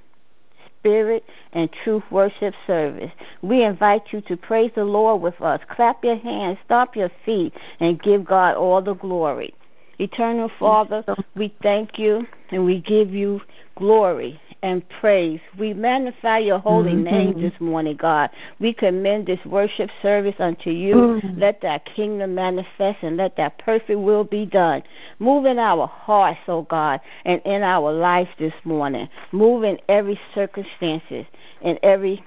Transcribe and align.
Spirit 0.79 1.25
and 1.53 1.71
Truth 1.85 2.05
Worship 2.11 2.55
Service. 2.67 3.11
We 3.43 3.65
invite 3.65 4.13
you 4.13 4.21
to 4.23 4.37
praise 4.37 4.71
the 4.75 4.85
Lord 4.85 5.23
with 5.23 5.41
us. 5.41 5.61
Clap 5.69 6.05
your 6.05 6.17
hands, 6.17 6.59
stomp 6.67 6.95
your 6.95 7.11
feet, 7.25 7.55
and 7.81 8.01
give 8.01 8.25
God 8.25 8.57
all 8.57 8.83
the 8.83 8.95
glory. 8.95 9.55
Eternal 9.99 10.51
Father, 10.61 11.05
we 11.35 11.53
thank 11.61 11.99
you 11.99 12.25
and 12.51 12.65
we 12.65 12.81
give 12.81 13.11
you 13.11 13.41
glory 13.77 14.41
and 14.63 14.89
praise. 15.01 15.41
We 15.59 15.75
magnify 15.75 16.39
your 16.39 16.59
holy 16.61 16.93
mm-hmm. 16.93 17.03
name 17.03 17.41
this 17.41 17.53
morning, 17.61 17.97
God. 17.97 18.31
We 18.61 18.73
commend 18.73 19.27
this 19.27 19.45
worship 19.45 19.91
service 20.01 20.37
unto 20.39 20.71
you. 20.71 20.95
Mm-hmm. 20.95 21.41
Let 21.41 21.61
that 21.63 21.85
kingdom 21.85 22.35
manifest 22.35 23.03
and 23.03 23.17
let 23.17 23.37
that 23.37 23.59
perfect 23.59 23.99
will 23.99 24.25
be 24.25 24.47
done. 24.47 24.83
Move 25.19 25.47
in 25.47 25.59
our 25.59 25.87
hearts, 25.87 26.41
oh 26.47 26.63
God, 26.63 27.01
and 27.25 27.41
in 27.45 27.63
our 27.63 27.93
life 27.93 28.29
this 28.39 28.55
morning. 28.65 29.09
Move 29.33 29.65
in 29.65 29.79
every 29.89 30.19
circumstances, 30.35 31.27
in 31.63 31.79
every 31.83 32.25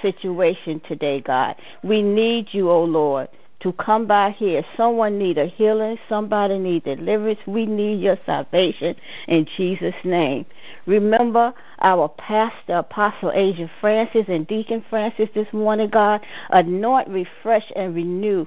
situation 0.00 0.80
today, 0.86 1.20
God. 1.20 1.56
We 1.82 2.00
need 2.00 2.48
you, 2.52 2.70
O 2.70 2.76
oh 2.76 2.84
Lord 2.84 3.28
to 3.60 3.72
come 3.74 4.06
by 4.06 4.30
here. 4.30 4.64
Someone 4.76 5.18
need 5.18 5.38
a 5.38 5.46
healing, 5.46 5.98
somebody 6.08 6.58
need 6.58 6.84
deliverance. 6.84 7.40
We 7.46 7.66
need 7.66 8.00
your 8.00 8.18
salvation 8.26 8.96
in 9.28 9.46
Jesus' 9.56 9.94
name. 10.04 10.46
Remember 10.86 11.52
our 11.80 12.08
pastor, 12.08 12.76
Apostle 12.76 13.32
Asia 13.34 13.70
Francis 13.80 14.24
and 14.28 14.46
Deacon 14.46 14.84
Francis 14.88 15.28
this 15.34 15.52
morning, 15.52 15.90
God. 15.90 16.24
Anoint, 16.50 17.08
refresh, 17.08 17.70
and 17.76 17.94
renew 17.94 18.46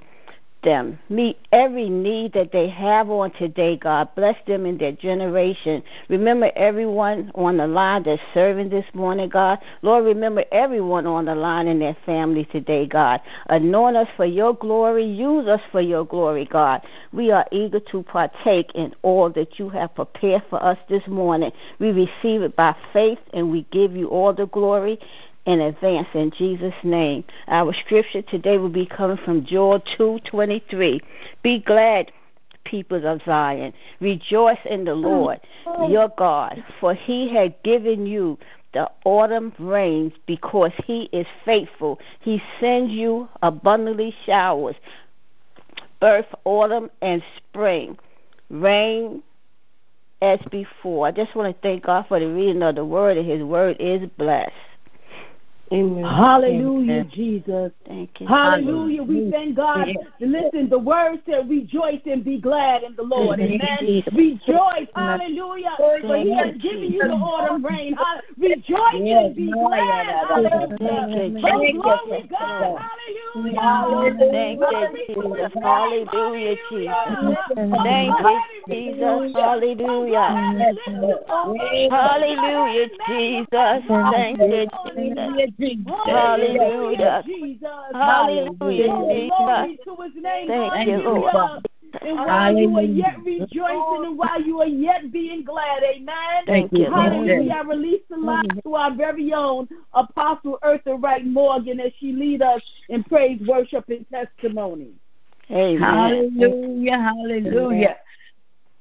them. 0.63 0.99
Meet 1.09 1.37
every 1.51 1.89
need 1.89 2.33
that 2.33 2.51
they 2.51 2.69
have 2.69 3.09
on 3.09 3.31
today, 3.31 3.77
God. 3.77 4.09
Bless 4.15 4.35
them 4.47 4.65
in 4.65 4.77
their 4.77 4.93
generation. 4.93 5.83
Remember 6.09 6.51
everyone 6.55 7.31
on 7.35 7.57
the 7.57 7.67
line 7.67 8.03
that's 8.03 8.21
serving 8.33 8.69
this 8.69 8.85
morning, 8.93 9.29
God. 9.29 9.59
Lord, 9.81 10.05
remember 10.05 10.43
everyone 10.51 11.05
on 11.05 11.25
the 11.25 11.35
line 11.35 11.67
and 11.67 11.81
their 11.81 11.97
family 12.05 12.45
today, 12.45 12.87
God. 12.87 13.21
Anoint 13.47 13.97
us 13.97 14.07
for 14.15 14.25
your 14.25 14.53
glory. 14.53 15.05
Use 15.05 15.47
us 15.47 15.61
for 15.71 15.81
your 15.81 16.05
glory, 16.05 16.45
God. 16.45 16.81
We 17.11 17.31
are 17.31 17.45
eager 17.51 17.79
to 17.91 18.03
partake 18.03 18.71
in 18.75 18.95
all 19.01 19.29
that 19.31 19.59
you 19.59 19.69
have 19.69 19.93
prepared 19.95 20.43
for 20.49 20.63
us 20.63 20.77
this 20.89 21.05
morning. 21.07 21.51
We 21.79 21.91
receive 21.91 22.41
it 22.41 22.55
by 22.55 22.75
faith 22.91 23.19
and 23.33 23.51
we 23.51 23.63
give 23.71 23.95
you 23.95 24.07
all 24.07 24.33
the 24.33 24.47
glory 24.47 24.99
in 25.45 25.61
advance 25.61 26.07
in 26.13 26.31
Jesus' 26.31 26.73
name. 26.83 27.23
Our 27.47 27.73
scripture 27.73 28.21
today 28.21 28.57
will 28.57 28.69
be 28.69 28.85
coming 28.85 29.17
from 29.17 29.45
Joel 29.45 29.81
2:23. 29.81 31.01
Be 31.41 31.59
glad, 31.59 32.11
people 32.63 33.05
of 33.05 33.21
Zion. 33.23 33.73
Rejoice 33.99 34.63
in 34.65 34.85
the 34.85 34.95
Lord, 34.95 35.39
your 35.87 36.09
God, 36.09 36.63
for 36.79 36.93
he 36.93 37.29
has 37.35 37.51
given 37.63 38.05
you 38.05 38.37
the 38.73 38.89
autumn 39.05 39.53
rains 39.59 40.13
because 40.25 40.71
he 40.85 41.03
is 41.11 41.27
faithful. 41.45 41.99
He 42.21 42.41
sends 42.59 42.91
you 42.91 43.27
abundantly 43.41 44.15
showers, 44.25 44.75
both 45.99 46.25
autumn, 46.45 46.89
and 47.01 47.21
spring. 47.37 47.97
Rain 48.49 49.21
as 50.21 50.39
before. 50.49 51.07
I 51.07 51.11
just 51.11 51.35
want 51.35 51.53
to 51.53 51.61
thank 51.61 51.83
God 51.83 52.05
for 52.07 52.19
the 52.19 52.27
reading 52.27 52.63
of 52.63 52.75
the 52.75 52.85
word, 52.85 53.17
and 53.17 53.29
his 53.29 53.43
word 53.43 53.77
is 53.79 54.09
blessed. 54.17 54.53
Amen. 55.71 56.05
Hallelujah, 56.05 56.91
Amen. 56.91 57.11
Jesus. 57.13 57.71
Thank 57.87 58.21
you. 58.21 58.27
Hallelujah. 58.27 59.03
We 59.03 59.31
thank 59.31 59.55
God. 59.55 59.87
Listen, 60.19 60.69
the 60.69 60.77
word 60.77 61.19
said, 61.25 61.49
rejoice 61.49 62.01
and 62.05 62.23
be 62.23 62.39
glad 62.39 62.83
in 62.83 62.95
the 62.95 63.03
Lord. 63.03 63.39
Amen. 63.39 64.03
Rejoice. 64.13 64.87
Hallelujah. 64.95 65.75
For 65.77 66.17
he 66.17 66.31
has 66.33 66.55
given 66.61 66.91
you 66.91 67.07
the 67.07 67.13
autumn 67.13 67.65
rain. 67.65 67.95
Rejoice 68.37 68.79
and 68.93 69.35
be 69.35 69.51
glad. 69.51 70.25
Hallelujah. 70.27 71.31
Oh, 71.43 71.71
glory, 71.71 72.29
God. 72.29 72.79
Hallelujah. 73.35 74.15
Thank 74.31 74.61
you, 74.61 75.15
Jesus. 75.15 75.51
Hallelujah, 75.61 76.55
Jesus. 76.69 76.95
Thank 77.83 78.19
you, 78.19 78.43
Jesus. 78.67 79.33
Hallelujah. 79.33 80.69
Hallelujah, 81.89 82.89
Jesus. 83.07 83.83
Thank 84.11 84.39
you, 84.39 84.67
Jesus. 84.95 85.53
Hallelujah. 86.05 87.23
Jesus. 87.25 87.67
Hallelujah. 87.93 88.87
Oh, 88.89 89.29
glory 89.37 89.79
to 89.85 90.03
his 90.03 90.23
name. 90.23 90.47
Thank 90.47 90.87
you, 90.87 90.97
Lord. 90.99 91.63
And 92.01 92.17
while 92.17 92.27
Hallelujah. 92.27 92.67
you 92.67 92.77
are 92.77 92.81
yet 92.81 93.15
rejoicing 93.23 94.05
and 94.05 94.17
while 94.17 94.41
you 94.41 94.59
are 94.61 94.67
yet 94.67 95.11
being 95.11 95.43
glad, 95.43 95.83
amen. 95.83 96.45
Thank 96.47 96.73
you. 96.73 96.85
Hallelujah. 96.85 97.53
I 97.53 97.61
release 97.61 98.01
the 98.09 98.17
line 98.17 98.59
to 98.63 98.75
our 98.75 98.95
very 98.95 99.31
own 99.33 99.67
Apostle 99.93 100.57
Eartha 100.63 101.01
Wright 101.01 101.25
Morgan 101.25 101.79
as 101.79 101.91
she 101.99 102.11
lead 102.11 102.41
us 102.41 102.61
in 102.89 103.03
praise, 103.03 103.39
worship, 103.47 103.85
and 103.89 104.05
testimony. 104.09 104.93
Amen. 105.51 105.79
Hallelujah. 105.81 106.97
Hallelujah. 106.97 107.97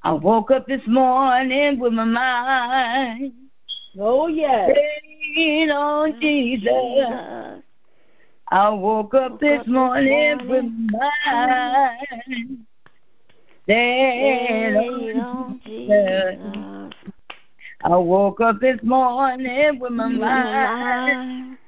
I 0.02 0.12
woke 0.12 0.50
up 0.50 0.66
this 0.66 0.82
morning 0.86 1.78
with 1.78 1.92
my 1.92 2.04
mind. 2.04 3.32
Oh, 3.98 4.26
yes 4.26 4.70
waiting 5.36 5.70
on 5.70 6.20
Jesus. 6.20 7.62
I 8.50 8.68
woke 8.68 9.14
up 9.14 9.40
this 9.40 9.66
morning 9.66 10.48
with 10.48 10.64
my 10.90 11.10
mind 11.24 12.66
on 14.76 15.60
Jesus. 15.64 16.38
I 17.84 17.96
woke 17.96 18.40
up 18.40 18.60
this 18.60 18.78
morning 18.82 19.78
with 19.80 19.92
my 19.92 20.08
mind 20.08 21.58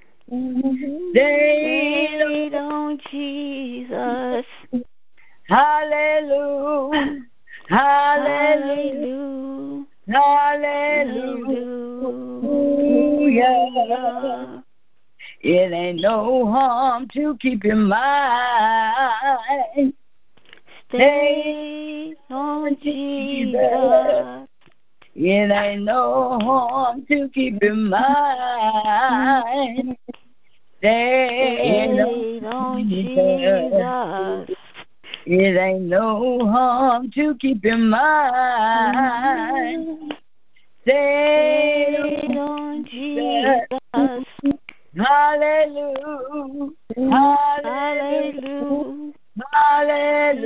stayed 1.11 2.55
on 2.55 2.99
Jesus. 3.11 4.45
Hallelujah. 5.49 7.21
Hallelujah. 7.69 9.15
Hallelujah. 10.07 11.65
It 15.41 15.73
ain't 15.73 16.01
no 16.01 16.47
harm 16.47 17.09
to 17.15 17.37
keep 17.39 17.65
your 17.65 17.77
mind. 17.77 19.23
Stay 20.89 22.15
on 22.31 22.77
Jesus. 22.83 24.49
It 25.15 25.51
ain't 25.51 25.85
no 25.85 26.39
harm 26.41 27.07
to 27.07 27.29
keep 27.31 27.63
your 27.63 27.75
mind. 27.75 29.17
Stay 30.79 32.41
on 32.45 32.89
Jesus. 32.89 34.55
It 35.27 35.57
ain't 35.57 35.85
no 35.85 36.47
harm 36.47 37.11
to 37.13 37.35
keep 37.37 37.65
in 37.65 37.89
mind. 37.89 38.05
Stay 40.83 41.97
on 42.37 42.85
Jesus. 42.85 43.61
Hallelujah. 44.97 46.69
Hallelujah. 46.97 48.35
Hallelujah. 49.51 50.45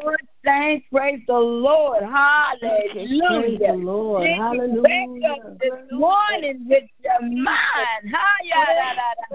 Praise 0.00 0.30
the 0.39 0.39
Saints. 0.44 0.86
Praise 0.90 1.20
the 1.26 1.38
Lord. 1.38 2.02
Hallelujah. 2.02 3.06
Praise 3.28 3.60
the 3.60 3.74
Lord. 3.74 4.22
Did 4.22 4.38
Hallelujah. 4.38 4.82
wake 4.82 5.24
up 5.30 5.58
this 5.60 5.72
morning 5.92 6.66
with 6.68 6.84
your 7.04 7.20
mind? 7.22 8.14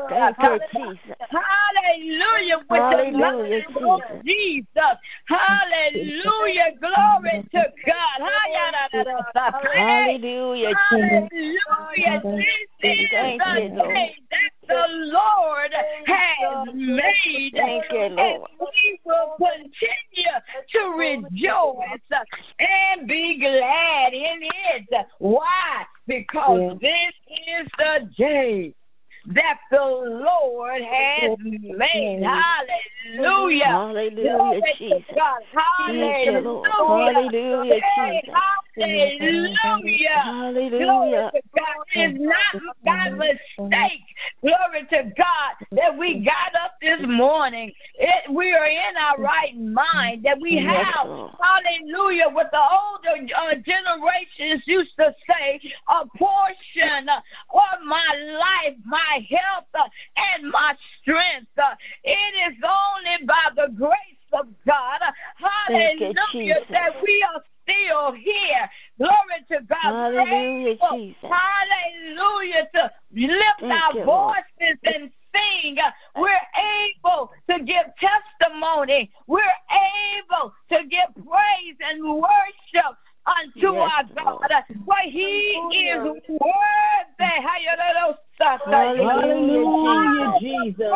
Thank 0.10 0.38
you, 0.40 0.60
Jesus. 0.74 1.16
Hallelujah. 1.30 2.58
With 2.70 2.82
Hallelujah, 2.82 3.12
the 3.12 3.18
mind 3.18 3.66
oh, 3.76 3.96
of 3.96 4.26
Jesus. 4.26 4.68
Hallelujah. 5.26 6.72
Glory 6.80 7.48
to 7.54 7.66
God. 7.86 8.20
Hallelujah, 9.74 10.74
Jesus. 10.92 11.30
Hallelujah. 12.02 12.22
This 12.24 13.00
is 13.00 13.10
the 13.10 13.38
day 13.38 14.16
the 14.76 14.88
Lord 15.14 15.72
has 16.06 16.74
made. 16.74 17.54
Thank 17.56 17.84
you, 17.92 18.00
And 18.00 18.44
we 18.60 19.00
will 19.06 19.36
continue 19.38 20.36
to 20.72 20.80
rejoice 20.98 22.26
and 22.60 23.08
be 23.08 23.40
glad 23.40 24.14
in 24.14 24.40
it. 24.42 25.08
Why? 25.20 25.86
Because 26.08 26.78
this 26.82 27.14
is 27.48 27.68
the 27.78 28.10
day 28.18 28.76
that 29.28 29.60
the 29.72 29.78
Lord 29.78 30.82
has 30.82 31.38
made. 31.40 32.24
Hallelujah. 32.24 33.66
Hallelujah, 33.66 34.38
Glory 34.38 34.62
to 34.62 34.78
Jesus. 34.78 35.06
God. 35.16 35.42
Thank 35.88 36.26
you, 36.26 36.40
Lord. 36.40 37.14
Hallelujah. 37.14 37.32
Hallelujah, 37.56 37.82
Jesus. 37.98 38.34
Hallelujah. 38.80 40.10
Hallelujah. 40.24 40.72
Glory 40.78 41.12
to 41.34 41.42
God. 41.56 41.86
It's 41.94 42.20
not 42.20 42.64
by 42.84 43.10
mistake. 43.10 44.02
Glory 44.42 44.86
to 44.92 45.12
God 45.18 45.68
that 45.72 45.98
we 45.98 46.24
got 46.24 46.54
up 46.62 46.74
this 46.82 47.00
morning. 47.08 47.72
It, 47.98 48.32
we 48.34 48.54
are 48.54 48.66
in 48.68 48.98
our 48.98 49.18
right 49.24 49.58
mind. 49.58 50.24
That 50.26 50.40
we 50.40 50.58
have, 50.58 51.08
hallelujah, 51.40 52.30
what 52.32 52.52
the 52.52 52.60
older 52.60 53.26
uh, 53.36 53.56
generations 53.56 54.64
used 54.66 54.96
to 54.98 55.16
say, 55.28 55.62
a 55.88 56.06
portion 56.18 57.08
of 57.10 57.86
my 57.86 58.38
life, 58.40 58.78
my 58.86 59.15
health, 59.20 59.66
uh, 59.74 59.88
and 60.34 60.50
my 60.52 60.76
strength. 61.02 61.52
Uh, 61.58 61.76
It 62.04 62.52
is 62.52 62.58
only 62.64 63.26
by 63.26 63.50
the 63.56 63.72
grace 63.74 64.26
of 64.34 64.48
God, 64.66 65.00
uh, 65.02 65.12
hallelujah, 65.36 66.60
that 66.70 67.02
we 67.02 67.24
are 67.34 67.44
still 67.64 68.12
here. 68.14 68.70
Glory 68.98 69.42
to 69.50 69.62
God. 69.68 69.78
Hallelujah, 69.82 70.78
Grateful. 70.78 70.98
Jesus. 70.98 71.30
Hallelujah. 71.30 72.70
To 72.76 72.92
lift 73.14 73.60
Thank 73.60 73.72
our 73.72 73.94
you, 73.94 74.06
Lord. 74.06 74.36
voices 74.60 74.78
and 74.84 75.12
sing. 75.34 75.78
We're 76.16 76.48
able 77.04 77.32
to 77.50 77.64
give 77.64 77.86
testimony. 78.00 79.12
We're 79.28 79.42
able 79.72 80.54
to 80.70 80.88
give 80.88 81.14
praise 81.16 81.78
and 81.82 82.04
worship 82.04 82.96
unto 83.26 83.74
Yes, 83.74 83.92
our 83.92 84.04
Lord. 84.26 84.50
God. 84.50 84.64
For 84.86 85.02
he 85.04 85.60
is 85.72 86.00
worthy. 86.30 86.46
Hallelujah, 88.66 90.34
Jesus. 90.40 90.92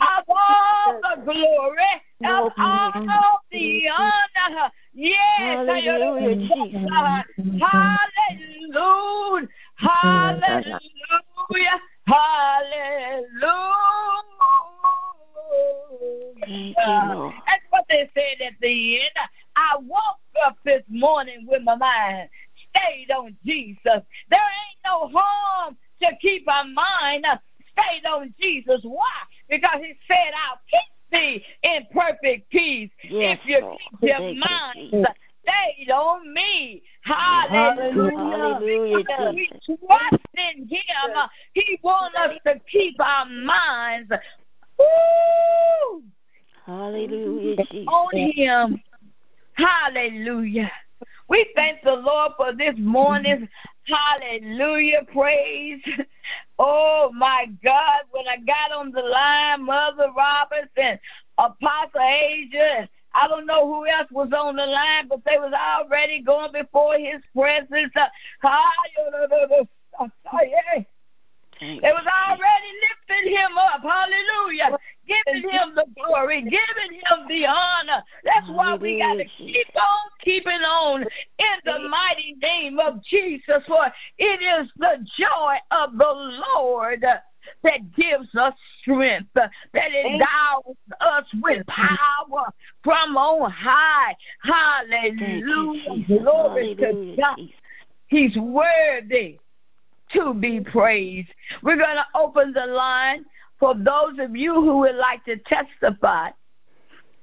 Of 0.00 0.24
all 0.28 1.00
the 1.02 1.14
glory, 1.24 1.94
of 2.24 2.52
all 2.58 3.40
the 3.50 3.88
honor. 3.88 4.70
Yes. 4.92 5.18
Hallelujah, 5.38 6.36
Jesus. 6.36 6.88
Hallelujah. 7.60 9.48
Hallelujah. 9.76 10.74
Thank 16.40 16.76
you, 16.86 17.14
Lord. 17.14 17.34
That's 17.46 17.62
what 17.70 17.84
they 17.88 18.10
said 18.14 18.44
at 18.46 18.54
the 18.60 19.00
end. 19.00 19.10
I 19.56 19.76
woke 19.80 20.46
up 20.46 20.56
this 20.64 20.82
morning 20.88 21.46
with 21.48 21.62
my 21.62 21.76
mind 21.76 22.28
stayed 22.70 23.10
on 23.10 23.36
Jesus. 23.44 23.78
There 23.84 24.40
ain't 24.40 24.80
no 24.84 25.10
harm 25.12 25.76
to 26.02 26.08
keep 26.20 26.48
our 26.48 26.64
mind 26.64 27.24
stayed 27.72 28.06
on 28.06 28.34
Jesus. 28.40 28.80
Why? 28.82 29.04
Because 29.48 29.80
he 29.80 29.94
said, 30.08 30.32
I'll 30.48 30.60
keep 30.70 30.80
thee 31.12 31.44
in 31.62 31.86
perfect 31.92 32.50
peace 32.50 32.90
Yes, 33.02 33.38
if 33.42 33.48
you 33.48 33.60
Lord. 33.60 33.78
keep 33.78 34.10
your 34.10 34.34
mind 34.34 35.06
stayed 35.44 35.90
on 35.90 36.32
me. 36.32 36.82
Hallelujah. 37.02 38.18
Hallelujah, 38.18 39.04
Because 39.06 39.34
we 39.34 39.48
trust 39.66 40.24
in 40.36 40.66
him. 40.68 40.80
He 41.52 41.78
wants 41.82 42.16
us 42.18 42.34
to 42.46 42.60
keep 42.70 42.98
our 43.00 43.26
minds 43.26 44.10
woo, 44.78 46.02
Hallelujah, 46.66 47.64
Jesus. 47.70 47.88
on 47.88 48.16
him. 48.16 48.82
Hallelujah. 49.54 50.70
We 51.28 51.46
thank 51.54 51.82
the 51.82 51.94
Lord 51.94 52.32
for 52.36 52.52
this 52.54 52.74
morning's 52.78 53.48
hallelujah 53.86 55.02
praise. 55.12 55.82
Oh 56.58 57.10
my 57.12 57.46
God, 57.64 58.02
when 58.12 58.26
I 58.28 58.36
got 58.36 58.70
on 58.78 58.92
the 58.92 59.02
line, 59.02 59.64
Mother 59.64 60.08
Robinson, 60.16 61.00
Apostle 61.36 62.00
Asia, 62.00 62.78
and 62.78 62.88
I 63.14 63.26
don't 63.26 63.46
know 63.46 63.66
who 63.66 63.86
else 63.86 64.08
was 64.12 64.30
on 64.32 64.54
the 64.56 64.66
line, 64.66 65.08
but 65.08 65.20
they 65.24 65.36
was 65.38 65.52
already 65.52 66.20
going 66.22 66.52
before 66.52 66.96
his 66.96 67.22
presence. 67.36 67.92
They 71.60 71.92
was 71.92 72.06
already 72.06 72.70
lifting 72.84 73.32
him 73.32 73.58
up. 73.58 73.80
Hallelujah. 73.82 74.78
Giving 75.06 75.48
him 75.48 75.74
giving 76.40 76.92
him 76.92 77.28
the 77.28 77.46
honor. 77.46 78.02
That's 78.24 78.48
why 78.48 78.76
we 78.76 78.98
got 78.98 79.14
to 79.14 79.24
keep 79.24 79.66
on 79.76 80.10
keeping 80.20 80.52
on 80.52 81.02
in 81.02 81.56
the 81.64 81.88
mighty 81.88 82.36
name 82.42 82.78
of 82.78 83.02
Jesus. 83.04 83.62
For 83.66 83.86
it 84.18 84.42
is 84.42 84.70
the 84.76 85.06
joy 85.18 85.56
of 85.70 85.96
the 85.96 86.40
Lord 86.56 87.04
that 87.62 87.94
gives 87.94 88.34
us 88.34 88.54
strength, 88.80 89.28
that 89.34 89.50
endows 89.74 90.76
us 91.00 91.24
with 91.42 91.66
power 91.66 92.52
from 92.82 93.16
on 93.16 93.50
high. 93.50 94.16
Hallelujah. 94.42 96.06
Glory 96.20 96.74
to 96.76 97.16
God. 97.18 97.38
He's 98.06 98.36
worthy 98.36 99.38
to 100.12 100.34
be 100.34 100.60
praised. 100.60 101.28
We're 101.62 101.76
going 101.76 101.96
to 101.96 102.06
open 102.14 102.52
the 102.52 102.66
line 102.66 103.24
for 103.64 103.74
those 103.74 104.18
of 104.18 104.36
you 104.36 104.52
who 104.52 104.80
would 104.80 104.96
like 104.96 105.24
to 105.24 105.38
testify. 105.38 106.28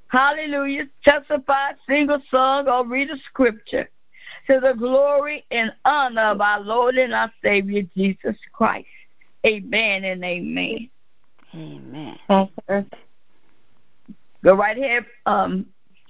Hallelujah. 0.08 0.90
Testify, 1.04 1.74
sing 1.88 2.10
a 2.10 2.20
song, 2.32 2.68
or 2.68 2.84
read 2.84 3.12
a 3.12 3.18
scripture 3.30 3.88
to 4.48 4.60
the 4.60 4.74
glory 4.74 5.46
and 5.52 5.72
honor 5.86 6.24
of 6.24 6.42
our 6.42 6.60
Lord 6.60 6.96
and 6.96 7.14
our 7.14 7.32
Savior 7.44 7.84
Jesus 7.96 8.36
Christ. 8.54 8.88
Amen 9.46 10.04
and 10.04 10.24
amen. 10.24 10.90
Amen. 11.54 12.18
Pastor, 12.28 12.88
Go 14.44 14.56
right 14.56 14.80
ahead, 14.80 15.06
um, 15.28 15.68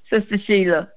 Sister 0.10 0.38
Sheila. 0.46 0.90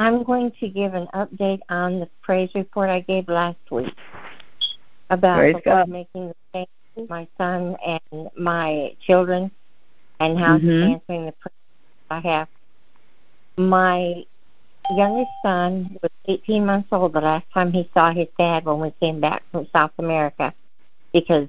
I'm 0.00 0.22
going 0.22 0.52
to 0.60 0.68
give 0.68 0.92
an 0.92 1.08
update 1.14 1.60
on 1.70 2.00
the 2.00 2.10
praise 2.20 2.50
report 2.54 2.90
I 2.90 3.00
gave 3.00 3.26
last 3.26 3.56
week 3.70 3.94
about 5.08 5.40
the 5.40 5.52
Lord 5.52 5.64
God. 5.64 5.88
making 5.88 6.28
the 6.28 6.34
change, 6.52 6.68
my 7.08 7.26
son 7.38 7.76
and 7.84 8.30
my 8.36 8.96
children, 9.00 9.50
and 10.20 10.38
how 10.38 10.58
he's 10.58 10.72
Mhm. 10.72 10.92
answering 10.92 11.26
the 11.26 11.32
prayers 11.32 11.54
I 12.10 12.20
have. 12.20 12.48
My 13.56 14.24
youngest 14.90 15.30
son 15.42 15.98
was 16.02 16.10
18 16.26 16.66
months 16.66 16.88
old 16.92 17.12
the 17.12 17.20
last 17.20 17.46
time 17.52 17.72
he 17.72 17.88
saw 17.94 18.12
his 18.12 18.28
dad 18.38 18.64
when 18.64 18.80
we 18.80 18.90
came 19.00 19.20
back 19.20 19.42
from 19.50 19.66
South 19.72 19.92
America, 19.98 20.54
because 21.12 21.48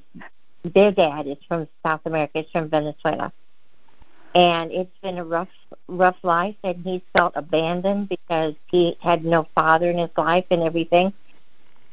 their 0.64 0.92
dad 0.92 1.28
is 1.28 1.38
from 1.48 1.68
South 1.86 2.02
America, 2.06 2.40
it's 2.40 2.52
from 2.52 2.70
Venezuela. 2.70 3.32
And 4.34 4.72
it's 4.72 4.98
been 5.02 5.18
a 5.18 5.24
rough, 5.24 5.50
rough 5.88 6.18
life, 6.24 6.56
and 6.64 6.84
he's 6.84 7.02
felt 7.14 7.34
abandoned 7.36 8.10
because 8.10 8.56
he 8.68 8.98
had 9.02 9.24
no 9.24 9.48
father 9.56 9.90
in 9.90 9.98
his 9.98 10.10
life 10.18 10.46
and 10.52 10.62
everything. 10.62 11.14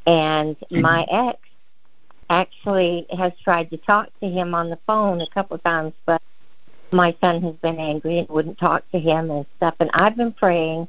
And 0.07 0.57
my 0.71 1.05
ex 1.05 1.39
actually 2.31 3.07
has 3.17 3.33
tried 3.43 3.71
to 3.71 3.77
talk 3.77 4.09
to 4.21 4.29
him 4.29 4.55
on 4.55 4.71
the 4.71 4.79
phone 4.87 5.21
a 5.21 5.29
couple 5.29 5.57
of 5.57 5.63
times, 5.63 5.93
but 6.07 6.23
my 6.91 7.17
son 7.21 7.43
has 7.43 7.55
been 7.57 7.79
angry 7.79 8.19
and 8.19 8.29
wouldn't 8.29 8.59
talk 8.59 8.89
to 8.93 8.99
him 8.99 9.31
and 9.31 9.47
stuff. 9.57 9.75
And 9.81 9.91
I've 9.95 10.17
been 10.17 10.33
praying 10.33 10.89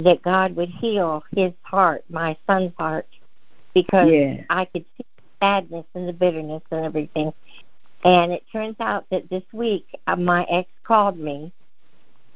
that 0.00 0.22
God 0.22 0.54
would 0.56 0.68
heal 0.68 1.24
his 1.34 1.52
heart, 1.62 2.04
my 2.08 2.36
son's 2.46 2.72
heart, 2.78 3.06
because 3.74 4.08
Yeah. 4.08 4.44
I 4.50 4.64
could 4.66 4.84
see 4.96 5.04
the 5.16 5.46
sadness 5.46 5.86
and 5.94 6.08
the 6.08 6.12
bitterness 6.12 6.62
and 6.70 6.84
everything. 6.84 7.32
And 8.04 8.32
it 8.32 8.44
turns 8.52 8.76
out 8.80 9.06
that 9.10 9.28
this 9.28 9.42
week 9.52 9.86
uh, 10.06 10.16
my 10.16 10.44
ex 10.44 10.68
called 10.84 11.18
me 11.18 11.52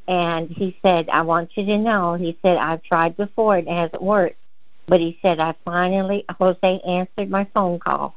and 0.08 0.50
he 0.50 0.76
said, 0.82 1.08
I 1.08 1.22
want 1.22 1.56
you 1.56 1.64
to 1.66 1.78
know, 1.78 2.14
he 2.14 2.36
said, 2.42 2.56
I've 2.56 2.82
tried 2.82 3.16
before 3.16 3.56
and 3.56 3.68
it 3.68 3.70
hasn't 3.70 4.02
worked. 4.02 4.36
But 4.88 5.00
he 5.00 5.18
said, 5.22 5.38
I 5.38 5.54
finally, 5.64 6.24
Jose 6.38 6.80
answered 6.80 7.30
my 7.30 7.46
phone 7.54 7.78
call. 7.78 8.16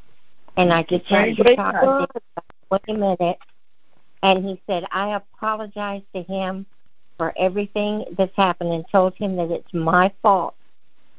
And 0.57 0.71
I 0.71 0.83
just 0.83 1.05
had 1.05 1.35
to 1.35 1.43
Praise 1.43 1.55
talk 1.55 1.73
God. 1.73 1.81
to 1.81 2.03
him 2.03 2.23
about 2.69 2.83
20 2.85 2.99
minutes. 2.99 3.41
And 4.23 4.45
he 4.45 4.61
said, 4.67 4.85
I 4.91 5.15
apologize 5.15 6.01
to 6.15 6.23
him 6.23 6.65
for 7.17 7.33
everything 7.37 8.05
that's 8.17 8.35
happened 8.35 8.73
and 8.73 8.85
told 8.91 9.15
him 9.15 9.35
that 9.35 9.51
it's 9.51 9.73
my 9.73 10.11
fault 10.21 10.55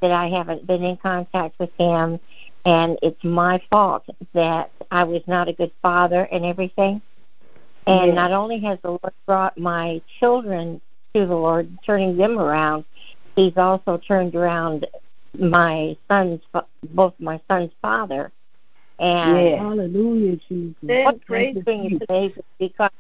that 0.01 0.11
I 0.11 0.29
haven't 0.29 0.67
been 0.67 0.83
in 0.83 0.97
contact 0.97 1.59
with 1.59 1.71
him 1.79 2.21
and 2.65 2.99
it's 3.03 3.23
my 3.23 3.63
fault 3.71 4.05
that 4.35 4.71
I 4.91 5.05
was 5.05 5.23
not 5.27 5.49
a 5.49 5.53
good 5.53 5.73
father 5.81 6.29
and 6.33 6.45
everything. 6.45 7.01
And 7.87 8.09
yes. 8.09 8.15
not 8.15 8.33
only 8.33 8.59
has 8.61 8.79
the 8.83 8.91
Lord 8.91 9.15
brought 9.27 9.57
my 9.57 10.03
children 10.19 10.81
to 11.15 11.27
the 11.27 11.35
Lord, 11.35 11.71
turning 11.87 12.17
them 12.17 12.39
around, 12.39 12.85
He's 13.37 13.57
also 13.59 13.99
turned 13.99 14.35
around 14.35 14.87
my 15.39 15.97
son's, 16.09 16.41
both 16.95 17.13
my 17.19 17.39
son's 17.49 17.71
father. 17.83 18.33
And 18.99 19.47
yeah. 19.47 19.57
hallelujah, 19.59 20.37
Jesus. 20.49 20.75
What 20.81 21.25
great 21.27 21.63
thing 21.65 22.01
is 22.09 22.33
because 22.59 22.91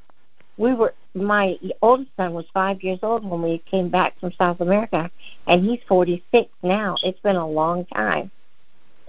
we 0.58 0.74
were 0.74 0.94
my 1.14 1.58
oldest 1.80 2.10
son 2.16 2.34
was 2.34 2.44
five 2.52 2.82
years 2.82 2.98
old 3.02 3.24
when 3.24 3.42
we 3.42 3.62
came 3.70 3.88
back 3.88 4.18
from 4.20 4.32
South 4.32 4.60
America, 4.60 5.10
and 5.46 5.64
he's 5.64 5.80
forty 5.88 6.22
six 6.30 6.50
now. 6.62 6.96
It's 7.02 7.20
been 7.20 7.36
a 7.36 7.48
long 7.48 7.86
time. 7.86 8.30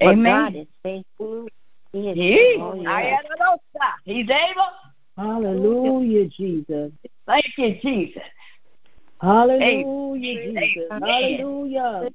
Amen. 0.01 0.23
But 0.23 0.29
God 0.29 0.55
is 0.55 0.67
faithful. 0.83 1.47
He 1.91 2.09
is. 2.09 2.15
He, 2.15 2.57
oh, 2.59 2.81
yes. 2.81 3.21
He's 4.05 4.29
able. 4.29 4.63
Hallelujah, 5.17 6.27
Jesus. 6.27 6.91
Thank 7.25 7.45
you, 7.57 7.77
Jesus. 7.81 8.21
Hallelujah, 9.19 10.39
Amen. 10.39 10.73
Jesus. 10.73 10.83
Hallelujah. 10.91 12.09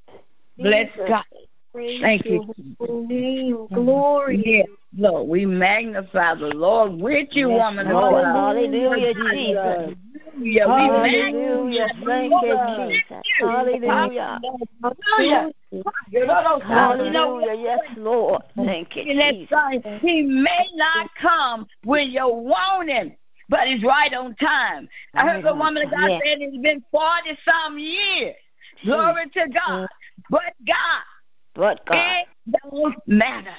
Bless 0.56 0.90
God. 1.08 1.24
Thank 1.72 2.26
you. 2.26 2.52
Name. 2.80 3.56
Mm-hmm. 3.56 3.74
Glory. 3.74 4.42
Yes, 4.44 4.66
Lord. 4.96 5.28
We 5.28 5.46
magnify 5.46 6.34
the 6.34 6.48
Lord 6.48 6.92
with 7.00 7.28
you, 7.32 7.50
yes, 7.50 7.58
woman. 7.58 7.88
Lord. 7.88 8.24
Hallelujah, 8.24 9.14
Jesus. 9.14 9.96
Hallelujah. 10.36 10.68
Hallelujah. 10.68 11.88
Thank 12.04 12.32
you, 12.42 12.58
Jesus. 12.76 13.22
Hallelujah. 13.40 14.40
Hallelujah. 15.16 15.52
Hallelujah. 16.62 17.54
Yes, 17.54 17.80
Lord. 17.96 18.42
Thank 18.56 18.96
you, 18.96 19.04
Jesus. 19.04 20.00
He 20.02 20.22
may 20.22 20.66
not 20.74 21.08
come 21.20 21.66
when 21.84 22.10
you 22.10 22.28
want 22.28 22.90
him, 22.90 23.16
but 23.48 23.66
he's 23.66 23.82
right 23.82 24.12
on 24.12 24.34
time. 24.34 24.88
I 25.14 25.26
heard 25.26 25.44
the 25.44 25.54
woman 25.54 25.84
of 25.84 25.90
God 25.90 26.10
yes. 26.10 26.22
said 26.24 26.38
it's 26.40 26.56
been 26.58 26.84
40 26.90 27.38
some 27.46 27.78
years. 27.78 28.34
Glory 28.84 29.24
to 29.34 29.48
God. 29.48 29.82
Mm. 29.82 29.86
But 30.30 30.42
God, 30.66 31.02
but 31.54 31.84
God. 31.86 31.96
It 31.96 32.28
don't 32.70 32.96
matter. 33.06 33.54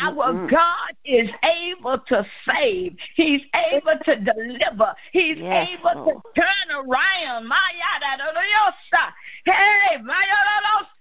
Our 0.00 0.32
mm-hmm. 0.32 0.46
God 0.48 0.92
is 1.04 1.30
able 1.42 1.98
to 2.08 2.26
save. 2.46 2.96
He's 3.14 3.42
able 3.72 3.98
to 4.04 4.16
deliver. 4.16 4.94
He's 5.12 5.38
yes, 5.38 5.68
able 5.72 6.04
Lord. 6.04 6.22
to 6.34 6.40
turn 6.40 6.76
around. 6.76 7.46
My 7.46 7.56
Hey, 9.46 9.98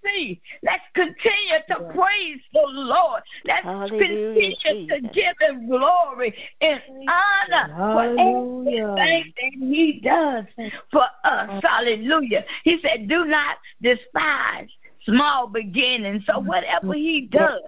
see. 0.05 0.41
Let's 0.63 0.83
continue 0.93 1.59
to 1.69 1.77
yes. 1.79 1.91
praise 1.95 2.41
the 2.53 2.63
Lord. 2.67 3.23
Let's 3.45 3.63
Hallelujah, 3.63 4.55
continue 4.63 4.87
Jesus. 4.87 4.95
to 4.95 5.13
give 5.13 5.35
Him 5.39 5.67
glory 5.67 6.35
and 6.61 6.81
honor 7.07 7.73
Hallelujah. 7.73 8.83
for 8.83 8.99
everything 8.99 9.33
that 9.59 9.75
He 9.75 10.01
does 10.03 10.45
for 10.91 11.05
us. 11.23 11.63
Hallelujah. 11.63 12.45
He 12.63 12.79
said, 12.81 13.07
"Do 13.07 13.25
not 13.25 13.57
despise." 13.81 14.69
Small 15.05 15.47
beginning. 15.47 16.23
So 16.25 16.33
mm-hmm. 16.33 16.47
whatever 16.47 16.93
he 16.93 17.27
does, 17.31 17.61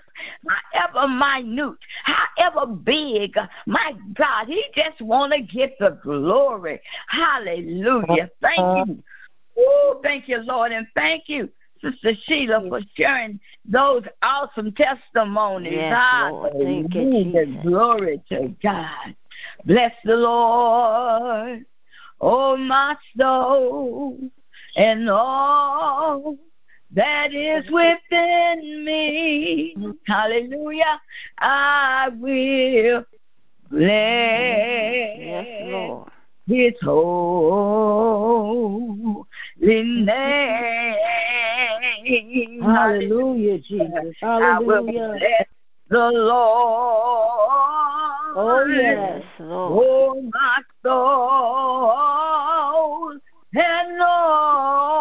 however 0.73 1.07
minute, 1.07 1.77
however 2.03 2.67
big, 2.67 3.35
my 3.65 3.93
God, 4.13 4.47
he 4.47 4.63
just 4.75 5.01
want 5.01 5.33
to 5.33 5.41
get 5.41 5.77
the 5.79 5.99
glory. 6.03 6.81
Hallelujah. 7.07 8.03
Uh-huh. 8.03 8.27
Thank 8.41 8.87
you. 8.87 9.03
Ooh, 9.57 9.99
thank 10.03 10.27
you, 10.27 10.39
Lord, 10.43 10.71
and 10.71 10.87
thank 10.95 11.23
you. 11.27 11.49
Sister 11.81 12.13
Sheila, 12.23 12.67
for 12.67 12.81
sharing 12.95 13.39
those 13.63 14.03
awesome 14.21 14.71
testimonies. 14.73 15.73
Yes, 15.73 16.31
Lord. 16.31 16.53
Thank 16.61 16.95
you, 16.95 17.59
Glory 17.61 18.21
to 18.29 18.55
God. 18.61 19.15
Bless 19.65 19.93
the 20.03 20.15
Lord, 20.15 21.65
oh 22.21 22.57
my 22.57 22.95
soul, 23.17 24.17
and 24.75 25.09
all 25.09 26.37
that 26.95 27.33
is 27.33 27.69
within 27.69 28.85
me. 28.85 29.75
Hallelujah. 30.07 31.01
I 31.39 32.09
will 32.15 33.05
bless 33.69 35.17
yes, 35.19 35.45
Lord. 35.65 36.09
his 36.47 36.73
holy 36.81 37.25
name. 39.65 40.95
Hallelujah, 42.61 43.59
Jesus. 43.59 44.15
Hallelujah. 44.21 44.53
I 44.53 44.59
will 44.59 44.83
bless 44.83 45.47
the 45.89 46.11
Lord. 46.13 47.55
Oh, 48.37 48.65
yes, 48.67 49.23
Lord. 49.39 49.85
Oh, 49.85 50.21
my 50.33 50.61
soul, 50.83 51.99
and 53.53 54.01
all 54.01 54.94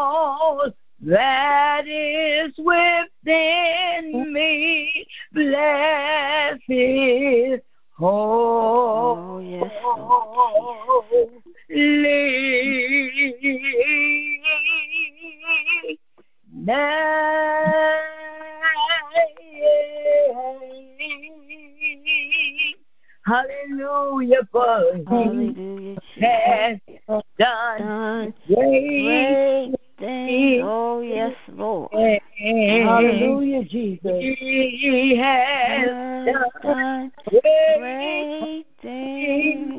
that 1.07 1.87
is 1.87 2.53
within 2.59 4.33
me. 4.33 5.07
Bless 5.33 6.59
his 6.67 7.61
holy 7.97 8.11
oh, 9.21 9.41
name. 9.41 9.71
Hallelujah, 23.27 24.47
for 24.53 25.01
Hallelujah, 25.07 25.99
has 26.21 26.79
done, 27.09 27.23
done. 27.39 28.35
Great 28.47 29.75
things. 30.05 30.63
Oh, 30.65 31.01
yes, 31.01 31.35
Lord. 31.49 31.91
Hallelujah, 32.39 33.65
Jesus. 33.65 34.21
He 34.21 35.17
has 35.17 35.89
done 36.63 37.13
great 37.29 38.67
things. 38.83 39.75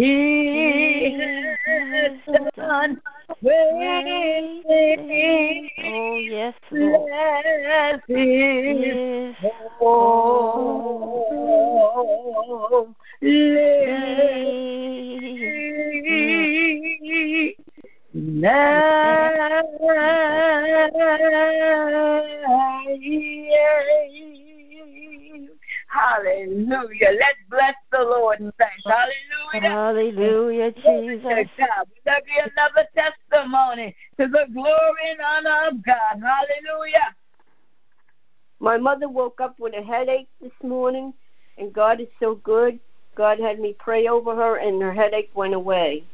He 0.00 1.20
has 1.66 2.16
done 2.56 3.02
great 3.42 4.62
things. 4.66 5.70
Oh, 5.84 6.16
yes, 6.16 6.54
Lord. 6.70 7.10
Bless 7.10 8.00
His 8.08 9.36
holy 9.78 10.40
name. 13.20 13.60
Hallelujah. 25.90 27.10
Let's 27.18 27.38
bless 27.50 27.74
the 27.90 27.98
Lord 27.98 28.38
and 28.38 28.52
thank. 28.58 28.72
Hallelujah. 28.84 29.70
Hallelujah, 29.70 30.72
Jesus. 30.72 31.48
God. 31.58 31.86
Let 32.06 32.24
be 32.24 32.32
another 32.38 32.88
testimony 32.94 33.96
to 34.20 34.28
the 34.28 34.46
glory 34.52 35.10
and 35.10 35.20
honor 35.20 35.68
of 35.68 35.84
God. 35.84 36.22
Hallelujah. 36.22 37.14
My 38.60 38.76
mother 38.76 39.08
woke 39.08 39.40
up 39.40 39.58
with 39.58 39.74
a 39.74 39.82
headache 39.82 40.28
this 40.40 40.52
morning, 40.62 41.12
and 41.58 41.72
God 41.72 42.00
is 42.00 42.08
so 42.22 42.36
good. 42.36 42.78
God 43.16 43.40
had 43.40 43.58
me 43.58 43.74
pray 43.78 44.06
over 44.06 44.36
her, 44.36 44.58
and 44.58 44.80
her 44.80 44.92
headache 44.92 45.30
went 45.34 45.54
away. 45.54 46.04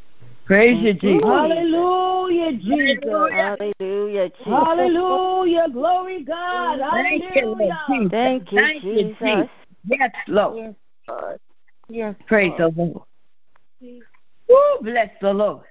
Praise 0.46 0.80
you, 0.80 0.94
Jesus. 0.94 1.22
Hallelujah, 1.24 2.52
Jesus. 2.52 3.04
Hallelujah, 3.04 4.28
Jesus. 4.30 4.44
Hallelujah. 4.46 5.66
Glory 5.70 6.22
God. 6.22 6.80
Hallelujah. 6.80 8.10
Thank 8.10 8.52
you, 8.52 8.58
Thank 8.58 8.82
You, 8.84 9.14
Jesus. 9.20 9.50
Yes, 9.86 10.10
Lord. 10.28 10.56
Yes, 10.56 10.74
God. 11.08 11.38
Yes, 11.88 12.14
Praise 12.26 12.52
God. 12.58 12.74
the 12.76 12.82
Lord. 12.82 13.02
Woo, 14.48 14.78
bless 14.82 15.10
the 15.20 15.32
Lord. 15.32 15.64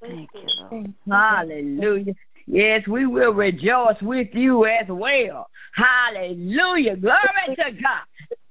Thank 0.00 0.30
you, 0.34 0.48
Lord. 0.70 0.94
Hallelujah. 1.08 2.14
Yes, 2.46 2.86
we 2.88 3.06
will 3.06 3.32
rejoice 3.32 4.00
with 4.02 4.28
you 4.32 4.66
as 4.66 4.86
well. 4.88 5.48
Hallelujah. 5.74 6.96
Glory 6.96 7.56
to 7.56 7.72
God. 7.72 8.02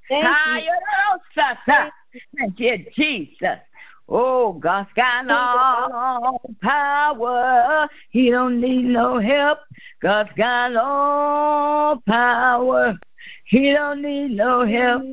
Thank 0.10 0.25
Hallelujah. 0.25 1.92
Thank 2.38 2.60
you, 2.60 2.86
Jesus. 2.96 3.60
Oh, 4.13 4.54
God's 4.54 4.90
got 4.96 5.30
all 5.30 6.42
power. 6.62 7.88
He 8.10 8.30
don't 8.30 8.60
need 8.60 8.84
no 8.84 9.20
help. 9.20 9.60
God's 10.01 10.32
got 10.36 10.75
all 10.75 12.01
power. 12.08 12.96
He 13.51 13.74
don't 13.74 14.01
need 14.01 14.31
no 14.31 14.65
help. 14.65 15.03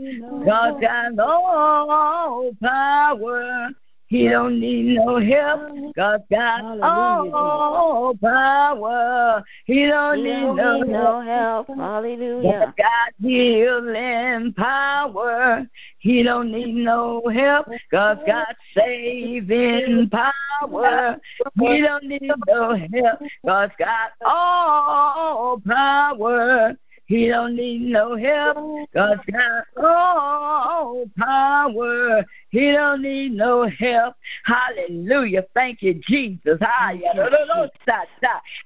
God's 0.46 0.80
got 0.80 1.18
all 1.18 2.52
power. 2.62 3.70
He 4.06 4.28
don't 4.28 4.60
need 4.60 4.94
no 4.94 5.18
help. 5.18 5.92
God's 5.96 6.22
got 6.30 6.80
all 6.80 8.14
power. 8.22 9.42
He 9.64 9.86
don't 9.86 10.18
He 10.18 10.22
need 10.22 10.30
don't 10.30 10.56
no 10.56 10.82
need 10.82 10.92
no 10.92 11.20
help. 11.20 11.66
Hallelujah. 11.66 12.42
God 12.42 12.74
got 12.76 13.12
healing 13.20 14.52
power. 14.52 15.66
He 15.98 16.22
don't 16.22 16.52
need 16.52 16.76
no 16.76 17.20
help. 17.28 17.66
God's 17.90 18.20
got 18.24 18.54
saving 18.72 20.10
power. 20.10 21.16
He 21.58 21.80
don't 21.80 22.04
need 22.04 22.30
no 22.46 22.76
help. 22.76 23.18
God's 23.44 23.72
got 23.80 24.12
all 24.24 25.60
power. 25.66 26.76
He 27.08 27.26
don't 27.28 27.56
need 27.56 27.80
no 27.80 28.16
help. 28.16 28.90
God's 28.92 29.22
got 29.32 29.64
all 29.82 31.06
power. 31.18 32.22
He 32.50 32.70
don't 32.72 33.00
need 33.00 33.32
no 33.32 33.66
help. 33.66 34.14
Hallelujah. 34.44 35.46
Thank 35.54 35.80
you, 35.80 35.94
Jesus. 36.06 36.60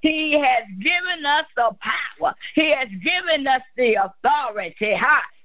He 0.01 0.33
has 0.41 0.65
given 0.81 1.25
us 1.25 1.47
the 1.55 1.71
power. 1.81 2.35
He 2.57 2.73
has 2.73 2.89
given 2.89 3.47
us 3.47 3.63
the 3.77 3.95
authority. 3.95 4.97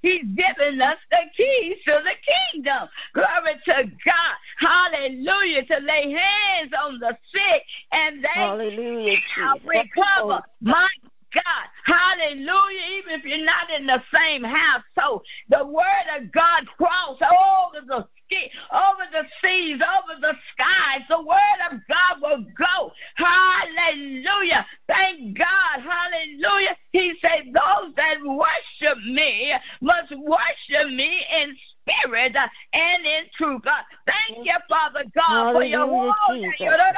He's 0.01 0.23
given 0.35 0.81
us 0.81 0.97
the 1.11 1.17
keys 1.35 1.77
to 1.85 2.01
the 2.03 2.15
kingdom. 2.51 2.89
Glory 3.13 3.61
to 3.65 3.91
God. 4.05 4.35
Hallelujah. 4.57 5.65
To 5.65 5.77
lay 5.81 6.11
hands 6.11 6.71
on 6.83 6.99
the 6.99 7.15
sick 7.31 7.63
and 7.91 8.23
they 8.23 8.29
Hallelujah, 8.33 9.19
shall 9.35 9.59
recover. 9.65 10.41
My 10.61 10.87
God. 11.33 11.67
Hallelujah. 11.85 12.81
Even 12.97 13.19
if 13.19 13.25
you're 13.25 13.45
not 13.45 13.69
in 13.71 13.85
the 13.85 14.01
same 14.13 14.43
house. 14.43 14.83
So 14.97 15.23
the 15.49 15.65
word 15.65 16.07
of 16.17 16.31
God 16.31 16.67
cross 16.77 17.17
over 17.21 17.85
the 17.85 18.07
ski, 18.25 18.49
over 18.71 19.03
the 19.11 19.23
seas, 19.41 19.81
over 19.81 20.19
the 20.21 20.33
skies. 20.51 21.05
The 21.09 21.21
word 21.21 21.59
of 21.71 21.79
God 21.87 22.21
will 22.21 22.45
go. 22.57 22.91
Hallelujah. 23.15 24.65
Thank 24.87 25.37
God. 25.37 25.81
Hallelujah. 25.81 26.75
He 26.91 27.13
said, 27.21 27.53
Those 27.53 27.93
that 27.95 28.17
worship 28.23 28.97
me 29.05 29.53
must 29.81 30.11
worship 30.11 30.91
me 30.91 31.25
in 31.41 31.55
spirit 31.81 32.35
and 32.73 33.05
in 33.05 33.23
truth. 33.37 33.61
God, 33.63 33.83
thank 34.05 34.45
you, 34.45 34.55
Father 34.69 35.03
God, 35.15 35.53
for 35.53 35.63
your 35.63 35.87
Hallelujah, 35.87 36.11
word. 36.29 36.53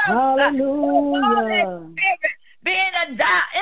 Hallelujah. 0.05 1.89
Being 2.63 2.91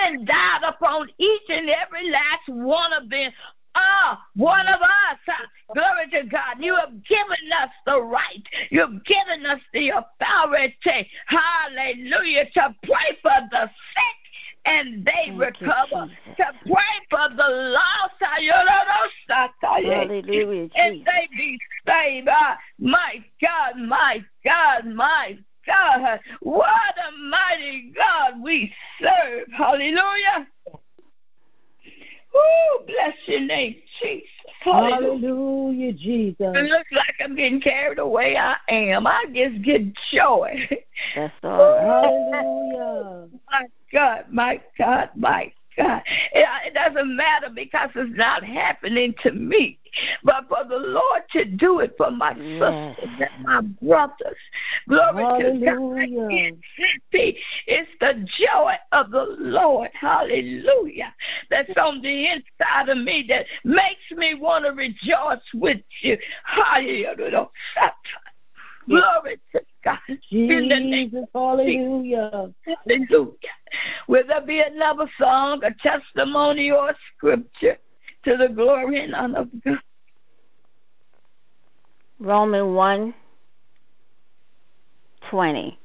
endowed 0.08 0.64
upon 0.68 1.10
each 1.18 1.50
and 1.50 1.70
every 1.70 2.10
last 2.10 2.48
one 2.48 2.94
of 2.94 3.10
them. 3.10 3.32
Ah, 3.76 4.26
one 4.36 4.66
of 4.68 4.82
us. 4.82 5.38
Glory 5.74 6.10
to 6.12 6.28
God. 6.30 6.56
You 6.60 6.76
have 6.76 7.04
given 7.04 7.52
us 7.62 7.70
the 7.86 8.02
right. 8.02 8.44
You've 8.72 9.04
given 9.06 9.46
us 9.46 9.62
the 9.72 9.90
authority. 9.90 11.10
Hallelujah. 11.28 12.46
To 12.56 12.76
pray 12.84 13.18
for 13.22 13.48
the 13.52 13.70
sick 13.94 14.28
and 14.66 15.06
they 15.06 15.28
Thank 15.28 15.40
recover. 15.40 16.08
Jesus. 16.08 16.38
To 16.38 16.46
pray 16.66 16.96
for 17.10 17.30
the 17.36 17.50
lost. 17.50 18.14
Hallelujah, 19.62 20.70
And 20.76 21.06
they 21.06 21.28
be 21.38 21.60
saved. 21.88 22.30
Ah, 22.32 22.58
my 22.80 23.24
God, 23.42 23.78
my 23.78 24.24
God, 24.44 24.86
my 24.88 25.38
God. 25.68 26.20
What 26.42 26.96
a 26.98 27.18
mighty 27.30 27.94
God 27.96 28.42
we 28.42 28.74
serve. 29.02 29.48
Hallelujah. 29.56 30.48
Woo, 32.34 32.86
bless 32.86 33.16
your 33.26 33.42
name, 33.42 33.76
Jesus. 34.02 34.28
Hallelujah. 34.62 35.20
Hallelujah, 35.20 35.94
Jesus. 35.94 36.38
It 36.40 36.70
looks 36.70 36.92
like 36.92 37.16
I'm 37.22 37.36
getting 37.36 37.62
carried 37.62 38.00
away. 38.00 38.38
I 38.38 38.56
am. 38.70 39.08
I 39.08 39.26
just 39.34 39.62
get 39.64 39.82
joy. 40.12 40.68
That's 41.16 41.34
all. 41.44 41.78
Hallelujah. 41.78 43.30
My 43.52 43.66
God, 43.92 44.26
my 44.30 44.62
God, 44.78 45.10
my 45.16 45.52
God. 45.78 46.02
It, 46.34 46.74
doesn't 46.74 47.16
matter 47.16 47.50
because 47.54 47.90
it's 47.96 48.18
not 48.18 48.44
happening 48.44 49.14
to 49.24 49.32
me, 49.32 49.80
but 50.24 50.48
for 50.48 50.64
the 50.68 50.78
Lord 50.78 51.24
to 51.32 51.46
do 51.46 51.80
it 51.80 51.96
for 51.98 52.12
my 52.12 52.36
Yes. 52.38 52.96
sisters 53.00 53.20
and 53.20 53.44
my 53.44 53.62
brothers. 53.62 54.38
Glory 54.88 55.26
to 55.26 55.60
God. 55.66 55.78
Hallelujah. 56.00 56.28
get 56.30 56.56
happy. 56.78 57.38
It's 57.68 57.90
the 58.00 58.28
joy 58.40 58.74
of 58.92 59.12
the 59.12 59.26
Lord. 59.40 59.90
Hallelujah. 59.94 61.14
That's 61.50 61.72
on 61.78 62.02
the 62.02 62.28
inside 62.32 62.90
of 62.90 62.98
me 62.98 63.26
that 63.30 63.46
makes 63.64 64.12
me 64.12 64.36
want 64.36 64.66
to 64.66 64.72
rejoice 64.72 65.44
with 65.54 65.82
you. 66.02 66.18
Hallelujah. 66.44 67.50
Glory 68.88 69.40
to 69.52 69.62
God. 69.84 69.98
In 70.32 70.48
the 70.48 70.80
name 70.80 71.10
Jesus, 71.10 71.26
hallelujah. 71.34 72.54
Hallelujah. 72.66 73.36
Will 74.08 74.24
there 74.28 74.42
be 74.42 74.62
another 74.62 75.10
song, 75.20 75.62
a 75.64 75.74
testimony, 75.82 76.72
or 76.72 76.90
a 76.90 76.96
scripture 77.16 77.78
to 78.24 78.38
the 78.38 78.48
glory 78.48 79.04
and 79.04 79.14
honor 79.14 79.40
of 79.40 79.50
God? 79.64 79.80
Romans 82.20 82.76
1 82.76 83.14
20. 85.30 85.80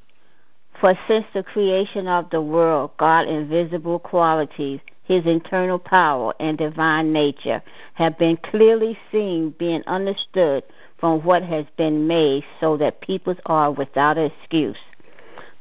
For 0.81 0.99
since 1.07 1.27
the 1.35 1.43
creation 1.43 2.09
of 2.09 2.31
the 2.31 2.41
world, 2.41 2.93
God's 2.99 3.31
invisible 3.31 3.99
qualities, 3.99 4.81
his 5.05 5.25
internal 5.27 5.79
power 5.79 6.33
and 6.41 6.57
divine 6.57 7.12
nature, 7.12 7.62
have 7.95 8.19
been 8.19 8.37
clearly 8.37 8.99
seen, 9.11 9.55
being 9.59 9.83
understood 9.87 10.65
from 11.03 11.21
what 11.25 11.43
has 11.43 11.67
been 11.77 12.07
made, 12.07 12.45
so 12.61 12.77
that 12.77 13.01
peoples 13.01 13.37
are 13.47 13.73
without 13.73 14.17
excuse. 14.17 14.77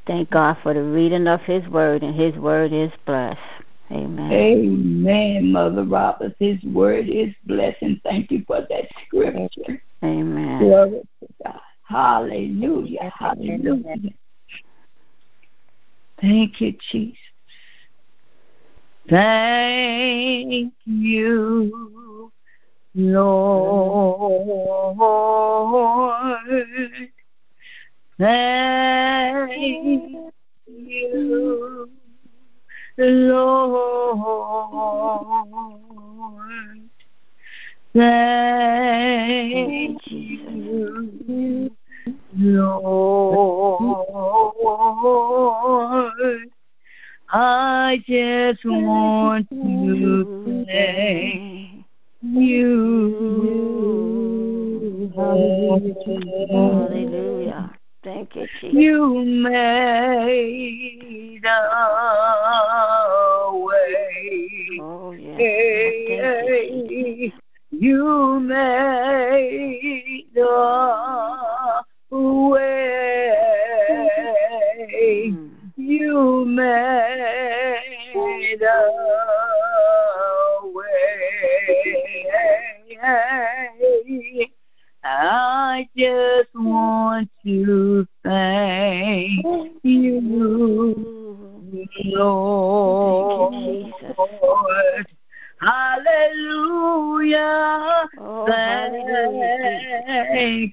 Thank 0.06 0.30
God 0.30 0.56
for 0.62 0.72
the 0.72 0.84
reading 0.84 1.26
of 1.26 1.40
his 1.40 1.66
word, 1.66 2.04
and 2.04 2.14
his 2.14 2.36
word 2.36 2.72
is 2.72 2.92
blessed. 3.04 3.40
Amen. 3.90 4.32
Amen, 4.32 5.50
Mother 5.50 5.82
Roberts. 5.82 6.36
His 6.38 6.62
word 6.62 7.08
is 7.08 7.34
blessing. 7.44 8.00
Thank 8.04 8.30
you 8.30 8.44
for 8.46 8.60
that 8.70 8.86
scripture. 9.04 9.82
Amen. 10.04 10.60
Glory 10.60 11.02
to 11.18 11.28
God. 11.44 11.60
Hallelujah. 11.88 13.12
Hallelujah. 13.18 13.96
Thank 16.20 16.60
you, 16.60 16.76
Jesus. 16.92 17.18
Thank 19.10 20.72
you, 20.84 22.30
Lord. 22.94 24.52
Thank 28.18 30.32
you, 30.66 31.88
Lord. 32.98 34.28
Thank 37.94 40.00
you, 40.06 41.70
Lord. 42.36 43.72
I 47.34 48.04
just 48.06 48.62
want 48.66 49.48
to 49.50 50.64
thank 50.66 51.71
you. 52.22 54.12
Hallelujah. 55.16 56.12
Thank 58.04 58.36
you, 58.36 58.46
Jesus. 58.60 58.78
You 58.80 59.24
made 59.24 61.40
a 61.44 63.50
way. 63.52 64.48
Oh. 64.80 65.12
Thank 65.12 66.90
you, 66.90 67.32
You 67.70 68.40
made 68.40 70.26
a 70.36 71.82
way. 72.40 72.92
Mm. 75.32 75.50
You 75.76 76.44
made 76.44 78.62
a 78.62 78.64
I 85.04 85.88
just 85.96 86.48
want 86.54 87.28
to 87.44 88.06
thank 88.24 89.44
you, 89.82 90.20
Lord. 92.04 93.02
Thank 95.62 96.06
you, 96.06 96.12
Jesus. 96.24 96.42
Hallelujah. 96.42 98.10
Oh. 98.18 98.46
Thank 98.46 98.94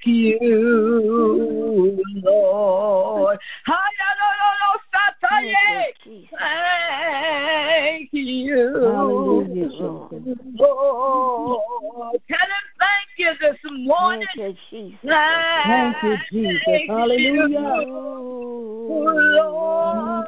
you, 0.05 0.39
Lord. 2.23 3.37
Hallelujah. 3.65 4.79
Thank 5.21 5.57
you, 6.05 6.27
Thank 6.39 8.09
you. 8.13 8.73
Hallelujah, 8.83 9.67
Lord. 9.67 10.37
Lord. 10.55 12.21
Tell 12.27 12.39
him 12.39 12.65
thank 12.79 13.09
you 13.17 13.33
this 13.39 13.59
morning. 13.71 14.27
Thank 14.35 14.35
you, 14.35 14.55
Jesus. 14.69 14.99
Thank 15.03 16.03
you, 16.03 16.17
Jesus. 16.31 16.81
Hallelujah. 16.87 17.85
Lord, 19.39 20.25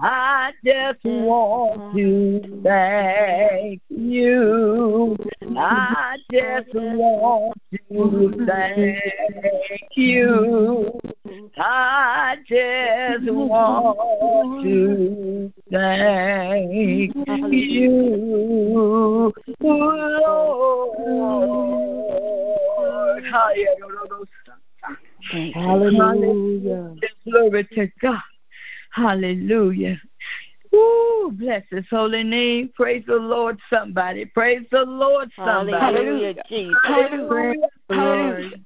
I 0.00 0.52
just 0.64 1.04
want 1.04 1.96
to 1.96 2.60
thank 2.62 3.82
you. 3.88 5.16
I 5.56 6.18
just 6.30 6.72
want 6.72 7.58
to 7.90 8.46
thank 8.46 9.96
you. 9.96 11.00
I 11.56 12.36
just 12.46 13.28
want 13.28 14.62
to 14.62 15.52
thank 15.72 17.16
you, 17.16 19.32
Lord. 19.60 21.48
You. 25.30 25.52
Hallelujah. 25.54 26.94
Glory 27.24 27.64
to 27.74 27.90
God. 28.00 28.22
Hallelujah. 28.90 30.00
Woo, 30.72 31.30
bless 31.32 31.64
his 31.70 31.84
holy 31.90 32.24
name. 32.24 32.70
Praise 32.74 33.04
the 33.06 33.16
Lord, 33.16 33.58
somebody. 33.70 34.26
Praise 34.26 34.66
the 34.70 34.84
Lord, 34.84 35.30
somebody. 35.36 35.72
Hallelujah, 35.72 36.34
Jesus. 36.48 36.76
Hallelujah. 36.82 37.68
Hallelujah. 37.90 38.56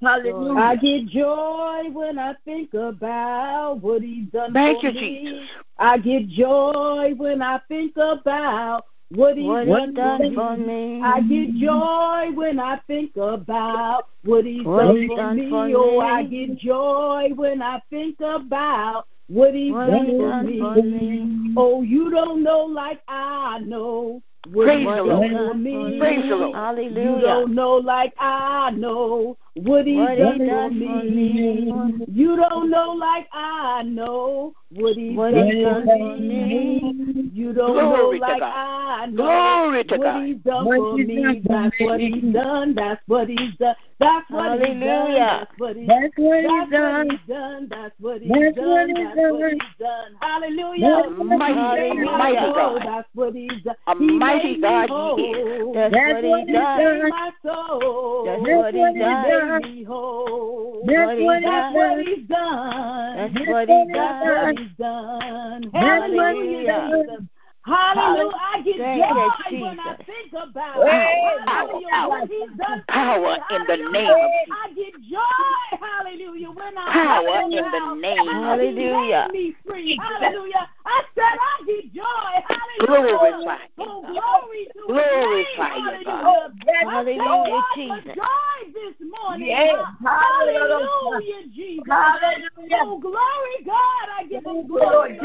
Hallelujah. 0.00 0.60
I 0.60 0.76
get 0.76 1.06
joy 1.06 1.82
when 1.92 2.18
I 2.18 2.34
think 2.44 2.74
about 2.74 3.78
what 3.80 4.02
he's 4.02 4.28
done 4.30 4.52
Thank 4.52 4.80
for 4.80 4.88
you, 4.88 4.92
me. 4.92 5.24
Jesus. 5.24 5.48
I 5.78 5.98
get 5.98 6.28
joy 6.28 7.12
when 7.16 7.40
I 7.40 7.60
think 7.68 7.96
about 7.96 8.84
what 9.10 9.36
he's 9.36 9.46
What 9.46 9.66
done, 9.66 9.88
he 9.90 9.94
done 9.94 10.34
for 10.34 10.34
for 10.34 10.56
me. 10.56 10.66
me. 10.66 11.02
I 11.02 11.20
get 11.20 11.54
joy 11.54 12.30
when 12.34 12.58
I 12.58 12.80
think 12.86 13.16
about 13.16 14.04
what 14.24 14.44
he's 14.44 14.64
What 14.64 14.86
done, 14.86 14.96
he's 14.96 15.06
for, 15.08 15.16
done 15.16 15.36
me. 15.36 15.50
for 15.50 15.68
Oh. 15.76 16.00
I 16.00 16.24
get 16.24 16.56
joy 16.58 17.28
when 17.34 17.62
I 17.62 17.80
think 17.90 18.20
about 18.20 19.06
what 19.28 19.54
he's 19.54 19.72
What 19.72 19.86
done, 19.88 20.06
he 20.06 20.58
for, 20.58 20.74
me. 20.74 20.82
me. 20.82 21.54
Oh, 21.56 21.82
you 21.82 22.10
don't 22.10 22.42
know 22.42 22.60
like 22.60 23.00
I 23.08 23.60
know 23.60 24.22
what 24.50 24.64
Praise 24.66 24.78
he's 24.80 24.86
the 24.88 24.94
done 24.94 25.06
Lord. 25.06 25.30
for 25.52 25.54
me. 25.54 25.98
Praise 25.98 26.28
the 26.28 26.36
Lord. 26.36 26.50
You 26.50 26.56
Hallelujah. 26.56 27.20
don't 27.26 27.54
know 27.54 27.74
like 27.76 28.12
I 28.18 28.70
know 28.70 29.36
what 29.54 29.86
he's 29.86 29.96
What 29.98 30.18
done, 30.18 30.32
he 30.32 30.38
for, 30.38 30.46
done 30.46 30.78
me. 30.78 30.86
for 30.86 31.04
me. 31.04 32.06
You 32.08 32.36
don't 32.36 32.70
know 32.70 32.92
like 32.92 33.28
I 33.32 33.82
know 33.82 34.54
what 34.70 34.96
he's 34.96 35.16
What 35.16 35.32
done, 35.32 35.46
he 35.50 35.62
for, 35.62 35.84
done 35.84 36.28
me. 36.28 36.80
for 36.80 36.92
me. 36.92 37.30
You 37.34 37.52
don't 37.52 37.72
Glory 37.72 38.18
know 38.18 38.26
like 38.26 38.40
God. 38.40 38.52
I 38.54 39.06
know 39.06 39.16
Glory 39.16 39.84
to 39.84 39.96
what 39.98 40.04
God. 40.04 40.26
he's 40.26 40.36
done 40.38 40.66
What 40.66 40.78
for 40.78 40.96
he's 40.98 41.06
me. 41.06 41.16
done 41.16 41.42
for 41.42 41.52
That's 41.52 41.80
what 41.80 41.98
me. 41.98 42.10
he's 42.12 42.32
done. 42.32 42.74
That's 42.74 43.02
what 43.06 43.28
he's 43.28 43.54
done. 43.56 43.74
That's 43.98 44.30
what 44.30 44.60
he's 44.60 44.80
done. 44.80 45.14
That's 45.14 45.50
what 45.58 45.76
he's 45.76 45.86
That's 45.88 46.12
what 46.16 46.40
he's 46.40 46.48
that's 46.48 46.70
what 46.70 46.70
done. 46.70 47.10
he's 47.10 47.20
done. 47.28 47.68
That's 47.70 47.94
what 48.00 48.20
he's 48.22 48.30
That's 48.32 48.56
done. 48.56 48.66
what 48.66 48.88
he's 48.88 48.96
That's 49.06 49.16
what 49.16 49.40
done. 49.40 49.50
he's 49.52 49.78
done. 49.78 50.12
Hallelujah. 50.20 50.80
That's 50.90 51.18
what 51.18 51.38
Mighty, 51.38 51.54
Hallelujah. 51.54 52.04
mighty 52.04 52.36
Oh, 52.40 52.54
God. 52.54 52.82
That's 52.84 53.08
what 53.14 53.34
he's 53.34 53.62
done. 53.62 53.74
A 53.86 53.94
He 53.94 54.10
mighty 54.10 54.56
made 54.56 54.60
God 54.60 54.90
me 54.90 54.96
he 55.16 55.22
is. 55.22 55.60
whole. 55.60 55.74
That's 55.74 55.94
That's 55.94 56.14
what 56.14 56.24
what 56.24 56.40
he 56.40 56.44
he's 56.46 56.52
done. 56.54 56.78
Saved 56.78 57.00
done. 57.00 57.10
my 57.10 57.30
soul. 57.44 58.24
That's 58.24 58.42
That's 58.42 58.56
what 58.56 58.74
he 58.74 58.80
what 58.80 58.92
he's 58.92 59.00
done. 59.00 59.22
Done. 59.48 60.82
That's 60.86 61.06
What 61.06 61.18
he 61.18 61.24
what 61.24 61.42
That's 61.42 61.74
what 61.74 61.98
he's 62.06 62.26
done. 62.28 63.16
That's 63.16 63.48
what 63.48 63.48
what 63.48 63.68
he 63.68 63.74
he's 63.74 63.92
That's 63.92 64.24
what 64.24 64.44
done. 64.44 64.56
he's 64.56 64.76
done. 64.78 65.70
Hallelujah, 65.74 67.28
Hallelujah. 67.64 68.32
I 68.34 68.62
get 68.62 68.76
joy 68.76 69.60
when 69.62 69.78
I 69.78 69.96
think 70.04 70.32
about 70.32 70.84
Hey, 70.84 71.22
hallelujah, 71.46 71.86
power, 71.90 72.08
what 72.08 72.28
he's 72.28 72.56
done 72.58 72.84
Power 72.88 73.36
in 73.50 73.66
the 73.68 73.76
name 73.90 74.10
of 74.10 74.30
Jesus. 74.46 74.56
I 74.64 74.72
get 74.74 74.94
joy, 75.08 75.78
hallelujah, 75.78 76.50
when 76.50 76.76
I 76.76 76.90
Power 76.90 77.42
in 77.44 77.50
the 77.50 77.94
name 78.00 78.28
of 78.28 78.60
he 78.60 78.78
Hallelujah. 78.82 79.28
me 79.32 79.54
free. 79.64 80.00
Hallelujah. 80.02 80.68
I 80.86 81.02
said 81.14 81.38
I 81.38 81.64
get 81.66 81.94
joy. 81.94 82.32
Hallelujah. 82.48 83.18
Glorify 83.18 83.58
Oh, 83.78 84.02
glory 84.02 84.66
to 84.74 84.82
Glorify 84.88 85.74
his 85.74 85.78
you, 85.78 85.92
name. 85.92 86.04
God. 86.04 86.24
Hallelujah. 86.24 86.52
I 86.66 86.90
Hallelujah, 86.90 87.16
thank 87.16 87.46
God 87.46 87.62
for 87.62 87.76
Jesus. 87.76 88.14
joy 88.16 88.72
this 88.74 89.08
morning. 89.22 89.48
Yes. 89.48 89.84
Hallelujah. 90.02 90.88
Hallelujah, 90.90 91.48
Jesus. 91.54 91.84
Hallelujah. 91.88 92.82
Oh, 92.82 92.98
glory, 92.98 93.56
God. 93.64 94.06
I 94.18 94.26
give 94.28 94.44
him 94.44 94.44
Thank 94.44 94.68
you, 94.68 94.78
glory. 94.78 95.18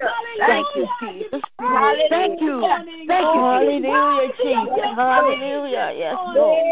Thank 0.00 0.66
you, 0.76 0.86
Hallelujah. 0.86 0.90
I 1.00 1.12
give 1.12 1.30
Jesus. 1.30 1.42
Hallelujah. 1.58 2.08
Thank 2.08 2.40
you. 2.40 2.60
Thank 3.08 3.34
you, 3.34 3.40
Hallelujah, 3.42 4.32
Jesus. 4.42 4.94
Hallelujah. 4.94 5.92
Yes, 5.96 6.16
Lord. 6.26 6.64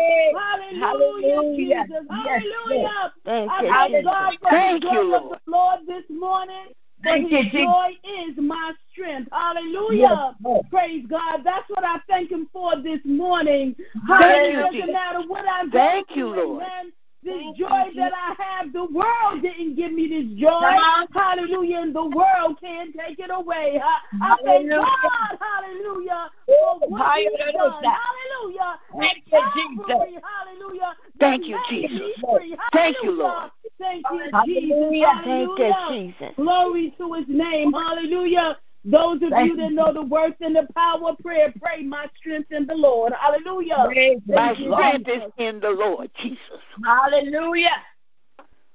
Hallelujah. 0.81 1.43
Jesus. 1.57 2.07
Hallelujah. 2.11 3.12
Thank 3.25 3.51
I 3.53 3.62
you, 3.62 3.71
thank 3.73 4.05
God 4.05 4.33
for 4.41 4.51
the 4.51 4.93
you, 4.93 5.01
of 5.01 5.23
Lord. 5.23 5.39
the 5.47 5.51
Lord 5.51 5.81
this 5.87 6.05
morning. 6.11 6.67
Thank 7.03 7.31
you, 7.31 7.43
his 7.43 7.53
joy 7.53 7.89
is 8.05 8.35
my 8.39 8.73
strength. 8.93 9.29
Hallelujah. 9.33 10.35
Yes, 10.45 10.65
Praise 10.71 11.05
God. 11.09 11.41
That's 11.45 11.69
what 11.69 11.85
I 11.85 11.99
thank 12.09 12.31
him 12.31 12.49
for 12.53 12.81
this 12.83 13.01
morning. 13.05 13.75
Thank 13.77 14.09
Hallelujah. 14.09 14.51
you, 14.51 14.81
Doesn't 14.81 14.93
matter 14.93 15.29
what 15.29 15.45
I'm 15.51 15.71
Thank 15.71 16.09
you. 16.17 16.27
Lord. 16.29 16.62
Amen. 16.62 16.93
This 17.22 17.42
joy 17.59 17.90
that 17.96 18.12
I 18.14 18.35
have, 18.38 18.72
the 18.72 18.85
world 18.85 19.42
didn't 19.42 19.74
give 19.74 19.92
me 19.92 20.07
this 20.07 20.40
joy. 20.40 20.76
Hallelujah. 21.12 21.79
And 21.79 21.94
the 21.94 22.05
world 22.05 22.59
can't 22.61 22.94
take 22.94 23.18
it 23.18 23.31
away. 23.33 23.81
I, 23.83 24.37
thank 24.44 24.70
Hallelujah. 24.70 24.85
God. 24.85 25.38
Hallelujah. 25.40 26.31
For 26.46 26.88
what 26.88 27.18
he's 27.18 27.31
Hallelujah. 27.33 27.52
done. 27.52 27.85
Hallelujah. 27.85 28.81
Thank 28.98 29.22
you, 29.26 29.83
Calvary. 29.87 30.18
Hallelujah. 30.22 30.96
Thank 31.18 31.48
you, 31.48 31.59
Jesus. 31.68 32.59
Thank 32.72 32.96
you, 33.02 33.12
Lord. 33.12 33.50
Thank 33.79 34.07
you, 34.11 34.31
Hallelujah. 34.33 35.20
Thank 35.24 35.59
you, 35.59 35.74
Jesus. 35.90 36.37
Glory 36.37 36.94
to 36.98 37.12
his 37.14 37.24
name. 37.29 37.72
Hallelujah. 37.72 38.59
Those 38.88 39.20
of 39.20 39.31
Thank 39.31 39.49
you 39.49 39.57
that 39.57 39.72
know 39.72 39.92
the 39.92 40.03
words 40.03 40.37
and 40.40 40.55
the 40.55 40.68
power 40.77 41.11
of 41.11 41.18
prayer, 41.18 41.53
pray 41.61 41.83
my 41.83 42.07
strength 42.16 42.53
in 42.53 42.66
the 42.66 42.75
Lord. 42.75 43.12
Hallelujah. 43.20 43.85
Praise 43.85 44.20
My 44.29 44.55
strength 44.55 45.09
is 45.09 45.22
in 45.38 45.59
the 45.59 45.70
Lord 45.70 46.09
Jesus. 46.22 46.38
Hallelujah. 46.85 47.83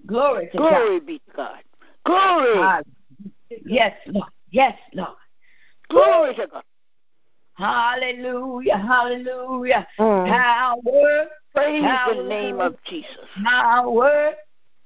Glory 0.06 0.50
to 0.52 0.58
God. 0.58 0.70
Glory 0.70 1.00
be 1.00 1.20
to 1.20 1.32
God. 1.34 1.60
Glory. 2.06 2.56
Hallelujah. 2.56 2.84
Yes, 3.66 3.94
Lord. 4.08 4.30
Yes, 4.50 4.78
Lord. 4.94 5.16
Glory 5.90 6.36
to 6.36 6.48
God. 6.48 6.64
Hallelujah. 7.54 8.78
Hallelujah. 8.78 9.88
Mm. 9.98 10.28
Power. 10.28 11.26
Praise 11.56 11.84
Power, 11.84 12.16
the 12.16 12.24
name 12.24 12.60
of 12.60 12.76
Jesus. 12.86 13.08
Power. 13.46 14.32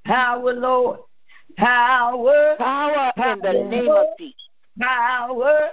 Power, 0.04 0.52
Lord. 0.52 1.00
Power. 1.56 2.54
Power 2.58 3.12
in 3.16 3.38
the 3.40 3.52
Power. 3.52 3.64
name 3.64 3.90
of 3.90 4.06
Jesus. 4.18 4.36
Power. 4.80 5.68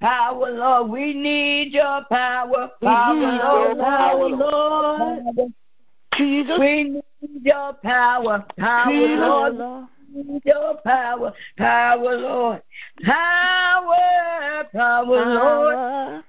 Power, 0.00 0.50
Lord. 0.50 0.90
We 0.90 1.14
need 1.14 1.72
your 1.72 2.04
power. 2.10 2.70
Power, 2.82 3.14
Lord. 3.14 3.78
power, 3.78 4.28
Lord. 4.28 5.52
Jesus. 6.16 6.58
We 6.58 6.84
need 6.84 7.02
your 7.42 7.72
power. 7.74 8.44
Power, 8.58 8.92
Lord. 8.92 9.56
Lord. 9.56 9.86
Need 10.14 10.42
your 10.44 10.76
power. 10.84 11.32
Power, 11.58 12.16
Lord. 12.18 12.62
Power. 13.04 14.64
Power, 14.72 15.04
Lord. 15.06 15.74
Power 15.74 16.24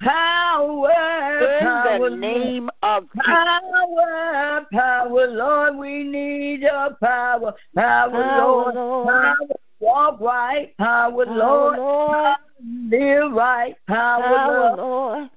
Power. 0.00 1.58
In 1.58 1.64
the 1.64 2.08
Lord. 2.08 2.20
name 2.20 2.70
of 2.82 3.04
Power, 3.24 4.66
power, 4.72 5.26
Lord, 5.26 5.76
we 5.76 6.04
need 6.04 6.60
your 6.60 6.96
power. 7.02 7.54
Power. 7.74 8.36
Lord. 8.38 8.74
Power, 8.74 9.36
walk 9.84 10.20
right. 10.20 10.76
Power, 10.78 11.26
Lord. 11.26 11.78
Lord. 11.78 12.36
Live 12.90 13.32
right. 13.32 13.76
Power, 13.86 14.22
Power, 14.22 14.76
Lord. 14.76 14.78
Lord. 14.78 15.30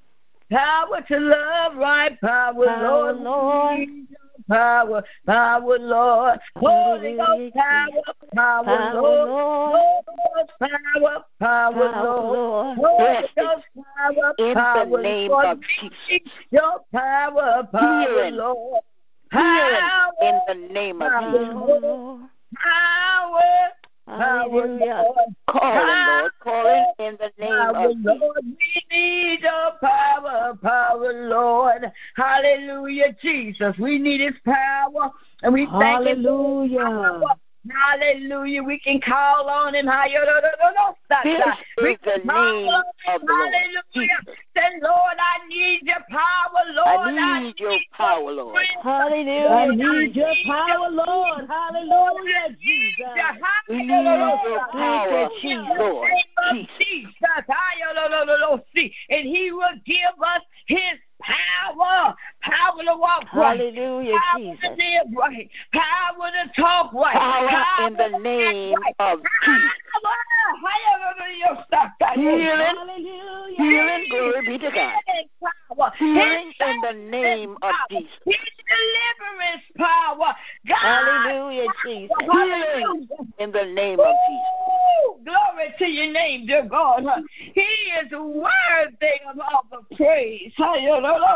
Power 0.50 1.02
to 1.08 1.20
love 1.20 1.76
right. 1.76 2.20
Power, 2.22 2.66
Power, 2.66 3.14
Lord. 3.14 3.18
Lord. 3.18 3.80
We 3.80 3.86
need 3.86 4.08
your 4.10 4.20
power. 4.48 5.04
Power, 5.26 5.78
Lord. 5.80 6.40
Holy 6.56 7.18
Ghost 7.18 7.54
power. 7.56 8.02
Power, 8.34 8.66
Power, 8.66 9.02
Lord. 9.02 9.30
Lord. 9.30 10.48
Power. 10.60 11.26
Power, 11.40 11.92
Power, 11.92 12.04
Lord. 12.04 12.78
Holy 12.78 13.28
Ghost 13.38 13.66
power. 13.76 14.34
in 14.38 14.54
power, 14.54 14.90
the 14.90 15.04
name 15.04 15.32
Lord. 15.32 15.46
of 15.46 15.60
Jesus. 15.62 16.32
Your 16.52 16.80
power, 16.94 17.68
power. 17.72 18.32
Lord. 18.32 18.82
Power, 19.32 20.12
in 20.22 20.40
the 20.48 20.74
name 20.74 21.02
of 21.02 21.12
power, 21.12 21.32
Jesus. 21.32 22.30
Power, 22.56 23.70
Lord. 24.08 24.20
power, 24.20 24.50
power, 24.50 24.50
Hallelujah. 24.50 25.04
Lord. 25.04 25.36
Calling, 25.48 26.08
Lord. 26.08 26.32
Calling 26.44 26.94
in 27.00 27.18
the 27.20 27.32
name 27.40 27.50
Power, 27.50 27.90
of 27.90 27.96
Jesus. 27.96 28.18
Lord, 28.22 28.46
we 28.46 28.84
need 28.92 29.40
your 29.42 29.72
power, 29.82 30.58
power, 30.62 31.28
Lord. 31.30 31.92
Hallelujah, 32.16 33.16
Jesus. 33.22 33.78
We 33.78 34.00
need 34.00 34.22
his 34.22 34.36
power, 34.46 35.12
and 35.44 35.54
we 35.54 35.68
thank 35.80 36.08
him 36.08 36.24
Hallelujah. 37.70 38.64
We 38.64 38.80
can 38.80 39.00
call 39.02 39.50
on 39.50 39.76
him. 39.76 39.86
This 41.24 41.42
is 41.78 41.98
the 42.04 42.18
name 42.24 42.70
of 43.08 43.22
the 43.22 43.34
Hallelujah. 43.34 44.20
Say, 44.56 44.80
Lord, 44.82 45.18
I 45.20 45.48
need 45.48 45.82
your 45.84 46.04
power, 46.10 46.64
Lord. 46.74 46.88
I 46.88 47.44
need 47.44 47.60
your 47.60 47.80
power, 47.94 48.32
Lord. 48.32 48.66
Hallelujah. 48.82 49.50
I 49.50 49.68
need 49.76 50.16
your 50.16 50.34
power, 50.46 50.90
Lord. 50.90 51.48
Hallelujah, 51.48 52.58
Jesus. 52.62 53.08
We 53.70 53.84
need 53.84 54.04
your 54.44 54.60
power, 54.72 55.30
Jesus. 55.42 55.68
Lord. 55.78 56.10
Jesus. 56.52 56.70
Jesus. 56.80 57.14
And 59.10 59.28
he 59.28 59.52
will 59.52 59.76
give 59.86 60.22
us 60.22 60.42
his 60.66 61.00
power. 61.22 62.16
Power 62.42 62.84
to 62.84 62.98
walk 62.98 63.34
right. 63.34 63.60
Hallelujah, 63.60 64.18
Power 64.32 64.40
Jesus. 64.40 64.60
to 64.62 64.70
live 64.70 65.18
right. 65.18 65.50
Power 65.74 66.30
to 66.32 66.62
talk 66.62 66.94
right. 66.94 67.16
Power 67.16 67.88
in 67.88 67.94
the 67.94 68.18
name 68.20 68.76
right. 68.80 68.96
of 69.00 69.20
Jesus. 69.46 69.72
Power. 69.94 70.38
Healing, 72.16 72.58
Hallelujah. 72.60 73.56
healing, 73.58 74.06
glory 74.10 74.46
be 74.46 74.58
to 74.58 74.72
God. 74.72 74.94
Healing 75.06 75.30
power. 75.70 75.92
Healing 75.98 76.54
in 76.60 76.82
the 76.82 76.94
name 76.94 77.58
of. 77.62 77.74
Jesus. 77.90 78.12
His 78.26 78.36
deliverance 78.68 79.64
power. 79.78 80.34
God. 80.68 80.78
Hallelujah, 80.78 81.68
Jesus. 81.84 82.16
Healing 82.22 83.08
in 83.40 83.52
the 83.52 83.66
name 83.66 84.00
of 84.00 84.16
Jesus. 84.30 84.57
Glory 85.28 85.74
to 85.78 85.86
your 85.86 86.14
name, 86.14 86.48
dear 86.48 86.66
God. 86.66 87.04
He 87.38 87.62
is 87.62 88.12
worthy 88.12 89.20
of 89.30 89.38
all 89.40 89.66
the 89.70 89.96
praise. 89.96 90.54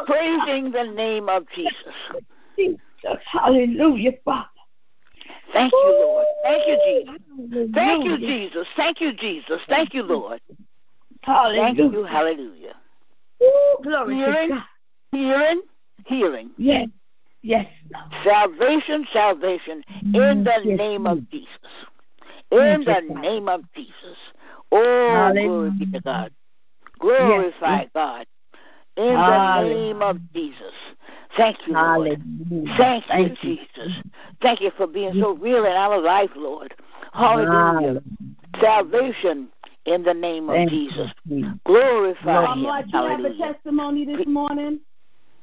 Praising 0.05 0.71
the 0.71 0.93
name 0.95 1.27
of 1.27 1.45
Jesus. 1.53 1.75
Jesus. 2.57 2.79
Hallelujah, 3.25 4.13
Father. 4.23 4.47
Thank 5.51 5.73
you, 5.73 5.97
Lord. 5.99 6.25
Thank 6.43 6.67
you, 6.67 6.77
Jesus. 6.85 7.71
Thank 7.73 8.05
you, 8.05 8.17
Jesus. 8.17 8.67
Thank 8.77 9.01
you, 9.01 9.13
Jesus. 9.13 9.61
Thank 9.67 9.93
you, 9.93 10.03
Lord. 10.03 10.39
Thank 11.25 11.77
you. 11.77 12.03
Hallelujah. 12.03 12.75
Ooh, 13.43 13.75
glory 13.83 14.15
Healing. 14.15 14.49
to 14.49 14.53
God. 14.53 14.63
Healing, 15.11 15.61
healing. 16.05 16.51
Yes. 16.57 16.87
Yes. 17.41 17.67
Salvation, 18.23 19.05
salvation 19.11 19.83
in 20.03 20.13
mm, 20.13 20.43
the 20.43 20.61
Yes, 20.63 20.77
name 20.77 21.05
of 21.05 21.29
Jesus. 21.29 21.49
Thank 22.51 22.87
In 22.87 22.93
the 22.93 23.21
name 23.21 23.47
of 23.49 23.61
Jesus. 23.73 24.17
Oh, 24.71 25.07
Hallelujah. 25.07 25.47
glory 25.47 25.69
be 25.79 25.85
to 25.91 26.01
God. 26.01 26.33
Glorify 26.99 27.81
Yes, 27.81 27.89
God. 27.93 28.25
In 28.97 29.15
the 29.15 29.63
name 29.63 30.01
of 30.01 30.17
Jesus. 30.33 30.73
Thank 31.37 31.57
you, 31.65 31.73
Lord. 31.73 32.19
Hallelujah. 32.19 32.77
Thank 32.77 33.05
you, 33.05 33.09
Thank 33.13 33.43
you. 33.43 33.55
Jesus. 33.55 34.03
Thank 34.41 34.61
you 34.61 34.71
for 34.77 34.85
being 34.85 35.13
so 35.19 35.33
real 35.35 35.65
in 35.65 35.71
our 35.71 35.97
life, 35.99 36.29
Lord. 36.35 36.73
Hallelujah. 37.13 38.01
Salvation 38.59 39.47
in 39.85 40.03
the 40.03 40.13
name 40.13 40.49
of 40.49 40.55
Thank 40.55 40.71
Jesus. 40.71 41.11
Jesus. 41.27 41.53
Glorify 41.65 42.33
Mom 42.33 42.57
Him. 42.57 42.63
Mark, 42.63 42.85
you 42.91 42.99
have 42.99 43.23
a 43.25 43.33
testimony 43.33 44.05
this 44.05 44.27
morning? 44.27 44.79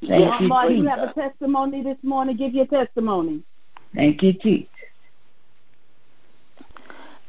Thank 0.00 0.10
Yes, 0.10 0.30
Mom 0.30 0.42
you, 0.42 0.48
Mark, 0.48 0.66
praise 0.66 0.78
you 0.80 0.88
have 0.88 1.00
a 1.00 1.12
testimony 1.14 1.82
this 1.82 1.98
morning? 2.02 2.36
Give 2.36 2.52
your 2.52 2.66
testimony. 2.66 3.42
Thank 3.94 4.22
you, 4.22 4.34
Jesus. 4.34 4.68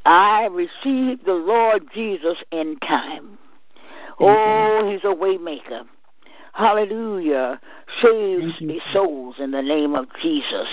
I 0.10 0.48
received 0.48 1.28
the 1.28 1.34
Lord 1.36 1.88
Jesus 1.94 2.44
in 2.52 2.80
time. 2.80 3.38
Oh, 4.20 4.90
He's 4.92 5.04
a 5.04 5.14
waymaker. 5.14 5.84
Hallelujah. 6.54 7.62
You. 8.04 8.80
souls 8.94 9.36
in 9.40 9.52
the 9.52 9.62
name 9.62 9.96
of 9.96 10.08
Jesus. 10.22 10.68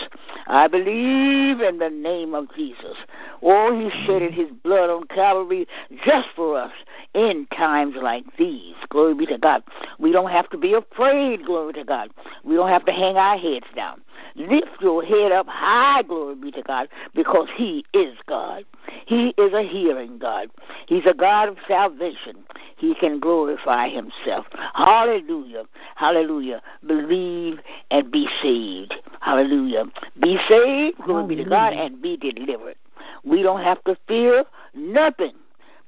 I 0.47 0.69
believe 0.69 1.61
in 1.61 1.79
the 1.79 1.91
name 1.91 2.35
of 2.35 2.47
Jesus. 2.55 2.97
Oh, 3.43 3.79
He 3.79 3.91
shedded 4.07 4.33
His 4.33 4.49
blood 4.63 4.91
on 4.91 5.07
Calvary 5.09 5.67
just 6.05 6.29
for 6.37 6.59
us 6.59 6.73
in 7.15 7.47
times 7.57 7.97
like 8.01 8.25
these. 8.37 8.75
Glory 8.91 9.15
be 9.15 9.27
to 9.27 9.39
God. 9.39 9.63
We 9.99 10.13
don't 10.13 10.31
have 10.31 10.49
to 10.51 10.59
be 10.59 10.75
afraid, 10.75 11.45
glory 11.45 11.73
to 11.75 11.85
God. 11.85 12.11
We 12.45 12.55
don't 12.55 12.69
have 12.69 12.85
to 12.87 12.93
hang 12.93 13.17
our 13.17 13.39
heads 13.39 13.67
down. 13.75 14.03
Lift 14.35 14.81
your 14.81 15.03
head 15.03 15.33
up 15.33 15.47
high, 15.49 16.03
glory 16.03 16.37
be 16.37 16.51
to 16.53 16.63
God, 16.63 16.89
because 17.15 17.49
He 17.57 17.85
is 17.93 18.17
God. 18.27 18.65
He 19.07 19.35
is 19.37 19.53
a 19.53 19.63
healing 19.63 20.19
God. 20.19 20.49
He's 20.87 21.07
a 21.07 21.15
God 21.15 21.49
of 21.49 21.57
salvation. 21.67 22.45
He 22.77 22.95
can 22.95 23.19
glorify 23.19 23.89
Himself. 23.89 24.47
Hallelujah. 24.75 25.65
Hallelujah. 25.97 26.63
Believe 26.87 27.06
and 27.11 28.11
be 28.11 28.29
saved. 28.43 28.95
Hallelujah. 29.21 29.85
Be 30.21 30.39
saved, 30.49 30.99
glory 31.05 31.37
be 31.37 31.45
to 31.45 31.49
God, 31.49 31.73
and 31.73 32.01
be 32.01 32.17
delivered. 32.17 32.77
We 33.25 33.43
don't 33.43 33.63
have 33.63 33.83
to 33.85 33.97
fear 34.07 34.45
nothing 34.75 35.33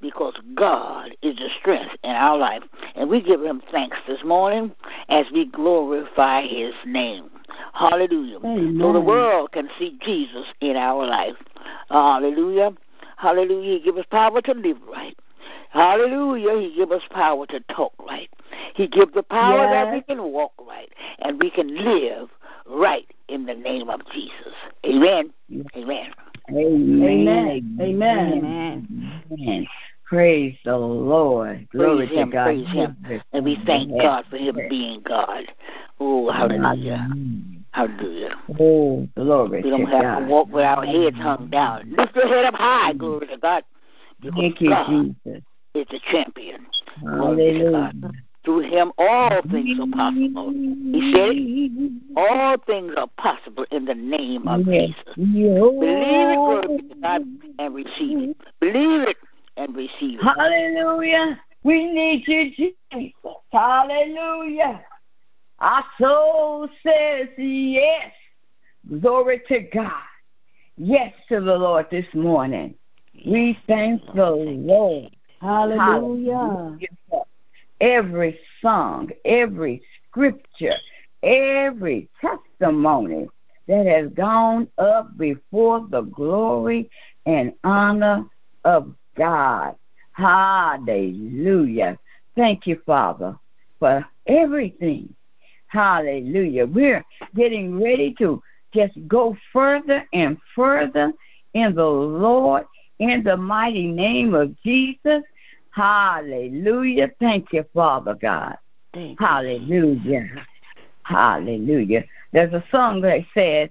because 0.01 0.33
God 0.55 1.11
is 1.21 1.35
the 1.35 1.49
strength 1.59 1.95
in 2.03 2.11
our 2.11 2.37
life. 2.37 2.63
And 2.95 3.09
we 3.09 3.21
give 3.21 3.43
him 3.43 3.61
thanks 3.71 3.97
this 4.07 4.23
morning 4.23 4.73
as 5.09 5.25
we 5.33 5.45
glorify 5.45 6.43
his 6.43 6.73
name. 6.85 7.29
Hallelujah. 7.73 8.37
Amen. 8.37 8.77
So 8.79 8.93
the 8.93 9.01
world 9.01 9.51
can 9.51 9.69
see 9.77 9.97
Jesus 10.01 10.45
in 10.61 10.75
our 10.75 11.05
life. 11.05 11.35
Hallelujah. 11.89 12.71
Hallelujah. 13.17 13.79
Give 13.79 13.97
us 13.97 14.05
power 14.09 14.41
to 14.41 14.53
live 14.53 14.77
right. 14.89 15.17
Hallelujah. 15.71 16.59
He 16.59 16.75
give 16.75 16.91
us 16.91 17.03
power 17.11 17.45
to 17.47 17.59
talk 17.73 17.93
right. 17.99 18.29
He 18.75 18.87
give 18.87 19.13
the 19.13 19.23
power 19.23 19.67
that 19.69 19.93
we 19.93 20.01
can 20.01 20.23
walk 20.31 20.53
right 20.59 20.89
and 21.19 21.39
we 21.39 21.49
can 21.49 21.75
live 21.75 22.29
right 22.67 23.07
in 23.27 23.45
the 23.45 23.53
name 23.53 23.89
of 23.89 24.01
Jesus. 24.11 24.53
Amen. 24.85 25.31
Amen. 25.75 26.13
Amen. 26.49 27.01
Amen. 27.01 27.71
Amen. 27.81 29.21
Amen. 29.31 29.67
Praise 30.05 30.57
the 30.65 30.75
Lord. 30.75 31.67
Glory 31.71 32.07
Praise 32.07 32.17
him, 32.17 32.31
to 32.31 32.37
God. 32.37 32.43
praise 32.45 32.67
him. 32.67 32.97
And 33.31 33.45
we 33.45 33.59
thank 33.65 33.91
God 33.91 34.25
for 34.29 34.37
him 34.37 34.59
being 34.67 35.03
God. 35.03 35.43
Oh, 35.99 36.31
hallelujah. 36.31 37.07
Hallelujah. 37.71 38.35
Oh, 38.59 39.07
glory 39.15 39.61
We 39.61 39.69
don't 39.69 39.85
to 39.85 39.91
have 39.91 40.01
God. 40.01 40.19
to 40.19 40.25
walk 40.25 40.51
with 40.51 40.65
our 40.65 40.83
heads 40.83 41.15
hung 41.17 41.49
down. 41.51 41.93
Lift 41.95 42.15
your 42.15 42.27
head 42.27 42.45
up 42.45 42.55
high, 42.55 42.93
glory 42.93 43.27
to 43.27 43.37
God. 43.37 43.63
Because 44.21 44.39
Thank 44.39 44.61
you, 44.61 44.69
God 44.69 44.87
Jesus. 45.25 45.43
is 45.75 45.85
the 45.89 45.99
champion. 46.11 46.65
Glory 47.01 47.53
to 47.53 47.65
Hallelujah. 47.65 48.11
Through 48.45 48.61
him, 48.61 48.91
all 48.97 49.41
things 49.51 49.79
are 49.79 49.87
possible. 49.87 50.51
He 50.51 51.11
said. 51.13 52.15
All 52.17 52.57
things 52.65 52.93
are 52.97 53.09
possible 53.17 53.65
in 53.71 53.85
the 53.85 53.95
name 53.95 54.47
of 54.47 54.65
Yes. 54.67 54.89
Jesus. 54.89 55.15
Believe 55.15 56.29
it, 56.29 57.01
God, 57.01 57.21
and 57.59 57.75
receive 57.75 58.29
it. 58.29 58.37
Believe 58.59 59.07
it 59.07 59.17
and 59.57 59.75
receive 59.75 60.19
it. 60.19 60.23
Hallelujah. 60.23 61.39
We 61.63 61.85
need 61.85 62.27
you, 62.27 62.51
Jesus. 62.55 63.13
Hallelujah. 63.51 64.83
Our 65.59 65.83
soul 65.99 66.69
says 66.81 67.27
yes. 67.37 68.11
Glory 69.01 69.41
to 69.49 69.59
God. 69.59 69.91
Yes 70.77 71.13
to 71.27 71.41
the 71.41 71.57
Lord 71.57 71.87
this 71.91 72.05
morning. 72.13 72.75
We 73.25 73.59
thank 73.67 74.01
the 74.13 74.31
Lord. 74.31 75.11
Hallelujah. 75.41 76.77
Every 77.81 78.39
song, 78.61 79.09
every 79.23 79.81
scripture, 80.07 80.75
every 81.23 82.09
testimony 82.19 83.29
that 83.67 83.85
has 83.85 84.09
gone 84.11 84.67
up 84.77 85.17
before 85.17 85.87
the 85.89 86.01
glory 86.01 86.89
and 87.25 87.53
honor 87.63 88.25
of 88.65 88.93
God. 89.15 89.75
Hallelujah. 90.11 91.97
Thank 92.35 92.67
you, 92.67 92.81
Father, 92.85 93.37
for 93.79 94.05
everything. 94.27 95.13
Hallelujah. 95.67 96.65
We're 96.65 97.05
getting 97.35 97.79
ready 97.79 98.13
to 98.15 98.41
just 98.73 98.95
go 99.07 99.37
further 99.53 100.05
and 100.13 100.37
further 100.55 101.13
in 101.53 101.75
the 101.75 101.85
Lord 101.85 102.65
in 102.99 103.23
the 103.23 103.37
mighty 103.37 103.87
name 103.87 104.33
of 104.33 104.55
Jesus. 104.61 105.23
Hallelujah. 105.71 107.11
Thank 107.19 107.53
you, 107.53 107.65
Father 107.73 108.15
God. 108.15 108.57
You. 108.93 109.15
Hallelujah. 109.17 110.45
Hallelujah. 111.03 112.03
There's 112.33 112.53
a 112.53 112.63
song 112.69 113.01
that 113.01 113.21
says, 113.33 113.69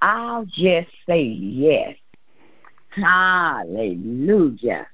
I'll 0.00 0.44
just 0.44 0.90
say 1.06 1.22
yes. 1.22 1.96
Hallelujah. 2.90 4.86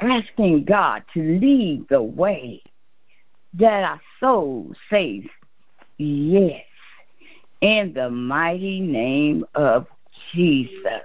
Asking 0.00 0.64
God 0.64 1.04
to 1.14 1.38
lead 1.38 1.86
the 1.88 2.02
way 2.02 2.62
that 3.54 3.84
our 3.84 4.00
soul 4.18 4.72
says 4.88 5.22
yes. 5.98 6.64
In 7.60 7.92
the 7.92 8.10
mighty 8.10 8.80
name 8.80 9.44
of 9.54 9.86
Jesus. 10.32 11.02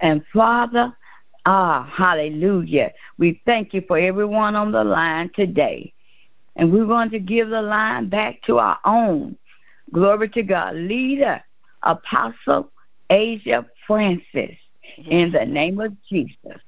And 0.00 0.24
Father, 0.32 0.94
ah, 1.46 1.90
hallelujah. 1.92 2.92
We 3.18 3.40
thank 3.44 3.74
you 3.74 3.82
for 3.86 3.98
everyone 3.98 4.54
on 4.54 4.72
the 4.72 4.84
line 4.84 5.30
today. 5.34 5.92
And 6.56 6.72
we're 6.72 6.86
going 6.86 7.10
to 7.10 7.18
give 7.18 7.50
the 7.50 7.62
line 7.62 8.08
back 8.08 8.40
to 8.42 8.58
our 8.58 8.78
own. 8.84 9.36
Glory 9.92 10.28
to 10.30 10.42
God. 10.42 10.76
Leader, 10.76 11.42
Apostle 11.82 12.72
Asia 13.10 13.66
Francis. 13.86 14.56
In 15.06 15.32
the 15.32 15.44
name 15.44 15.80
of 15.80 15.92
Jesus. 16.08 16.60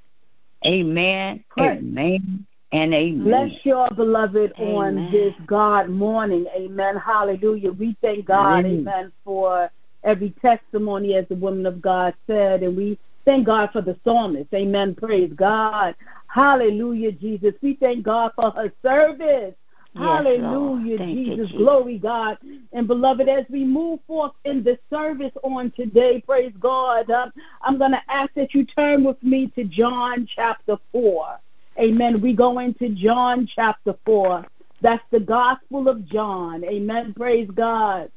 Amen. 0.64 1.44
Amen. 1.60 2.46
And 2.72 2.94
amen. 2.94 3.24
Bless 3.24 3.64
your 3.64 3.90
beloved 3.90 4.52
on 4.58 5.08
this 5.12 5.34
God 5.46 5.88
morning. 5.88 6.46
Amen. 6.56 6.96
Hallelujah. 6.96 7.72
We 7.72 7.96
thank 8.02 8.26
God, 8.26 8.64
Amen. 8.64 8.80
amen, 8.80 9.12
for 9.24 9.70
every 10.02 10.30
testimony, 10.42 11.14
as 11.14 11.26
the 11.28 11.36
woman 11.36 11.66
of 11.66 11.80
God 11.80 12.14
said. 12.26 12.62
And 12.62 12.76
we 12.76 12.98
thank 13.26 13.44
God 13.44 13.70
for 13.72 13.82
the 13.82 13.98
psalmist. 14.02 14.48
Amen. 14.54 14.94
Praise 14.94 15.32
God. 15.34 15.94
Hallelujah, 16.28 17.12
Jesus. 17.12 17.52
We 17.60 17.74
thank 17.74 18.04
God 18.04 18.32
for 18.34 18.50
her 18.52 18.72
service. 18.82 19.54
Yes, 19.94 20.04
Hallelujah. 20.04 20.98
Thank 20.98 21.18
you, 21.18 21.24
Jesus. 21.24 21.46
Jesus. 21.48 21.58
Glory, 21.58 21.98
God. 21.98 22.38
And 22.72 22.86
beloved, 22.86 23.28
as 23.28 23.44
we 23.48 23.64
move 23.64 24.00
forth 24.06 24.32
in 24.44 24.62
the 24.62 24.78
service 24.90 25.32
on 25.42 25.72
today, 25.72 26.20
praise 26.20 26.52
God, 26.60 27.10
um, 27.10 27.32
I'm 27.62 27.78
going 27.78 27.92
to 27.92 28.02
ask 28.08 28.32
that 28.34 28.54
you 28.54 28.64
turn 28.64 29.04
with 29.04 29.22
me 29.22 29.48
to 29.56 29.64
John 29.64 30.28
chapter 30.34 30.76
4. 30.92 31.38
Amen. 31.80 32.20
We 32.20 32.34
go 32.34 32.58
into 32.58 32.90
John 32.90 33.48
chapter 33.54 33.94
4. 34.04 34.44
That's 34.82 35.02
the 35.10 35.20
Gospel 35.20 35.88
of 35.88 36.04
John. 36.06 36.62
Amen. 36.64 37.14
Praise 37.14 37.48
God. 37.54 38.10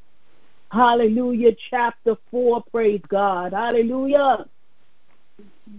Hallelujah. 0.72 1.52
Chapter 1.70 2.18
4. 2.30 2.64
Praise 2.72 3.02
God. 3.08 3.54
Hallelujah. 3.54 4.46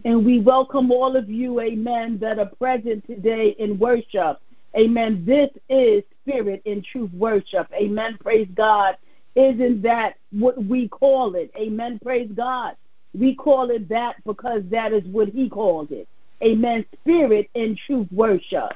And 0.04 0.24
we 0.24 0.40
welcome 0.40 0.90
all 0.90 1.16
of 1.16 1.28
you, 1.28 1.60
amen, 1.60 2.18
that 2.20 2.38
are 2.38 2.50
present 2.58 3.06
today 3.06 3.54
in 3.58 3.78
worship. 3.78 4.40
Amen. 4.76 5.24
This 5.26 5.50
is 5.68 6.02
spirit 6.22 6.62
and 6.64 6.84
truth 6.84 7.10
worship. 7.12 7.66
Amen. 7.74 8.16
Praise 8.20 8.48
God. 8.54 8.96
Isn't 9.34 9.82
that 9.82 10.14
what 10.32 10.62
we 10.64 10.88
call 10.88 11.34
it? 11.34 11.50
Amen. 11.56 11.98
Praise 12.02 12.30
God. 12.34 12.76
We 13.18 13.34
call 13.34 13.70
it 13.70 13.88
that 13.88 14.16
because 14.24 14.62
that 14.70 14.92
is 14.92 15.04
what 15.06 15.28
he 15.28 15.48
called 15.48 15.90
it. 15.90 16.08
Amen. 16.42 16.84
Spirit 17.02 17.50
and 17.54 17.78
truth 17.86 18.08
worship. 18.12 18.72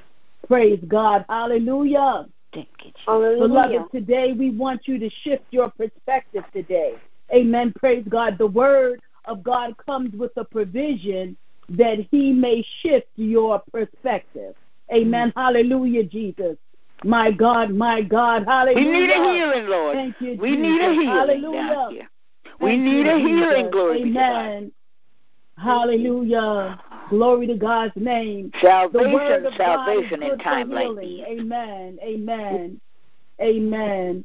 Praise 0.46 0.80
God. 0.86 1.24
Hallelujah. 1.28 2.26
Thank 2.52 2.68
you, 2.84 2.92
Hallelujah. 3.06 3.48
Beloved, 3.48 3.92
today 3.92 4.32
we 4.32 4.50
want 4.50 4.86
you 4.86 4.98
to 4.98 5.10
shift 5.22 5.44
your 5.50 5.70
perspective 5.70 6.44
today. 6.52 6.94
Amen. 7.34 7.72
Praise 7.78 8.04
God. 8.08 8.36
The 8.38 8.46
word 8.46 9.00
of 9.26 9.42
God 9.42 9.74
comes 9.84 10.14
with 10.14 10.32
a 10.36 10.44
provision 10.44 11.36
that 11.70 12.06
he 12.10 12.32
may 12.32 12.64
shift 12.82 13.08
your 13.16 13.62
perspective. 13.72 14.54
Amen. 14.92 15.30
Mm. 15.30 15.32
Hallelujah, 15.36 16.04
Jesus. 16.04 16.56
My 17.04 17.30
God, 17.30 17.70
my 17.70 18.02
God. 18.02 18.44
Hallelujah. 18.46 18.84
We 18.84 18.90
need 18.90 19.10
a 19.10 19.34
healing, 19.34 19.66
Lord. 19.66 19.96
Thank 19.96 20.20
you, 20.20 20.36
we 20.40 20.56
need 20.56 20.80
a 20.80 20.92
healing 20.92 21.06
Hallelujah. 21.06 22.08
We 22.60 22.76
need 22.76 23.06
a 23.06 23.18
healing, 23.18 23.70
glory 23.70 24.02
be 24.02 24.10
to 24.10 24.14
God. 24.14 24.46
Amen. 24.46 24.72
Hallelujah. 25.56 26.80
Glory 27.10 27.46
to 27.46 27.56
God's 27.56 27.92
name. 27.96 28.50
Salvation, 28.60 29.46
salvation 29.56 30.22
in 30.22 30.38
time 30.38 30.70
like. 30.70 30.88
Amen. 30.98 31.98
Amen. 32.02 32.80
Amen. 33.40 34.24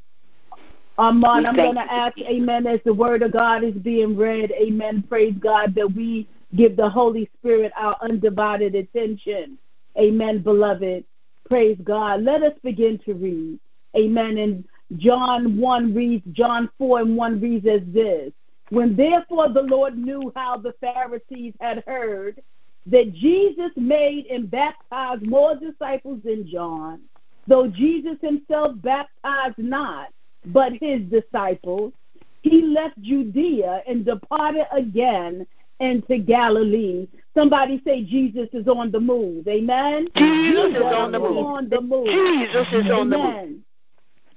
We 0.99 1.05
I'm 1.05 1.55
going 1.55 1.75
to 1.75 1.93
ask, 1.93 2.17
amen, 2.19 2.67
as 2.67 2.81
the 2.83 2.93
word 2.93 3.23
of 3.23 3.31
God 3.31 3.63
is 3.63 3.73
being 3.75 4.17
read, 4.17 4.51
amen, 4.51 5.05
praise 5.07 5.33
God, 5.39 5.73
that 5.75 5.93
we 5.93 6.27
give 6.57 6.75
the 6.75 6.89
Holy 6.89 7.29
Spirit 7.39 7.71
our 7.77 7.95
undivided 8.01 8.75
attention. 8.75 9.57
Amen, 9.97 10.39
beloved. 10.41 11.05
Praise 11.47 11.77
God. 11.85 12.23
Let 12.23 12.43
us 12.43 12.51
begin 12.63 12.99
to 13.05 13.13
read. 13.13 13.59
Amen. 13.95 14.38
And 14.39 14.65
John 14.97 15.57
1 15.57 15.95
reads, 15.95 16.25
John 16.33 16.69
4 16.77 16.99
and 16.99 17.15
1 17.15 17.39
reads 17.39 17.65
as 17.65 17.81
this 17.88 18.33
When 18.69 18.97
therefore 18.97 19.47
the 19.53 19.63
Lord 19.63 19.97
knew 19.97 20.33
how 20.35 20.57
the 20.57 20.73
Pharisees 20.81 21.53
had 21.62 21.81
heard 21.88 22.41
that 22.88 23.13
Jesus 23.13 23.71
made 23.77 24.25
and 24.25 24.51
baptized 24.51 25.25
more 25.25 25.55
disciples 25.55 26.19
than 26.25 26.45
John, 26.45 26.99
though 27.47 27.67
Jesus 27.67 28.17
himself 28.21 28.73
baptized 28.81 29.57
not, 29.57 30.09
but 30.45 30.73
his 30.80 31.02
disciples, 31.10 31.93
he 32.41 32.62
left 32.62 32.99
Judea 33.02 33.82
and 33.88 34.06
departed 34.06 34.65
again 34.71 35.45
into 35.80 36.17
Galilee. 36.17 37.08
Somebody 37.36 37.82
say 37.86 38.04
Jesus 38.04 38.49
is 38.54 38.67
on 38.67 38.91
the 38.91 38.99
move. 38.99 39.47
Amen. 39.47 40.08
Jesus 40.15 40.75
is 40.75 40.82
on 40.82 41.12
the 41.12 41.19
move. 41.19 41.38
on 41.38 41.69
the 41.69 41.82
move. 41.82 42.08
Jesus 42.08 42.67
is 42.71 42.91
on 42.91 43.10
the 43.10 43.17
move. 43.17 43.60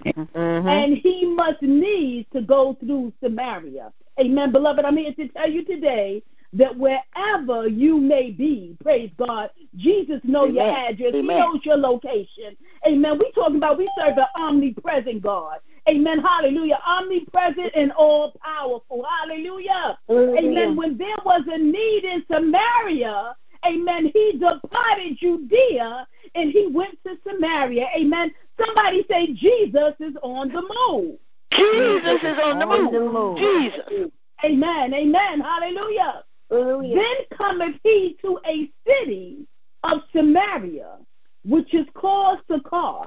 Mm-hmm. 0.07 0.69
And 0.69 0.97
he 0.97 1.27
must 1.27 1.62
needs 1.62 2.29
to 2.33 2.43
go 2.43 2.77
through 2.81 3.12
Samaria. 3.23 3.93
Amen, 4.21 4.53
beloved. 4.53 4.85
I'm 4.85 4.97
here 4.97 5.15
to 5.15 5.29
tell 5.29 5.49
you 5.49 5.65
today 5.65 6.23
that 6.55 6.77
wherever 6.77 7.67
you 7.67 7.97
may 7.99 8.31
be, 8.31 8.77
praise 8.83 9.11
God, 9.19 9.51
Jesus 9.77 10.21
knows 10.25 10.53
your 10.55 10.65
Amen. 10.65 10.93
address. 10.93 11.12
He 11.12 11.23
knows 11.23 11.61
your 11.65 11.77
location. 11.77 12.57
Amen. 12.87 13.19
We 13.19 13.33
talking 13.33 13.57
about 13.57 13.79
we 13.79 13.91
serve 13.99 14.19
an 14.19 14.27
omnipresent 14.37 15.23
God. 15.23 15.61
Amen. 15.88 16.21
Hallelujah. 16.21 16.79
Omnipresent 16.87 17.73
and 17.75 17.91
all 17.93 18.35
powerful. 18.45 19.05
Hallelujah. 19.21 19.99
Amen. 20.11 20.77
When 20.77 20.99
there 20.99 21.17
was 21.25 21.43
a 21.51 21.59
need 21.59 22.05
in 22.05 22.25
Samaria, 22.31 23.35
amen, 23.67 24.11
he 24.12 24.33
departed 24.33 25.17
Judea 25.19 26.07
and 26.35 26.53
he 26.53 26.69
went 26.69 26.99
to 27.07 27.17
Samaria. 27.27 27.88
Amen. 27.97 28.33
Somebody 28.59 29.05
say 29.11 29.33
Jesus 29.33 29.95
is 30.01 30.15
on 30.23 30.49
the 30.49 30.62
move. 30.62 31.19
Jesus 31.51 32.21
is 32.23 32.38
on 32.45 32.59
the 32.59 32.67
move. 32.67 32.93
the 32.93 33.01
move. 33.01 33.38
Jesus. 33.38 34.11
Amen. 34.45 34.93
Amen. 34.93 35.41
Hallelujah. 35.41 36.25
Hallelujah. 36.53 36.97
Then 36.97 37.38
cometh 37.38 37.77
he 37.83 38.19
to 38.21 38.38
a 38.47 38.71
city 38.87 39.47
of 39.85 40.01
Samaria, 40.15 40.99
which 41.45 41.73
is 41.73 41.87
called 41.95 42.41
Sychar, 42.51 43.07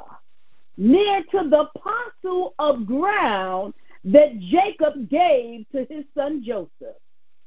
near 0.78 1.24
to 1.32 1.50
the 1.50 1.70
parcel 1.78 2.56
of 2.58 2.86
ground 2.86 3.74
that 4.04 4.40
Jacob 4.40 5.10
gave 5.10 5.70
to 5.72 5.86
his 5.90 6.06
son 6.18 6.44
Joseph. 6.44 6.98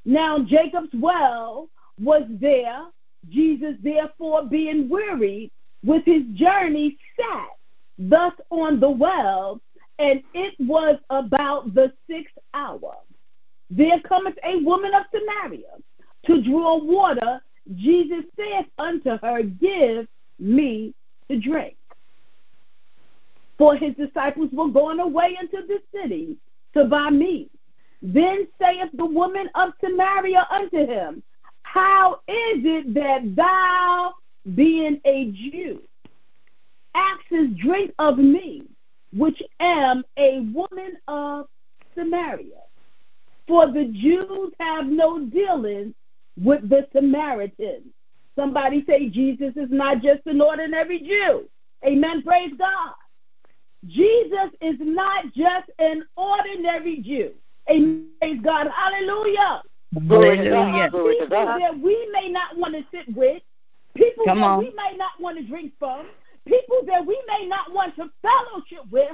Now 0.05 0.39
Jacob's 0.39 0.95
well 0.95 1.69
was 2.01 2.23
there. 2.41 2.87
Jesus, 3.29 3.75
therefore, 3.83 4.47
being 4.47 4.89
wearied 4.89 5.51
with 5.85 6.05
his 6.05 6.23
journey, 6.35 6.97
sat 7.21 7.49
thus 7.99 8.33
on 8.51 8.79
the 8.79 8.89
well, 8.89 9.61
and 9.99 10.23
it 10.33 10.55
was 10.61 10.97
about 11.11 11.75
the 11.75 11.93
sixth 12.09 12.39
hour. 12.55 12.95
There 13.71 14.01
cometh 14.01 14.39
a 14.45 14.57
woman 14.63 14.93
of 14.95 15.05
Samaria 15.13 15.77
to 16.27 16.43
draw 16.43 16.79
water. 16.83 17.41
Jesus 17.75 18.25
saith 18.37 18.67
unto 18.79 19.19
her, 19.19 19.43
Give 19.43 20.07
me 20.39 20.95
to 21.31 21.39
drink. 21.39 21.77
For 23.59 23.77
his 23.77 23.95
disciples 23.97 24.51
were 24.53 24.69
gone 24.69 25.01
away 25.01 25.37
into 25.41 25.67
the 25.67 25.81
city 25.93 26.37
to 26.75 26.85
buy 26.85 27.11
meat. 27.11 27.51
Then 28.01 28.47
saith 28.61 28.91
the 28.95 29.05
woman 29.05 29.51
of 29.55 29.71
Samaria 29.85 30.47
unto 30.51 30.87
him, 30.87 31.23
How 31.63 32.21
is 32.29 32.63
it 32.65 32.95
that 32.95 33.35
thou, 33.35 34.15
being 34.55 35.01
a 35.05 35.31
Jew, 35.33 35.83
askest 36.95 37.57
drink 37.59 37.93
of 37.99 38.19
me, 38.19 38.63
which 39.13 39.43
am 39.59 40.05
a 40.17 40.41
woman 40.41 40.97
of 41.09 41.47
Samaria? 41.97 42.63
For 43.49 43.67
the 43.73 43.87
Jews 43.87 44.53
have 44.61 44.87
no 44.87 45.25
dealings 45.25 45.95
with 46.37 46.69
the 46.69 46.87
Samaritans. 46.95 47.87
Somebody 48.37 48.85
say 48.87 49.09
Jesus 49.09 49.55
is 49.57 49.71
not 49.71 50.03
just 50.03 50.21
an 50.27 50.41
ordinary 50.41 51.01
Jew. 51.01 51.49
Amen. 51.85 52.23
Praise 52.23 52.53
God. 52.59 52.93
Jesus 53.87 54.51
is 54.61 54.77
not 54.81 55.33
just 55.35 55.71
an 55.79 56.05
ordinary 56.17 57.01
Jew. 57.01 57.33
Amen. 57.71 58.07
Praise 58.21 58.41
God. 58.45 58.69
Hallelujah. 58.75 59.63
Glory 60.07 60.37
to 60.37 60.45
There 60.45 60.59
are 60.59 60.91
people 60.91 61.29
that 61.29 61.79
we 61.83 62.09
may 62.13 62.29
not 62.29 62.57
want 62.57 62.75
to 62.75 62.85
sit 62.93 63.15
with, 63.17 63.43
people 63.95 64.25
Come 64.27 64.41
that 64.41 64.45
on. 64.45 64.59
we 64.59 64.71
may 64.77 64.97
not 64.97 65.13
want 65.19 65.39
to 65.39 65.45
drink 65.45 65.73
from, 65.79 66.07
people 66.47 66.83
that 66.87 67.05
we 67.05 67.19
may 67.27 67.47
not 67.47 67.73
want 67.73 67.97
to 67.97 68.11
fellowship 68.21 68.91
with. 68.91 69.09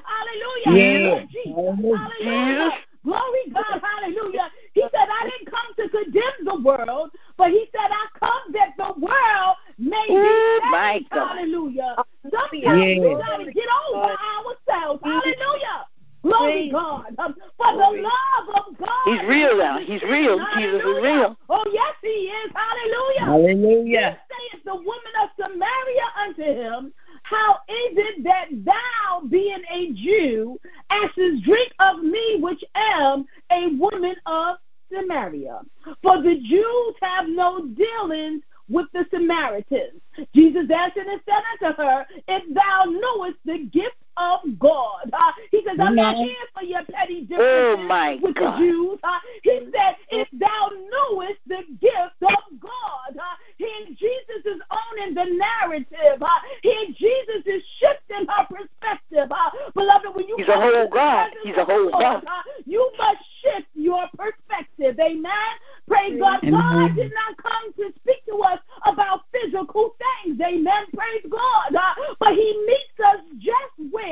Hallelujah. 0.66 0.83
Yeah. 0.83 1.27
Jesus. 1.27 1.55
Hallelujah. 1.55 1.97
Hallelujah. 1.97 2.70
Glory 3.04 3.52
God. 3.52 3.82
Hallelujah. 3.82 4.50
He 4.72 4.80
said, 4.80 5.08
I 5.08 5.28
didn't 5.28 5.50
come 5.50 5.74
to 5.76 5.88
condemn 5.90 6.44
the 6.44 6.60
world, 6.60 7.10
but 7.36 7.50
he 7.50 7.66
said, 7.70 7.90
I 7.90 8.06
come 8.18 8.52
that 8.52 8.72
the 8.78 8.98
world 8.98 9.56
may 9.78 10.06
be 10.08 10.32
saved. 10.72 11.08
Hallelujah. 11.12 11.96
Sometimes 12.22 12.62
Yeah. 12.62 13.00
we 13.00 13.14
got 13.14 13.36
to 13.44 13.52
get 13.52 13.68
over 13.88 14.16
ourselves. 14.16 15.00
Hallelujah. 15.04 15.86
Glory 16.24 16.70
God. 16.70 17.14
Um, 17.18 17.36
for 17.58 17.72
the 17.72 18.00
love 18.00 18.48
of 18.56 18.78
God. 18.78 19.04
He's 19.04 19.28
real 19.28 19.58
now. 19.58 19.78
He's 19.78 20.02
real. 20.02 20.40
Jesus 20.56 20.80
is 20.80 21.02
real. 21.02 21.36
Oh, 21.50 21.64
yes, 21.70 21.94
he 22.02 22.09
is. 22.09 22.50
Hallelujah. 22.55 23.24
Hallelujah. 23.26 24.00
Then 24.00 24.16
saith 24.32 24.64
the 24.64 24.74
woman 24.74 25.14
of 25.22 25.28
Samaria 25.38 26.07
unto 26.16 26.42
him, 26.42 26.92
How 27.25 27.55
is 27.68 27.97
it 27.97 28.25
that 28.25 28.47
thou, 28.51 29.27
being 29.29 29.62
a 29.70 29.93
Jew, 29.93 30.61
askest 30.91 31.43
drink 31.43 31.72
of 31.81 32.03
me, 32.03 32.39
which 32.41 32.62
am 32.75 33.25
a 33.51 33.68
woman 33.68 34.14
of 34.27 34.57
Samaria. 34.93 35.61
For 36.03 36.22
the 36.22 36.39
Jews 36.41 36.95
have 37.01 37.27
no 37.29 37.66
dealings 37.66 38.43
with 38.68 38.87
the 38.93 39.07
Samaritans. 39.11 40.01
Jesus 40.35 40.70
answered 40.70 41.07
and 41.07 41.20
said 41.25 41.43
unto 41.62 41.77
her, 41.83 42.07
If 42.29 42.55
thou 42.55 42.85
knowest 42.85 43.39
the 43.45 43.64
gift 43.72 43.97
of 44.16 44.58
God. 44.58 45.10
Uh, 45.12 45.32
he 45.50 45.62
says, 45.66 45.78
I'm 45.80 45.96
not 45.96 46.16
here 46.16 46.34
for 46.56 46.64
your 46.64 46.84
petty 46.84 47.22
differences 47.22 47.86
oh 47.90 48.18
with 48.22 48.34
God. 48.34 48.54
the 48.54 48.58
Jews. 48.58 48.98
Uh, 49.02 49.18
he 49.42 49.60
said, 49.72 49.96
if 50.10 50.28
thou 50.32 50.70
knewest 50.70 51.40
the 51.46 51.62
gift 51.80 52.22
of 52.22 52.60
God. 52.60 53.16
Uh, 53.16 53.36
here 53.56 53.86
Jesus 53.88 54.44
is 54.44 54.60
owning 54.70 55.14
the 55.14 55.24
narrative. 55.24 56.22
Uh, 56.22 56.26
here 56.62 56.86
Jesus 56.88 57.42
is 57.46 57.62
shifting 57.78 58.26
her 58.28 58.46
perspective. 58.46 59.30
Uh, 59.30 59.50
beloved, 59.74 60.14
when 60.14 60.28
you 60.28 60.36
He's 60.38 60.48
a 60.48 60.60
whole 60.60 60.88
God. 60.88 61.30
He's 61.42 61.56
a 61.56 61.64
whole 61.64 61.90
God. 61.90 62.24
Uh, 62.24 62.42
you 62.64 62.90
must 62.98 63.20
shift 63.42 63.68
your 63.74 64.06
perspective. 64.16 64.98
Amen. 65.00 65.52
Praise 65.86 66.18
God. 66.18 66.42
Amen. 66.42 66.60
God 66.60 66.96
did 66.96 67.12
not 67.12 67.36
come 67.42 67.72
to 67.74 67.92
speak 68.00 68.24
to 68.26 68.36
us 68.42 68.58
about 68.86 69.22
physical 69.32 69.94
things. 70.24 70.40
Amen. 70.40 70.84
Praise 70.94 71.26
God. 71.30 71.74
Uh, 71.74 72.14
but 72.18 72.32
He 72.32 72.64
meets 72.66 72.98
us 73.06 73.20
just 73.38 73.92
where 73.92 74.03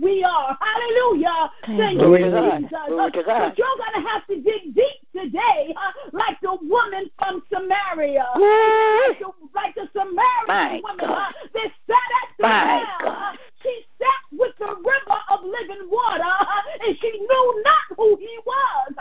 we 0.00 0.24
are. 0.24 0.58
Hallelujah. 0.60 1.50
Thank 1.66 1.92
you, 1.92 1.98
Glory 1.98 2.22
to 2.24 2.30
God. 2.30 2.60
Jesus. 2.60 2.78
Glory 2.88 3.10
to 3.12 3.22
God. 3.22 3.48
But 3.48 3.58
you're 3.58 3.76
going 3.78 4.02
to 4.02 4.08
have 4.08 4.26
to 4.26 4.36
dig 4.36 4.74
deep 4.74 5.00
today, 5.14 5.74
uh, 5.76 5.92
like 6.12 6.38
the 6.42 6.56
woman 6.62 7.10
from 7.18 7.42
Samaria. 7.52 8.26
Like 8.34 9.18
the, 9.18 9.30
like 9.54 9.74
the 9.74 9.88
Samaritan 9.92 10.46
My 10.46 10.80
woman. 10.82 11.06
God. 11.06 11.34
Uh, 11.34 11.48
they 11.54 11.68
sat 11.86 12.08
at 12.22 12.28
the 12.38 12.42
My 12.42 12.64
well. 12.64 13.10
God. 13.10 13.34
Uh, 13.34 13.36
she 13.62 13.84
sat 13.98 14.22
with 14.32 14.52
the 14.58 14.66
river 14.66 15.18
of 15.30 15.40
living 15.44 15.88
water, 15.90 16.22
uh, 16.24 16.86
and 16.86 16.96
she 17.00 17.10
knew 17.10 17.62
not 17.64 17.96
who 17.96 18.16
he 18.16 18.38
was. 18.44 18.92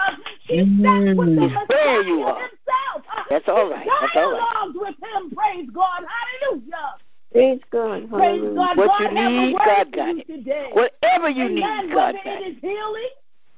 She 0.45 0.57
sat 0.83 1.17
with 1.17 1.35
the 1.35 1.41
you 1.41 1.49
Messiah 1.49 2.03
himself. 2.03 3.27
That's 3.29 3.47
all 3.47 3.69
right. 3.69 3.87
That's 3.87 4.15
all 4.15 4.33
right. 4.33 4.41
dialogued 4.41 4.75
with 4.75 4.95
him. 5.01 5.31
Praise 5.31 5.69
God. 5.73 6.03
Hallelujah. 6.03 6.95
Praise 7.31 7.59
God. 7.71 8.09
Praise 8.09 8.41
God. 8.55 8.77
What 8.77 8.87
God 8.87 8.99
you 8.99 9.11
need, 9.13 9.55
God 9.55 9.91
got 9.91 10.17
it. 10.17 10.27
today. 10.27 10.69
Whatever 10.73 11.29
you 11.29 11.45
Amen. 11.45 11.87
need, 11.87 11.93
God 11.93 12.13
Whether 12.13 12.23
got 12.25 12.41
it 12.41 12.47
it. 12.47 12.51
is 12.51 12.57
healing, 12.61 13.09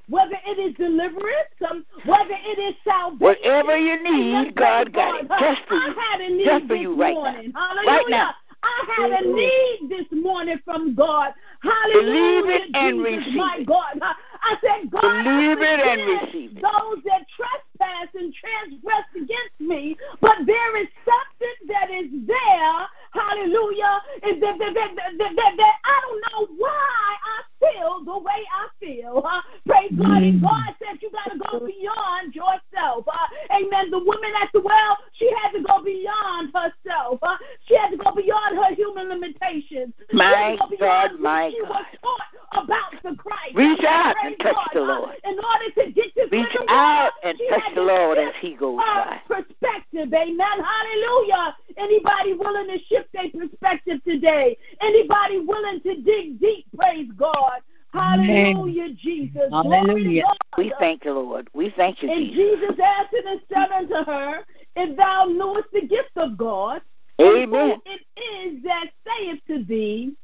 whether 0.08 0.36
it 0.46 0.58
is 0.58 0.76
deliverance, 0.76 1.54
um, 1.68 1.84
whether 2.04 2.34
it 2.34 2.58
is 2.58 2.74
salvation. 2.84 3.18
Whatever 3.18 3.76
you 3.76 4.02
need, 4.02 4.54
God 4.54 4.92
got 4.92 5.16
it. 5.16 5.28
Just 5.28 5.68
for 5.68 5.74
I 5.74 5.88
you. 5.88 5.94
had 5.98 6.20
a 6.20 6.36
need 6.36 6.44
Just 6.44 6.66
for 6.68 6.74
this 6.74 6.82
you 6.82 6.94
right 6.94 7.14
now. 7.14 7.22
morning. 7.22 7.52
Hallelujah. 7.54 7.86
Right 7.88 8.06
now. 8.10 8.30
I 8.62 8.94
had 8.96 9.24
a 9.24 9.34
need 9.34 9.90
this 9.90 10.06
morning 10.12 10.58
from 10.64 10.94
God. 10.94 11.32
Hallelujah. 11.60 12.00
Believe 12.00 12.60
it 12.62 12.76
and 12.76 13.00
Jesus, 13.00 13.26
receive 13.26 13.36
my. 13.36 13.64
God. 13.66 14.00
I 14.44 14.56
said, 14.60 14.90
God, 14.90 15.24
Believe 15.24 15.60
it 15.60 15.80
and 15.80 16.00
receive 16.20 16.56
it. 16.56 16.62
those 16.62 17.00
that 17.04 17.24
trespass 17.32 18.08
and 18.14 18.34
transgress 18.34 19.08
against 19.16 19.58
me, 19.58 19.96
but 20.20 20.36
there 20.46 20.76
is 20.76 20.88
something 21.04 21.58
that 21.68 21.90
is 21.90 22.10
there. 22.26 22.76
Hallelujah. 23.12 24.02
That, 24.22 24.40
that, 24.40 24.58
that, 24.58 24.90
that, 24.96 25.18
that, 25.18 25.54
that 25.56 25.76
I 25.84 26.00
don't 26.02 26.20
know 26.28 26.54
why 26.58 27.16
I 27.24 27.36
feel 27.72 28.04
the 28.04 28.18
way 28.18 28.40
I 28.52 28.68
feel. 28.80 29.22
Uh, 29.24 29.40
praise 29.66 29.92
God. 29.96 30.22
And 30.22 30.40
God 30.40 30.74
said 30.78 30.98
you 31.00 31.10
got 31.10 31.32
to 31.32 31.38
go 31.38 31.66
beyond 31.66 32.34
yourself. 32.34 33.04
Uh, 33.08 33.54
amen. 33.56 33.90
The 33.90 33.98
woman 33.98 34.30
at 34.42 34.50
the 34.52 34.60
well, 34.60 34.98
she 35.12 35.30
had 35.42 35.52
to 35.52 35.62
go 35.62 35.82
beyond 35.82 36.52
herself. 36.54 37.18
Uh, 37.22 37.36
she 37.66 37.76
had 37.76 37.90
to 37.90 37.96
go 37.96 38.12
beyond 38.14 38.56
her 38.56 38.74
human 38.74 39.08
limitations. 39.08 39.92
She 40.10 40.16
My 40.16 40.56
had 40.58 40.68
to 40.70 40.76
go 40.76 40.86
God, 40.86 41.20
my 41.20 41.50
she 41.50 41.60
God. 41.62 41.70
was 41.70 41.84
taught 42.02 42.64
about 42.64 43.02
the 43.02 43.16
Christ. 43.16 43.54
Reach 43.54 43.80
out 43.84 44.16
Praise 44.16 44.34
and 44.38 44.40
touch 44.40 44.54
God. 44.54 44.68
the 44.74 44.80
Uh, 44.82 44.98
Lord. 44.98 45.14
in 45.24 45.32
order 45.38 45.70
to 45.84 45.90
get 45.92 46.14
this 46.14 46.30
Reach 46.30 46.56
out 46.68 47.12
and 47.22 47.38
touch 47.50 47.74
the 47.74 47.80
Lord 47.82 48.18
as 48.18 48.32
He 48.40 48.54
goes 48.54 48.78
by. 48.78 49.20
perspective. 49.26 50.12
Amen. 50.12 50.38
Hallelujah. 50.40 51.56
Anybody 51.76 52.34
willing 52.34 52.68
to 52.68 52.78
shift 52.84 53.08
their 53.12 53.28
perspective 53.30 54.00
today? 54.04 54.56
Anybody 54.80 55.40
willing 55.40 55.80
to 55.82 56.00
dig 56.02 56.40
deep? 56.40 56.66
Praise 56.76 57.08
God. 57.16 57.53
Hallelujah, 57.94 58.92
Jesus. 58.94 59.50
Hallelujah. 59.50 60.24
We 60.58 60.72
thank 60.80 61.04
the 61.04 61.12
Lord. 61.12 61.48
We 61.54 61.72
thank 61.76 62.02
you, 62.02 62.10
And 62.10 62.26
Jesus. 62.26 62.36
Jesus 62.36 62.84
answered 62.84 63.24
and 63.26 63.40
said 63.48 63.70
unto 63.70 64.10
her, 64.10 64.40
If 64.74 64.96
thou 64.96 65.26
knewest 65.26 65.68
the 65.72 65.86
gift 65.86 66.10
of 66.16 66.36
God, 66.36 66.82
Amen. 67.20 67.80
who 67.84 67.92
it 67.92 68.56
is 68.56 68.62
that 68.64 68.86
saith 69.06 69.40
to 69.46 69.64
thee, 69.64 70.14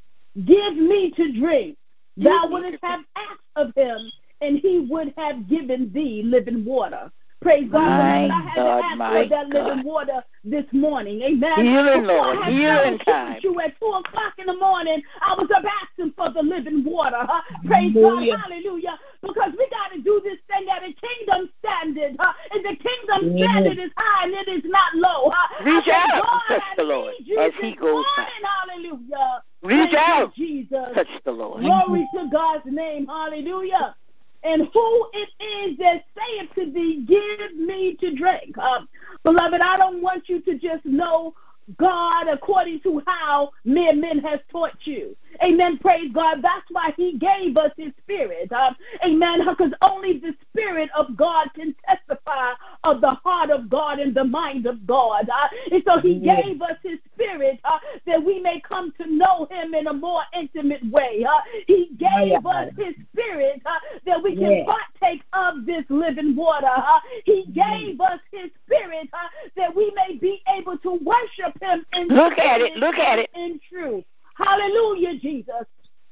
Give 0.45 0.77
me 0.77 1.13
to 1.13 1.33
drink, 1.33 1.77
thou 2.17 2.43
Give 2.43 2.51
wouldst 2.51 2.79
have 2.83 3.01
asked 3.17 3.41
of 3.57 3.73
him, 3.77 3.99
and 4.41 4.59
he 4.59 4.81
would 4.81 5.15
have 5.17 5.49
given 5.49 5.93
thee 5.93 6.23
living 6.25 6.65
water. 6.65 7.11
Praise 7.41 7.69
God. 7.73 7.89
My 7.89 8.29
Beloved, 8.29 8.31
I 8.31 8.49
had 8.49 8.57
God, 8.57 8.81
to 8.81 8.85
ask 8.85 8.97
my 8.99 9.23
for 9.23 9.29
that 9.31 9.49
living 9.49 9.77
God. 9.77 9.85
water 9.85 10.25
this 10.45 10.65
morning. 10.73 11.23
Amen. 11.23 11.65
Healing, 11.65 12.05
Lord. 12.05 12.37
I 12.37 12.51
Healing 12.51 12.99
time. 12.99 13.41
you 13.43 13.59
at 13.61 13.79
2 13.81 13.87
o'clock 13.87 14.35
in 14.37 14.47
the 14.47 14.57
morning, 14.57 15.03
I 15.23 15.35
was 15.35 15.49
up 15.55 15.65
asking 15.65 16.13
for 16.17 16.31
the 16.31 16.43
living 16.43 16.85
water. 16.85 17.17
Huh? 17.21 17.41
Praise 17.65 17.95
God. 17.95 18.03
Hallelujah. 18.03 18.37
Hallelujah. 18.37 18.99
Because 19.23 19.53
we 19.59 19.67
got 19.71 19.93
to 19.95 20.03
do 20.03 20.21
this 20.23 20.37
thing 20.49 20.69
at 20.69 20.83
a 20.83 20.93
kingdom 20.93 21.49
standard. 21.59 22.17
Huh? 22.21 22.33
And 22.53 22.63
the 22.63 22.77
kingdom 22.77 23.37
Yes. 23.37 23.49
standard 23.49 23.79
is 23.79 23.91
high 23.97 24.25
and 24.25 24.35
it 24.35 24.49
is 24.49 24.63
not 24.67 24.95
low. 24.95 25.33
Huh? 25.33 25.65
Reach 25.65 25.89
I 25.89 26.13
out 26.13 26.23
God, 26.23 26.41
touch 26.49 26.77
the 26.77 26.83
Lord 26.85 27.15
as 27.41 27.53
he 27.61 27.75
goes 27.75 28.05
morning. 28.05 28.45
Hallelujah. 28.45 29.43
Reach 29.63 29.91
Thank 29.93 30.09
out. 30.09 30.35
Jesus. 30.35 30.89
Touch 30.95 31.09
the 31.25 31.33
Lord. 31.33 31.63
Glory 31.63 32.09
to 32.15 32.29
God's 32.31 32.65
name. 32.67 33.07
Hallelujah. 33.07 33.95
And 34.43 34.69
who 34.73 35.09
it 35.13 35.31
is 35.39 35.79
that 35.79 36.05
saith 36.17 36.55
to 36.55 36.73
thee, 36.73 37.05
Give 37.07 37.57
me 37.57 37.97
to 38.01 38.15
drink. 38.15 38.57
Um, 38.57 38.89
beloved, 39.23 39.61
I 39.61 39.77
don't 39.77 40.01
want 40.01 40.29
you 40.29 40.41
to 40.43 40.59
just 40.59 40.85
know 40.85 41.35
God 41.79 42.29
according 42.29 42.81
to 42.81 43.03
how 43.07 43.51
mere 43.65 43.95
men 43.95 44.19
has 44.21 44.41
taught 44.51 44.75
you. 44.85 45.17
Amen. 45.43 45.79
Praise 45.79 46.11
God. 46.13 46.39
That's 46.43 46.67
why 46.71 46.93
He 46.97 47.17
gave 47.19 47.57
us 47.57 47.71
His 47.77 47.93
Spirit. 48.03 48.51
Um, 48.53 48.75
amen. 49.05 49.47
Because 49.49 49.73
only 49.83 50.19
the 50.19 50.35
Spirit 50.51 50.91
of 50.97 51.17
God 51.17 51.49
can 51.55 51.75
testify 51.89 52.53
of 52.85 53.01
the 53.01 53.11
heart 53.25 53.51
of 53.51 53.69
God 53.71 53.99
and 54.01 54.15
the 54.15 54.25
mind 54.25 54.67
of 54.67 54.87
God. 54.87 55.29
Uh, 55.29 55.49
and 55.71 55.83
so 55.87 55.99
He 56.01 56.15
Yes. 56.15 56.45
gave 56.45 56.63
us 56.63 56.77
His 56.83 56.99
Spirit 57.15 57.61
uh, 57.65 57.79
that 58.07 58.23
we 58.23 58.41
may 58.41 58.61
come 58.61 58.93
to 59.01 59.07
know 59.07 59.47
Him 59.51 59.75
in 59.75 59.87
a 59.87 59.93
more 59.93 60.23
intimate 60.37 60.85
way. 60.91 61.25
Uh, 61.25 61.41
he 61.67 61.91
gave 61.97 62.45
us 62.45 62.73
His 62.77 62.95
Spirit 63.13 63.63
uh, 63.65 63.77
that 64.07 64.23
we 64.23 64.35
can 64.37 64.51
Yes. 64.51 64.67
partake 64.67 65.23
of 65.33 65.65
this 65.67 65.85
living 65.89 66.35
water. 66.35 66.67
Uh, 66.67 66.99
he 67.25 67.47
gave 67.53 68.01
us 68.01 68.19
His 68.33 68.51
Spirit 68.67 69.09
uh, 69.13 69.29
that 69.57 69.75
we 69.75 69.93
may 69.95 70.17
be 70.17 70.43
able 70.57 70.77
to 70.79 70.95
worship 71.05 71.50
In 71.93 72.09
Look 72.09 72.39
at 72.39 72.61
it. 72.61 72.77
Look 72.77 72.97
at 72.97 73.19
it. 73.19 73.31
in 73.35 73.61
truth. 73.69 74.05
Hallelujah, 74.37 75.19
Jesus. 75.19 75.67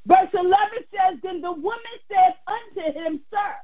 Verse 0.06 0.28
11 0.32 0.54
says, 0.90 1.18
Then 1.22 1.40
the 1.40 1.52
woman 1.52 1.98
said 2.08 2.34
unto 2.46 2.98
him, 2.98 3.20
Sir, 3.30 3.54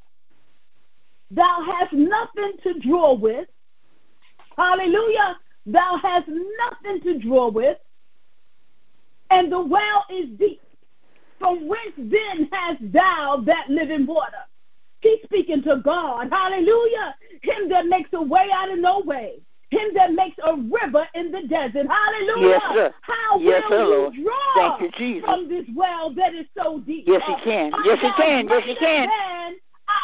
thou 1.31 1.63
hast 1.65 1.93
nothing 1.93 2.53
to 2.63 2.79
draw 2.81 3.15
with. 3.15 3.49
Hallelujah. 4.57 5.39
Thou 5.67 5.99
hast 6.03 6.29
nothing 6.29 7.01
to 7.03 7.19
draw 7.19 7.49
with, 7.49 7.79
and 9.31 9.51
the 9.51 9.61
well 9.61 10.05
is 10.11 10.27
deep. 10.39 10.61
From 11.39 11.67
whence 11.67 11.95
then 11.97 12.49
hast 12.53 12.93
thou 12.93 13.43
that 13.47 13.71
living 13.71 14.07
water? 14.07 14.45
He's 15.01 15.19
speaking 15.25 15.63
to 15.63 15.77
God. 15.85 16.29
Hallelujah. 16.31 17.15
Him 17.43 17.69
that 17.71 17.87
makes 17.87 18.11
a 18.13 18.23
way 18.23 18.49
out 18.53 18.71
of 18.71 18.79
no 18.79 19.01
way. 19.01 19.41
Him 19.75 19.95
that 19.95 20.13
makes 20.13 20.37
a 20.45 20.55
river 20.55 21.07
in 21.15 21.33
the 21.33 21.43
desert. 21.49 21.87
Hallelujah. 21.87 22.49
Yes, 22.49 22.63
sir. 22.75 22.95
How 23.03 23.39
Yes, 23.39 23.63
will 23.69 24.11
sir, 24.11 24.13
you 24.13 24.25
draw 24.25 24.79
Thank 24.79 24.83
you, 24.83 24.91
Jesus. 24.99 25.25
from 25.25 25.49
this 25.49 25.65
well 25.75 26.15
that 26.15 26.35
is 26.35 26.47
so 26.57 26.81
deep? 26.81 27.05
Yes, 27.07 27.23
he 27.27 27.35
can. 27.43 27.73
Yes, 27.85 27.99
he 28.01 28.11
can. 28.17 28.49
Yes, 28.49 28.65
he 28.65 28.77
can. 28.77 29.09
Than 29.09 29.55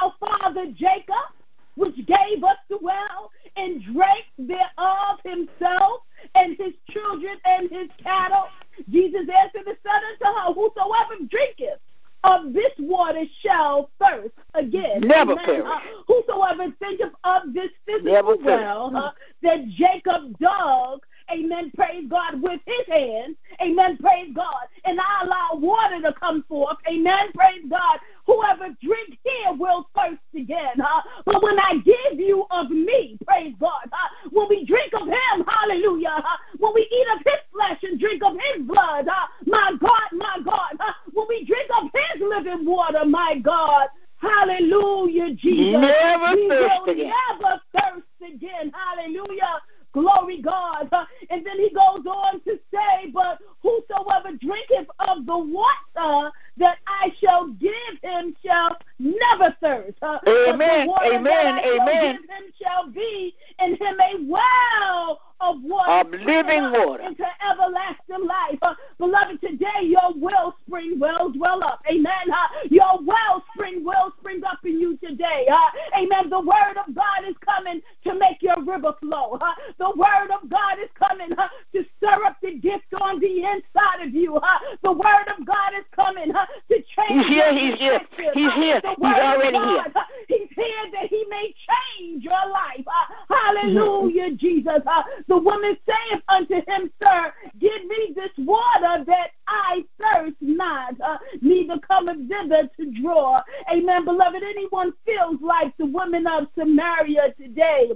our 0.03 0.15
father 0.19 0.67
Jacob, 0.73 1.31
which 1.77 1.95
gave 2.07 2.43
us 2.43 2.59
the 2.69 2.79
well 2.81 3.31
and 3.57 3.83
drank 3.85 4.25
thereof 4.39 5.19
himself 5.25 6.03
and 6.35 6.57
his 6.59 6.75
children 6.91 7.37
and 7.45 7.71
his 7.71 7.89
cattle. 8.03 8.47
Jesus 8.89 9.23
answered 9.23 9.67
the 9.67 9.77
son 9.83 10.01
unto 10.13 10.39
her, 10.39 10.53
Whosoever 10.55 11.27
drinketh 11.29 11.81
of 12.25 12.53
this 12.53 12.73
water 12.79 13.25
shall 13.43 13.91
thirst 13.99 14.35
again. 14.55 15.01
Never 15.01 15.33
Amen. 15.33 15.45
perish. 15.45 15.67
Uh, 15.67 15.81
whosoever 16.07 16.73
thinketh 16.79 17.13
of 17.25 17.55
this 17.55 17.71
physical 17.87 18.39
well 18.43 18.95
uh, 18.95 19.13
that 19.43 19.67
Jacob 19.69 20.39
dug, 20.39 21.01
amen, 21.33 21.73
praise 21.77 22.05
God, 22.09 22.43
with 22.43 22.61
his 22.67 22.87
hands, 22.89 23.37
amen, 23.63 23.97
praise 23.99 24.31
God, 24.35 24.67
and 24.85 24.99
I 25.01 25.25
allow 25.25 25.61
water 25.61 26.01
to 26.03 26.13
come 26.15 26.45
forth, 26.49 26.77
amen, 26.89 27.33
praise 27.35 27.65
God. 27.69 27.99
Whoever 28.27 28.69
drinks 28.83 29.17
here 29.25 29.53
will 29.59 29.89
thirst 29.97 30.21
again. 30.37 30.75
Huh? 30.79 31.03
But 31.25 31.43
when 31.43 31.59
I 31.59 31.79
give 31.85 32.19
you 32.19 32.47
of 32.51 32.71
me, 32.71 33.19
praise 33.27 33.55
God, 33.59 33.89
huh? 33.91 34.29
when 34.31 34.49
we 34.49 34.65
drink 34.65 34.93
of 34.95 35.09
him, 35.09 35.45
hallelujah, 35.47 36.15
huh? 36.17 36.39
when 36.59 36.73
we 36.75 36.83
eat 36.83 37.07
of 37.15 37.19
his 37.25 37.41
flesh 37.53 37.79
and 37.83 37.99
drink 37.99 38.23
of 38.25 38.35
his 38.35 38.67
blood, 38.67 39.07
huh? 39.09 39.27
my 39.47 39.73
God, 39.81 40.09
my 40.13 40.39
God, 40.45 40.77
huh? 40.79 40.93
when 41.13 41.27
we 41.29 41.45
drink 41.45 41.69
of 41.83 41.91
his 41.93 42.23
living 42.23 42.65
water, 42.65 43.05
my 43.05 43.41
God, 43.43 43.89
hallelujah, 44.19 45.35
Jesus, 45.35 45.81
Never 45.81 46.37
we 46.37 46.47
will 46.49 46.85
again. 46.85 47.13
never 47.41 47.61
thirst 47.75 48.35
again. 48.35 48.73
Hallelujah. 48.75 49.61
Glory 49.93 50.41
God. 50.43 50.89
And 51.31 51.45
then 51.45 51.59
he 51.59 51.71
goes 51.71 52.05
on 52.07 52.41
to 52.45 52.59
say, 52.73 53.11
But 53.13 53.39
whosoever 53.63 54.37
drinketh 54.37 54.89
of 55.01 55.27
the 55.27 55.39
water 55.39 56.31
that 56.57 56.79
I 56.87 57.13
shall 57.23 57.49
give 57.49 57.73
him 58.03 58.35
shall 58.45 58.77
never 58.99 59.57
thirst. 59.61 59.99
Amen. 60.03 60.89
Amen. 61.03 61.59
Amen. 61.65 62.19
Give 62.21 62.31
him 62.31 62.53
shall 62.63 62.91
be 62.91 63.35
in 63.59 63.77
him 63.77 64.01
a 64.01 64.25
well 64.27 65.21
of 65.41 65.57
water 65.63 65.91
of 65.91 66.21
living 66.21 66.71
water 66.73 67.03
into 67.03 67.25
everlasting 67.51 68.27
life. 68.27 68.59
Uh, 68.63 68.75
beloved, 68.99 69.41
today 69.41 69.85
your 69.85 70.13
wellspring 70.17 70.99
wells 70.99 71.35
well 71.39 71.65
up. 71.65 71.81
Amen. 71.91 72.31
Uh, 72.31 72.47
your 72.71 73.01
wellspring 73.03 73.85
will 73.85 74.13
spring 74.21 74.43
up 74.45 74.59
in 74.65 74.79
you 74.79 74.99
today. 74.99 75.47
Uh, 75.51 75.99
amen. 75.99 76.29
The 76.29 76.41
word 76.41 76.77
of 76.87 76.95
God 76.95 77.27
is 77.27 77.35
coming 77.45 77.81
to 78.05 78.15
make 78.15 78.43
your 78.43 78.63
river 78.63 78.95
flow. 79.01 79.39
Uh, 79.41 79.55
the 79.79 79.91
word 79.97 80.31
of 80.31 80.49
God 80.51 80.79
is 80.83 80.91
coming 80.99 81.33
uh, 81.33 81.49
to 81.75 81.85
stir 81.97 82.25
up 82.25 82.37
the 82.43 82.55
gift 82.59 82.93
on 83.01 83.19
the 83.21 83.45
inside 83.45 84.07
of 84.07 84.15
you. 84.15 84.37
Uh, 84.37 84.59
the 84.83 84.93
word 84.93 85.27
of 85.39 85.47
God 85.47 85.73
is 85.79 85.85
coming 85.95 86.35
uh, 86.35 86.47
to 86.69 86.75
change. 86.75 87.27
He's 87.27 87.29
here. 87.29 87.53
He's 87.53 87.79
here. 87.79 88.01
He's 88.35 88.53
here. 88.55 88.81
He's 88.85 89.05
already 89.05 89.59
here. 89.59 89.85
He's 90.29 90.49
here 90.55 90.85
that 90.93 91.09
he 91.09 91.25
may 91.29 91.55
change 91.69 92.25
your 92.25 92.33
life. 92.33 92.85
Uh, 92.87 93.35
hallelujah, 93.35 94.35
Jesus. 94.37 94.81
Uh, 94.87 95.03
the 95.29 95.37
woman 95.37 95.77
saith 95.87 96.23
unto 96.29 96.55
him, 96.55 96.91
Sir, 97.03 97.33
give 97.59 97.85
me 97.87 98.13
this 98.15 98.31
water 98.39 99.05
that 99.07 99.31
I 99.47 99.85
thirst 100.01 100.37
not, 100.41 101.01
uh, 101.01 101.19
neither 101.41 101.79
cometh 101.79 102.29
thither 102.29 102.69
to 102.79 103.01
draw. 103.01 103.41
Amen. 103.73 104.05
Beloved, 104.05 104.43
anyone 104.43 104.93
feels 105.05 105.37
like 105.41 105.77
the 105.79 105.87
woman 105.87 106.27
of 106.27 106.47
Samaria 106.57 107.35
today. 107.41 107.91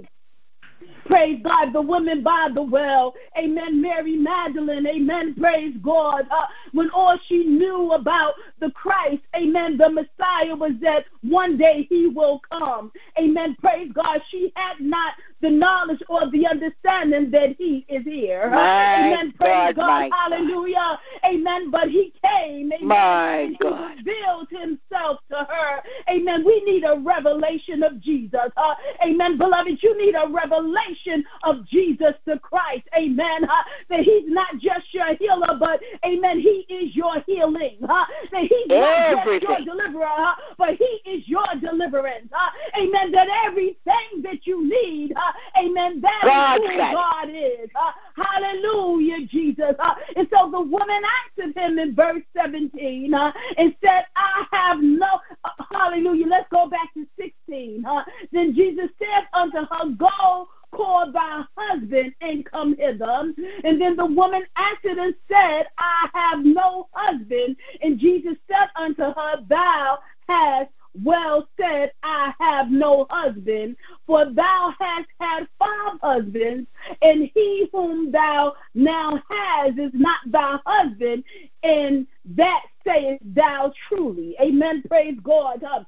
Praise 1.05 1.39
God, 1.43 1.71
the 1.71 1.81
woman 1.81 2.23
by 2.23 2.49
the 2.53 2.61
well. 2.61 3.13
Amen. 3.37 3.81
Mary 3.81 4.15
Magdalene. 4.15 4.87
Amen. 4.87 5.35
Praise 5.35 5.75
God. 5.83 6.27
Uh, 6.31 6.47
when 6.73 6.89
all 6.89 7.17
she 7.27 7.45
knew 7.45 7.91
about 7.91 8.33
the 8.59 8.71
Christ, 8.71 9.21
amen, 9.35 9.77
the 9.77 9.89
Messiah 9.89 10.55
was 10.55 10.71
that 10.81 11.05
one 11.21 11.57
day 11.57 11.85
he 11.89 12.07
will 12.07 12.41
come. 12.51 12.91
Amen. 13.19 13.55
Praise 13.59 13.91
God. 13.93 14.19
She 14.29 14.51
had 14.55 14.79
not 14.79 15.13
the 15.45 15.51
knowledge 15.51 16.01
or 16.09 16.29
the 16.31 16.47
understanding 16.47 17.29
that 17.29 17.55
he 17.57 17.85
is 17.87 18.03
here. 18.03 18.49
My 18.49 19.07
amen. 19.07 19.33
Praise 19.37 19.75
God, 19.75 19.75
God. 19.75 20.11
Hallelujah. 20.11 20.99
Amen. 21.23 21.69
But 21.69 21.89
he 21.89 22.11
came. 22.23 22.71
Amen. 22.73 22.87
My 22.87 23.53
God. 23.61 23.91
he 23.91 24.03
revealed 24.03 24.47
himself 24.49 25.19
to 25.29 25.47
her. 25.47 25.81
Amen. 26.09 26.43
We 26.43 26.63
need 26.63 26.83
a 26.83 26.97
revelation 26.99 27.83
of 27.83 28.01
Jesus. 28.01 28.49
Uh, 28.57 28.73
amen. 29.05 29.37
Beloved, 29.37 29.77
you 29.81 29.95
need 29.97 30.15
a 30.15 30.27
revelation 30.27 31.23
of 31.43 31.65
Jesus 31.67 32.13
the 32.25 32.39
Christ. 32.39 32.87
Amen. 32.97 33.43
Uh, 33.43 33.63
that 33.89 33.99
he's 33.99 34.27
not 34.27 34.57
just 34.57 34.91
your 34.93 35.15
healer, 35.15 35.57
but 35.59 35.79
amen. 36.03 36.39
He 36.39 36.65
is 36.69 36.95
your 36.95 37.21
healing. 37.27 37.77
Uh, 37.87 38.05
that 38.31 38.41
he's 38.41 38.67
not 38.67 39.27
just 39.27 39.43
your 39.43 39.75
deliverer, 39.75 40.05
uh, 40.05 40.33
but 40.57 40.75
he 40.75 41.01
is 41.05 41.27
your 41.27 41.45
deliverance. 41.61 42.31
Amen. 42.75 43.11
That 43.11 43.27
everything 43.45 44.23
that 44.23 44.47
you 44.47 44.67
need, 44.67 45.13
uh, 45.15 45.31
amen, 45.57 46.01
that 46.01 46.21
is 46.23 46.29
God's 46.29 46.63
who 46.63 46.77
got. 46.77 46.93
God 46.93 47.29
is. 47.29 47.69
Uh, 47.75 47.91
hallelujah, 48.23 49.25
Jesus. 49.27 49.75
Uh, 49.79 49.95
and 50.15 50.27
so 50.31 50.49
the 50.51 50.61
woman 50.61 51.01
answered 51.37 51.57
him 51.57 51.79
in 51.79 51.95
verse 51.95 52.23
17 52.35 53.13
uh, 53.13 53.31
and 53.57 53.75
said, 53.83 54.05
I 54.15 54.45
have 54.51 54.81
no, 54.81 55.19
uh, 55.43 55.49
hallelujah. 55.71 56.27
Let's 56.27 56.47
go 56.51 56.69
back 56.69 56.93
to 56.93 57.05
16. 57.17 57.85
Uh, 57.85 58.03
then 58.31 58.53
Jesus 58.53 58.89
said 58.99 59.27
unto 59.33 59.59
her, 59.59 59.89
Go 59.97 60.47
call 60.71 61.11
thy 61.11 61.43
husband 61.57 62.13
and 62.21 62.45
come 62.45 62.75
hither. 62.77 63.33
And 63.63 63.81
then 63.81 63.95
the 63.95 64.05
woman 64.05 64.43
answered 64.55 64.97
and 64.97 65.15
said, 65.27 65.67
I 65.77 66.09
have 66.13 66.45
no 66.45 66.89
husband. 66.91 67.55
And 67.81 67.99
Jesus 67.99 68.35
said 68.47 68.67
unto 68.75 69.03
her, 69.03 69.45
Thou 69.47 69.99
hast 70.27 70.69
well 71.03 71.47
said, 71.59 71.91
I 72.03 72.33
have 72.39 72.69
no 72.69 73.07
husband, 73.09 73.75
for 74.05 74.25
thou 74.31 74.73
hast 74.79 75.07
had 75.19 75.47
five 75.59 75.99
husbands, 76.01 76.67
and 77.01 77.29
he 77.33 77.67
whom 77.71 78.11
thou 78.11 78.53
now 78.73 79.21
hast 79.29 79.79
is 79.79 79.91
not 79.93 80.19
thy 80.27 80.57
husband, 80.65 81.23
and 81.63 82.07
that 82.25 82.61
sayest 82.85 83.23
thou 83.33 83.73
truly. 83.87 84.35
Amen. 84.41 84.83
Praise 84.87 85.17
God. 85.23 85.63
Uh, 85.63 85.83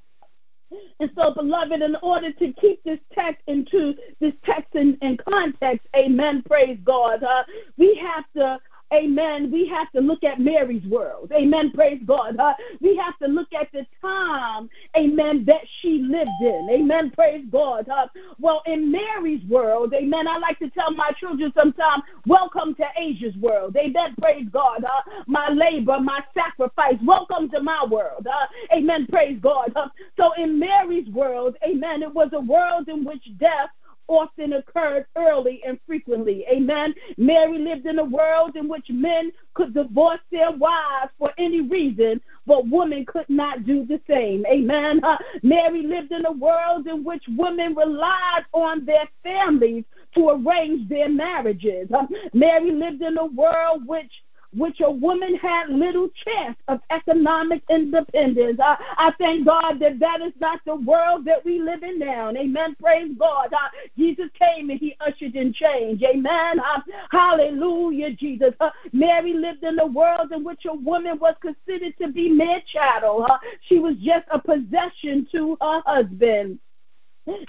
and 1.00 1.10
so, 1.16 1.34
beloved, 1.34 1.82
in 1.82 1.96
order 2.02 2.32
to 2.34 2.54
keep 2.54 2.84
this 2.84 3.00
text 3.14 3.42
into 3.48 3.96
this 4.20 4.34
text 4.44 4.76
in, 4.76 4.98
in 5.02 5.18
context, 5.18 5.88
amen, 5.96 6.44
praise 6.46 6.78
God, 6.84 7.24
uh, 7.24 7.44
we 7.78 7.96
have 7.96 8.26
to, 8.36 8.60
amen, 8.94 9.52
we 9.52 9.68
have 9.68 9.92
to 9.92 10.00
look 10.00 10.24
at 10.24 10.40
Mary's 10.40 10.86
world, 10.86 11.32
amen, 11.36 11.72
praise 11.72 12.02
God. 12.06 12.38
Uh, 12.40 12.54
we 12.80 12.96
have 12.98 13.18
to 13.20 13.28
look 13.28 13.54
at 13.54 13.72
the 13.72 13.86
time, 14.02 14.70
amen, 14.96 15.44
that 15.46 15.62
she 15.82 16.00
lived 16.00 16.30
in, 16.42 16.68
amen, 16.72 17.12
praise 17.12 17.46
God. 17.52 17.88
Uh, 17.90 18.08
well, 18.40 18.62
in 18.66 18.92
Mary's 18.92 19.44
world, 19.50 19.94
amen, 19.94 20.28
I 20.28 20.38
like 20.38 20.60
to 20.60 20.70
tell 20.70 20.92
my 20.92 21.12
children 21.20 21.52
sometimes, 21.56 22.04
welcome 22.26 22.76
to 22.76 22.86
Asia's 22.98 23.36
world, 23.38 23.76
amen, 23.78 24.16
praise 24.22 24.48
God. 24.52 24.84
Uh, 24.84 25.02
my 25.28 25.50
labor, 25.50 26.00
my 26.00 26.24
sacrifice, 26.34 26.96
welcome 27.04 27.50
to 27.52 27.60
my 27.62 27.86
world, 27.90 28.28
amen, 28.74 29.08
praise 29.10 29.38
God. 29.42 29.74
So 30.18 30.32
in 30.38 30.60
Mary's 30.60 31.08
world, 31.10 31.58
amen, 31.64 32.04
it 32.04 32.14
was 32.14 32.30
a 32.34 32.40
world 32.40 32.88
in 32.88 33.04
which 33.04 33.24
death 33.40 33.70
often 34.08 34.54
occurred 34.54 35.06
early 35.16 35.62
and 35.66 35.80
frequently. 35.86 36.46
Amen. 36.50 36.94
Mary 37.18 37.60
lived 37.60 37.86
in 37.86 38.00
a 38.00 38.04
world 38.04 38.56
in 38.56 38.68
which 38.68 38.90
men 38.90 39.32
could 39.54 39.74
divorce 39.74 40.20
their 40.32 40.52
wives 40.52 41.12
for 41.18 41.32
any 41.38 41.62
reason, 41.62 42.22
but 42.46 42.68
women 42.70 43.06
could 43.06 43.30
not 43.30 43.66
do 43.66 43.86
the 43.86 44.00
same. 44.10 44.46
Amen. 44.46 45.04
Uh, 45.04 45.18
Mary 45.44 45.84
lived 45.84 46.12
in 46.12 46.26
a 46.26 46.32
world 46.32 46.88
in 46.88 47.04
which 47.04 47.24
women 47.38 47.76
relied 47.76 48.46
on 48.54 48.86
their 48.86 49.08
families 49.24 49.84
to 50.16 50.30
arrange 50.30 50.88
their 50.90 51.10
marriages. 51.10 51.90
Uh, 51.92 52.06
Mary 52.34 52.72
lived 52.72 53.02
in 53.02 53.18
a 53.18 53.26
world 53.26 53.86
which 53.86 54.12
which 54.58 54.82
a 54.82 54.92
woman 54.92 55.36
had 55.36 55.70
little 55.70 56.10
chance 56.26 56.58
of 56.68 56.80
economic 56.90 57.62
independence. 57.70 58.60
I, 58.62 58.78
I 58.98 59.14
thank 59.20 59.46
God 59.46 59.80
that 59.80 60.00
that 60.00 60.22
is 60.22 60.34
not 60.40 60.60
the 60.66 60.76
world 60.76 61.26
that 61.26 61.46
we 61.46 61.60
live 61.60 61.84
in 61.84 62.00
now. 62.00 62.32
Amen. 62.32 62.76
Praise 62.82 63.12
God. 63.18 63.54
Uh, 63.54 63.70
Jesus 63.98 64.30
came 64.40 64.70
and 64.70 64.80
he 64.80 64.96
ushered 65.00 65.36
in 65.36 65.54
change. 65.54 66.02
Amen. 66.04 66.60
Uh, 66.60 66.82
hallelujah, 67.12 68.14
Jesus. 68.14 68.54
Uh, 68.60 68.72
Mary 68.92 69.34
lived 69.34 69.64
in 69.64 69.80
a 69.80 69.86
world 69.86 70.32
in 70.32 70.44
which 70.44 70.66
a 70.66 70.74
woman 70.74 71.20
was 71.20 71.36
considered 71.42 71.94
to 72.02 72.10
be 72.12 72.30
mere 72.30 72.62
chattel. 72.72 73.26
Uh, 73.30 73.38
she 73.68 73.80
was 73.80 73.96
just 73.98 74.26
a 74.32 74.40
possession 74.40 75.28
to 75.32 75.58
her 75.62 75.82
husband. 75.86 76.60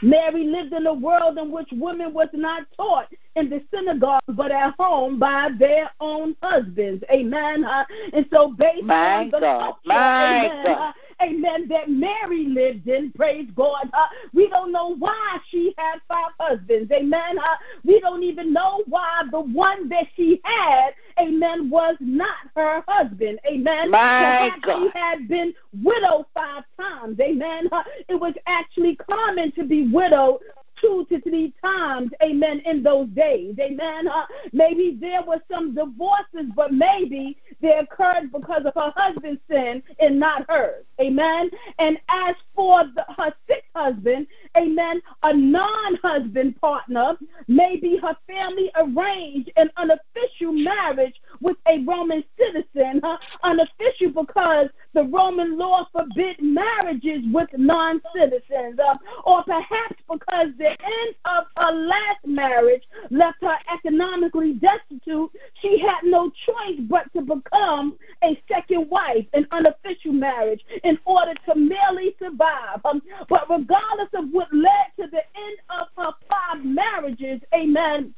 Mary 0.03 0.45
lived 0.45 0.73
in 0.73 0.87
a 0.87 0.93
world 0.95 1.39
in 1.39 1.51
which 1.51 1.69
women 1.73 2.13
was 2.13 2.29
not 2.33 2.67
taught 2.77 3.09
in 3.37 3.49
the 3.49 3.63
synagogue 3.73 4.23
but 4.29 4.51
at 4.51 4.75
home 4.79 5.19
by 5.19 5.49
their 5.59 5.91
own 6.01 6.37
husbands. 6.43 7.03
Amen. 7.13 7.65
Uh, 7.65 7.85
and 8.13 8.27
so 8.33 8.53
based 8.53 8.85
My 8.85 9.25
on 9.25 9.31
the 9.31 9.41
God. 9.41 9.61
culture, 9.61 9.99
amen, 9.99 10.65
God. 10.67 10.95
Amen, 11.23 11.69
that 11.69 11.89
Mary 11.89 12.45
lived 12.45 12.89
in, 12.89 13.13
praise 13.13 13.49
God. 13.55 13.89
Uh, 13.93 14.07
we 14.33 14.49
don't 14.49 14.73
know 14.73 14.95
why 14.97 15.39
she 15.51 15.75
had 15.77 16.01
five 16.09 16.33
husbands. 16.39 16.91
Amen. 16.93 17.39
Uh, 17.39 17.57
we 17.85 18.01
don't 18.01 18.23
even 18.23 18.53
know 18.53 18.83
why 18.87 19.23
the 19.31 19.41
one 19.41 19.89
that 19.89 20.07
she 20.17 20.41
had, 20.45 20.91
amen, 21.21 21.71
was 21.71 21.97
not 22.01 22.37
her 22.55 22.83
husband. 22.87 23.39
Amen. 23.47 23.91
My 23.91 23.99
Perhaps 23.99 24.65
God. 24.65 24.91
she 24.93 24.99
had 24.99 25.29
been 25.29 25.55
widowed 25.83 26.27
five 26.35 26.65
times. 26.81 27.19
Amen. 27.21 27.69
Uh, 27.73 27.83
it 28.09 28.15
was 28.15 28.35
actually 28.47 28.97
common 28.97 29.53
to 29.53 29.65
be 29.65 29.89
widowed 29.89 30.41
two 30.81 31.07
to 31.09 31.21
three 31.21 31.53
times, 31.63 32.11
amen, 32.23 32.61
in 32.65 32.83
those 32.83 33.09
days, 33.09 33.55
amen. 33.61 34.09
Uh, 34.09 34.27
maybe 34.53 34.97
there 35.01 35.23
were 35.23 35.41
some 35.51 35.75
divorces, 35.75 36.51
but 36.55 36.73
maybe 36.73 37.37
they 37.61 37.77
occurred 37.79 38.31
because 38.33 38.63
of 38.65 38.75
her 38.75 38.93
husband's 38.97 39.41
sin 39.51 39.83
and 40.01 40.19
not 40.19 40.45
hers, 40.49 40.85
amen. 41.01 41.51
And 41.79 41.99
as 42.09 42.35
for 42.55 42.85
the, 42.95 43.05
her 43.17 43.33
sixth 43.47 43.69
husband, 43.75 44.27
amen, 44.57 45.01
a 45.23 45.35
non 45.35 45.97
husband 46.03 46.61
partner, 46.61 47.17
maybe 47.47 47.99
her 48.03 48.17
family 48.27 48.71
arranged 48.77 49.51
an 49.57 49.71
unofficial 49.77 50.53
marriage 50.53 51.15
with 51.41 51.57
a 51.69 51.85
Roman 51.85 52.25
citizen, 52.39 53.01
unofficial 53.43 54.11
because 54.15 54.69
the 54.95 55.05
Roman 55.05 55.59
law 55.59 55.87
forbid 55.93 56.37
marriages 56.41 57.23
with 57.33 57.49
non 57.57 58.01
citizens, 58.15 58.79
uh, 58.79 58.97
or 59.25 59.43
perhaps 59.45 59.97
because 60.11 60.49
the 60.69 60.85
end 60.85 61.15
of 61.25 61.45
her 61.57 61.73
last 61.73 62.27
marriage 62.27 62.83
left 63.11 63.39
her 63.43 63.57
economically 63.73 64.55
destitute, 64.55 65.31
she 65.61 65.79
had 65.79 66.01
no 66.05 66.31
choice 66.31 66.79
but 66.89 67.13
to 67.13 67.23
become 67.23 67.97
a 68.23 68.41
second 68.51 68.89
wife, 68.91 69.27
an 69.33 69.47
unofficial 69.51 70.13
marriage, 70.13 70.65
in 70.85 70.99
order 71.05 71.35
to 71.47 71.55
merely 71.55 72.15
survive. 72.19 72.81
Um, 72.85 73.03
but 73.29 73.49
regardless 73.49 74.09
of 74.15 74.29
what 74.31 74.53
led 74.53 74.87
to 75.01 75.07
the 75.11 75.23
end 75.37 75.59
of 75.71 75.89
her 75.97 76.13
five 76.29 76.65
marriages, 76.65 77.41
amen, 77.55 78.15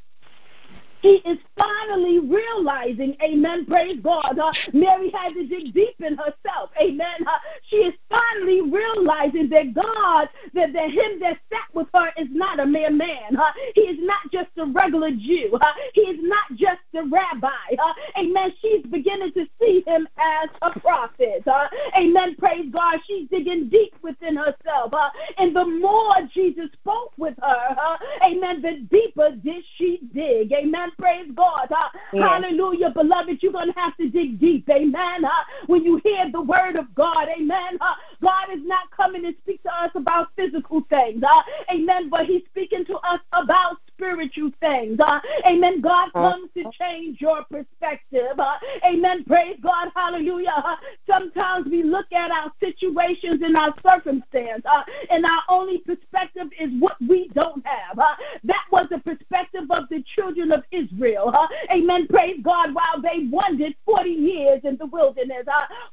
he 1.01 1.23
is 1.25 1.39
finally 1.57 2.19
realizing, 2.19 3.17
amen, 3.23 3.67
praise 3.67 3.99
God. 4.03 4.39
Uh, 4.39 4.53
Mary 4.73 5.11
had 5.11 5.33
to 5.35 5.47
dig 5.47 5.73
deep 5.73 5.97
in 6.01 6.17
herself, 6.17 6.71
amen. 6.81 7.27
Uh, 7.27 7.39
she 7.69 7.77
is 7.77 7.95
finally 8.09 8.61
realizing 8.63 9.49
that 9.51 9.75
God, 9.75 10.29
that, 10.55 10.73
that 10.73 10.91
him 10.91 11.21
that 11.21 11.39
sat 11.51 11.75
with 11.75 11.87
her 11.95 12.09
is 12.17 12.29
not 12.31 12.61
a 12.61 12.67
mere 12.67 12.91
man. 12.91 13.37
Uh, 13.37 13.51
he 13.75 13.83
is 13.83 13.99
not 14.01 14.31
just 14.33 14.51
a 14.59 14.67
regular 14.67 15.11
Jew. 15.11 15.59
Uh, 15.61 15.73
he 15.95 16.03
is 16.03 16.19
not 16.23 16.51
just 16.57 16.81
a 16.95 17.03
rabbi. 17.05 17.49
Uh, 17.79 17.93
amen. 18.19 18.53
She's 18.61 18.85
beginning 18.87 19.33
to 19.33 19.47
see 19.61 19.83
him 19.87 20.07
as 20.19 20.51
a 20.63 20.79
prophet. 20.81 21.47
Uh, 21.47 21.69
amen, 21.99 22.37
praise 22.39 22.67
God. 22.73 22.99
She's 23.07 23.29
digging 23.29 23.69
deep 23.69 23.95
within 24.03 24.37
herself. 24.37 24.93
Uh, 24.93 25.11
and 25.39 25.55
the 25.55 25.65
more 25.65 26.15
Jesus 26.33 26.67
spoke 26.75 27.13
with 27.17 27.35
her, 27.41 27.77
uh, 27.79 27.97
amen, 28.25 28.63
the 28.63 28.87
deeper 28.91 29.31
did 29.33 29.65
she 29.77 30.01
dig. 30.13 30.53
Amen 30.53 30.89
praise 30.99 31.30
God. 31.34 31.68
Uh, 31.70 31.88
yes. 32.12 32.28
Hallelujah, 32.28 32.91
beloved. 32.91 33.43
You're 33.43 33.53
going 33.53 33.72
to 33.72 33.78
have 33.78 33.97
to 33.97 34.09
dig 34.09 34.38
deep. 34.38 34.68
Amen. 34.70 35.24
Uh, 35.24 35.30
when 35.66 35.84
you 35.84 36.01
hear 36.05 36.30
the 36.30 36.41
word 36.41 36.76
of 36.76 36.95
God, 36.95 37.28
amen. 37.28 37.78
Uh, 37.80 37.95
God 38.22 38.49
is 38.53 38.61
not 38.64 38.91
coming 38.91 39.22
to 39.22 39.32
speak 39.43 39.62
to 39.62 39.74
us 39.74 39.91
about 39.95 40.28
physical 40.36 40.82
things. 40.88 41.22
Uh, 41.22 41.43
amen. 41.72 42.09
But 42.11 42.26
He's 42.26 42.43
speaking 42.51 42.84
to 42.86 42.97
us 42.99 43.20
about 43.32 43.78
spiritual 44.01 44.51
things. 44.61 44.99
Uh, 44.99 45.21
amen. 45.47 45.81
God 45.81 46.09
uh-huh. 46.15 46.33
comes 46.33 46.51
to 46.55 46.65
change 46.79 47.21
your 47.21 47.45
perspective. 47.51 48.39
Uh, 48.39 48.55
amen. 48.85 49.25
Praise 49.25 49.59
God. 49.63 49.89
Hallelujah. 49.95 50.55
Uh, 50.57 50.77
sometimes 51.09 51.67
we 51.71 51.83
look 51.83 52.11
at 52.13 52.31
our 52.31 52.51
situations 52.61 53.43
and 53.43 53.57
our 53.57 53.75
circumstance, 53.87 54.63
uh, 54.65 54.83
and 55.11 55.25
our 55.25 55.43
only 55.49 55.79
perspective 55.79 56.49
is 56.59 56.71
what 56.79 56.97
we 57.07 57.31
don't 57.35 57.65
have. 57.67 57.99
Uh, 57.99 58.15
that 58.45 58.65
was 58.73 58.87
the 58.91 58.99
perspective 58.99 59.65
of 59.71 59.89
the 59.91 60.03
children 60.17 60.51
of 60.53 60.63
Israel. 60.73 61.31
Uh, 61.35 61.47
amen. 61.73 62.07
Praise 62.09 62.39
God. 62.43 62.75
While 62.75 63.03
they 63.03 63.27
wandered 63.31 63.75
40 63.85 64.11
years 64.11 64.61
in 64.65 64.77
the 64.79 64.87
wilderness, 64.87 65.47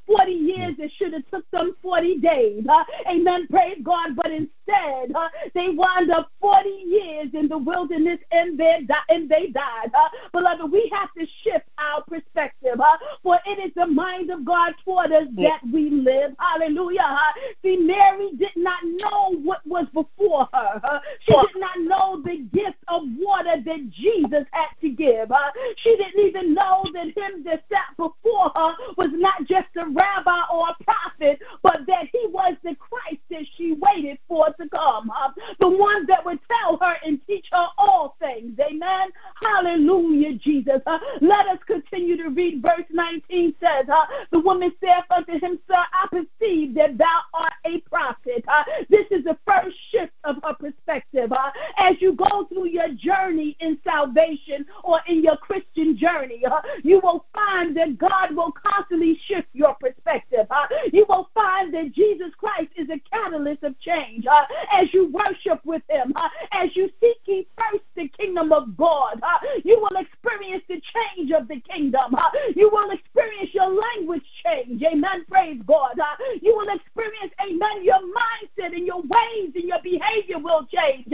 40 0.06 0.32
years 0.32 0.74
it 0.78 0.90
should 0.96 1.12
have 1.12 1.28
took 1.30 1.48
them 1.50 1.76
40 1.82 2.18
days. 2.18 2.64
amen. 3.08 3.46
Praise 3.48 3.78
God. 3.82 4.16
But 4.16 4.30
instead, 4.30 5.12
they 5.54 5.68
wound 5.70 6.10
up 6.10 6.30
40 6.40 6.68
years 6.68 7.28
in 7.34 7.48
the 7.48 7.58
wilderness 7.58 7.97
and 8.06 8.58
they, 8.58 8.86
and 9.08 9.28
they 9.28 9.48
died. 9.48 9.90
Uh, 9.94 10.08
beloved, 10.32 10.70
we 10.70 10.90
have 10.94 11.12
to 11.14 11.26
shift 11.42 11.66
our 11.78 12.02
perspective, 12.02 12.80
uh, 12.80 12.96
for 13.22 13.38
it 13.46 13.58
is 13.58 13.72
the 13.74 13.86
mind 13.86 14.30
of 14.30 14.44
God 14.44 14.74
toward 14.84 15.12
us 15.12 15.26
that 15.36 15.60
we 15.72 15.90
live. 15.90 16.32
Hallelujah. 16.38 17.00
Uh, 17.00 17.32
see, 17.62 17.76
Mary 17.76 18.30
did 18.38 18.56
not 18.56 18.80
know 18.84 19.36
what 19.42 19.66
was 19.66 19.86
before 19.92 20.48
her. 20.52 20.80
Uh, 20.82 20.98
she 21.20 21.32
did 21.32 21.60
not 21.60 21.78
know 21.78 22.22
the 22.22 22.38
gift 22.52 22.78
of 22.88 23.02
water 23.18 23.56
that 23.64 23.90
Jesus 23.90 24.44
had 24.52 24.68
to 24.80 24.90
give. 24.90 25.30
Uh, 25.30 25.50
she 25.76 25.96
didn't 25.96 26.20
even 26.20 26.54
know 26.54 26.84
that 26.92 27.06
him 27.06 27.44
that 27.44 27.64
sat 27.70 27.96
before 27.96 28.50
her 28.54 28.74
was 28.96 29.10
not 29.12 29.44
just 29.46 29.68
a 29.76 29.86
rabbi 29.86 30.40
or 30.52 30.68
a 30.68 30.84
prophet, 30.84 31.40
but 31.62 31.80
that 31.86 32.06
he 32.12 32.26
was 32.28 32.54
the 32.62 32.76
Christ 32.76 33.22
that 33.30 33.44
she 33.56 33.72
waited 33.72 34.18
for 34.28 34.46
to 34.60 34.68
come. 34.68 35.10
Uh, 35.10 35.30
the 35.60 35.68
one 35.68 36.06
that 36.06 36.24
would 36.24 36.38
tell 36.48 36.78
her 36.78 36.96
and 37.04 37.20
teach 37.26 37.46
her 37.52 37.66
all 37.88 38.16
things. 38.20 38.58
Amen. 38.60 39.08
Hallelujah, 39.40 40.34
Jesus. 40.34 40.80
Uh, 40.86 40.98
let 41.20 41.46
us 41.46 41.58
continue 41.66 42.16
to 42.16 42.28
read 42.28 42.62
verse 42.62 42.84
19 42.90 43.54
says, 43.60 43.86
uh, 43.92 44.04
The 44.30 44.40
woman 44.40 44.72
saith 44.82 45.04
unto 45.10 45.32
him, 45.32 45.58
Sir, 45.66 45.74
I 45.92 46.06
perceive 46.10 46.74
that 46.74 46.98
thou 46.98 47.20
art 47.32 47.52
a 47.64 47.80
prophet. 47.80 48.44
Uh, 48.46 48.64
this 48.90 49.06
is 49.10 49.24
the 49.24 49.38
first 49.46 49.76
shift 49.90 50.12
of 50.24 50.36
her 50.44 50.54
perspective. 50.54 51.32
Uh, 51.32 51.50
as 51.78 51.96
you 52.00 52.14
go 52.14 52.46
through 52.46 52.68
your 52.68 52.88
journey 52.94 53.56
in 53.60 53.78
salvation 53.84 54.66
or 54.84 55.00
in 55.06 55.22
your 55.22 55.36
Christian 55.38 55.96
journey, 55.96 56.42
uh, 56.44 56.60
you 56.82 57.00
will 57.02 57.24
find 57.34 57.76
that 57.76 57.96
God 57.98 58.34
will 58.34 58.52
constantly 58.52 59.18
shift 59.26 59.48
your 59.54 59.74
perspective. 59.80 60.46
Uh, 60.50 60.66
you 60.92 61.06
will 61.08 61.30
find 61.34 61.72
that 61.72 61.92
Jesus 61.92 62.32
Christ 62.36 62.70
is 62.76 62.88
a 62.90 63.00
catalyst 63.10 63.62
of 63.62 63.78
change. 63.80 64.26
As 64.72 64.92
you 64.92 65.10
worship 65.10 65.64
with 65.64 65.82
him, 65.88 66.12
as 66.52 66.74
you 66.76 66.90
seek 67.00 67.16
ye 67.24 67.46
first 67.56 67.77
the 67.96 68.08
kingdom 68.08 68.52
of 68.52 68.76
God, 68.76 69.20
uh, 69.22 69.38
you 69.64 69.78
will 69.78 70.00
experience 70.00 70.62
the 70.68 70.80
change 70.94 71.30
of 71.32 71.48
the 71.48 71.60
kingdom. 71.60 72.14
Uh, 72.14 72.30
you 72.54 72.70
will 72.70 72.90
experience 72.90 73.50
your 73.52 73.68
language 73.68 74.22
change. 74.44 74.82
Amen. 74.82 75.24
Praise 75.28 75.60
God. 75.66 75.98
Uh, 75.98 76.16
you 76.40 76.56
will 76.56 76.68
experience, 76.74 77.32
amen, 77.40 77.84
your 77.84 78.00
mindset 78.00 78.74
and 78.74 78.86
your 78.86 79.00
ways 79.02 79.52
and 79.54 79.64
your 79.64 79.82
behavior 79.82 80.38
will 80.38 80.66
change. 80.66 81.06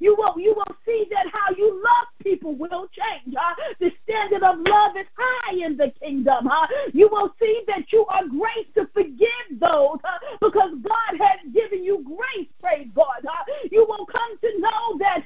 You 0.00 0.14
will 0.16 0.38
you 0.38 0.54
will 0.54 0.76
see 0.84 1.06
that 1.10 1.26
how 1.32 1.54
you 1.56 1.82
love 1.84 2.06
people 2.22 2.54
will 2.54 2.88
change. 2.92 3.34
The 3.80 3.90
standard 4.04 4.42
of 4.42 4.56
love 4.66 4.96
is 4.96 5.06
high 5.16 5.64
in 5.64 5.76
the 5.76 5.92
kingdom. 6.00 6.48
You 6.92 7.08
will 7.10 7.34
see 7.40 7.62
that 7.68 7.92
you 7.92 8.06
are 8.06 8.26
grace 8.26 8.68
to 8.74 8.88
forgive 8.92 9.60
those 9.60 9.98
because 10.40 10.72
God 10.82 11.18
has 11.18 11.40
given 11.52 11.82
you 11.84 12.04
grace. 12.04 12.48
Praise 12.60 12.88
God. 12.94 13.26
You 13.70 13.86
will 13.88 14.06
come 14.06 14.38
to 14.40 14.60
know 14.60 14.98
that, 14.98 15.24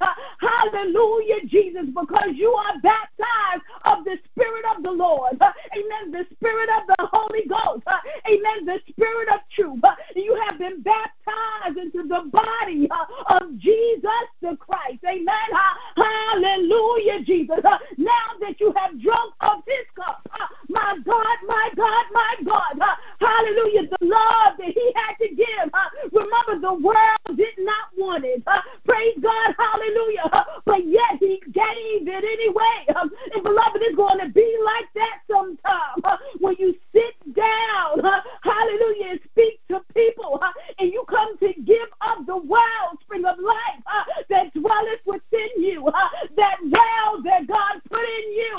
hallelujah, 0.73 1.47
Jesus, 1.47 1.87
because 1.95 2.31
you 2.35 2.53
are 2.53 2.81
baptized 2.81 3.63
of 3.85 4.05
the 4.05 4.19
Spirit 4.31 4.65
of 4.77 4.83
the 4.83 4.91
Lord. 4.91 5.35
Amen. 5.41 6.11
The 6.11 6.25
Spirit 6.35 6.69
of 6.77 6.87
the 6.89 7.09
Holy 7.13 7.47
Ghost. 7.49 7.85
Amen. 8.27 8.67
The 8.67 8.81
Spirit 8.89 9.29
of 9.33 9.41
truth. 9.55 9.81
You 10.17 10.41
have 10.47 10.59
been 10.59 10.83
baptized 10.83 11.79
into 11.79 12.09
the 12.09 12.31
body 12.31 12.89
of 13.29 13.59
Jesus 13.59 14.03
the 14.41 14.57
Christ. 14.57 15.01
Amen. 15.07 15.49
Hallelujah, 15.97 17.23
Jesus. 17.25 17.61
Now 17.63 18.27
that 18.41 18.61
you 18.61 18.73
have 18.77 19.01
drunk 19.01 19.35
of 19.41 19.63
his 19.67 19.87
cup, 19.97 20.27
my 20.69 20.99
God, 21.05 21.37
my 21.47 21.71
God, 21.77 22.05
my 22.13 22.35
God. 22.45 22.81
Hallelujah. 23.21 23.89
The 23.89 24.07
love 24.07 24.57
that 24.59 24.73
he 24.75 24.93
had 24.95 25.15
to 25.21 25.35
give. 25.35 25.73
Remember, 26.13 26.61
the 26.61 26.75
world 26.75 27.37
did 27.37 27.55
not 27.59 27.89
want 27.97 28.25
it. 28.25 28.43
Praise 28.85 29.17
God. 29.23 29.55
Hallelujah. 29.59 30.47
But 30.65 30.87
yet 30.87 31.19
he 31.19 31.41
gave 31.53 32.07
it 32.07 32.25
anyway. 32.25 32.95
Um, 32.97 33.11
and 33.35 33.43
beloved, 33.43 33.83
it's 33.83 33.97
going 33.97 34.21
to 34.21 34.29
be 34.29 34.57
like 34.65 34.87
that 34.95 35.21
sometime. 35.29 36.19
When 36.39 36.57
you 36.59 36.75
sit 36.93 37.35
down, 37.35 38.01
hallelujah, 38.43 39.11
and 39.11 39.21
speak 39.31 39.61
to 39.69 39.81
people, 39.95 40.41
and 40.79 40.93
you 40.93 41.05
come 41.09 41.37
to 41.39 41.53
give 41.65 41.89
up 42.01 42.25
the 42.27 42.37
wellspring 42.37 43.25
of 43.25 43.39
life 43.39 44.07
that 44.31 44.53
dwelleth 44.55 45.01
within 45.07 45.49
you, 45.59 45.91
that 46.37 46.57
well 46.63 47.23
that 47.23 47.47
God 47.47 47.81
put 47.89 48.01
in 48.01 48.33
you. 48.33 48.57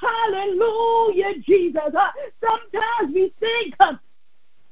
Hallelujah, 0.00 1.40
Jesus. 1.40 1.92
Sometimes 2.40 3.14
we 3.14 3.32
think, 3.40 3.74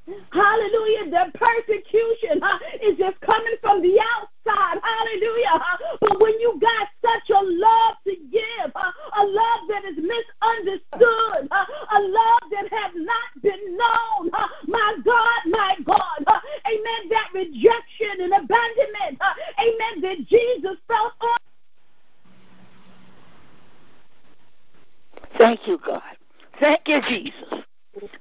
Hallelujah. 0.07 1.11
The 1.11 1.39
persecution 1.39 2.43
uh, 2.43 2.59
is 2.83 2.99
just 2.99 3.19
coming 3.21 3.55
from 3.63 3.81
the 3.81 3.99
outside. 4.01 4.79
Hallelujah. 4.83 5.55
Uh, 5.55 5.97
but 6.01 6.21
when 6.21 6.39
you 6.41 6.61
got 6.61 6.89
such 7.01 7.31
a 7.31 7.41
love 7.41 7.97
to 8.05 8.15
give, 8.31 8.73
uh, 8.75 8.93
a 9.17 9.25
love 9.25 9.61
that 9.69 9.85
is 9.85 9.97
misunderstood, 9.97 11.49
a 11.49 12.01
love 12.01 12.45
that 12.51 12.69
has 12.71 12.93
not 12.95 13.43
been 13.43 13.77
known, 13.77 14.31
my 14.67 14.97
God, 15.05 15.41
my 15.47 15.77
God, 15.87 16.27
amen, 16.67 17.09
that 17.11 17.29
rejection 17.33 18.21
and 18.21 18.33
abandonment, 18.33 19.19
amen, 19.59 20.01
that 20.03 20.27
Jesus 20.29 20.77
felt 20.87 21.13
on. 21.21 21.39
Thank 25.39 25.67
you, 25.67 25.79
God. 25.85 26.03
Thank 26.61 26.83
you, 26.87 27.01
Jesus. 27.09 27.65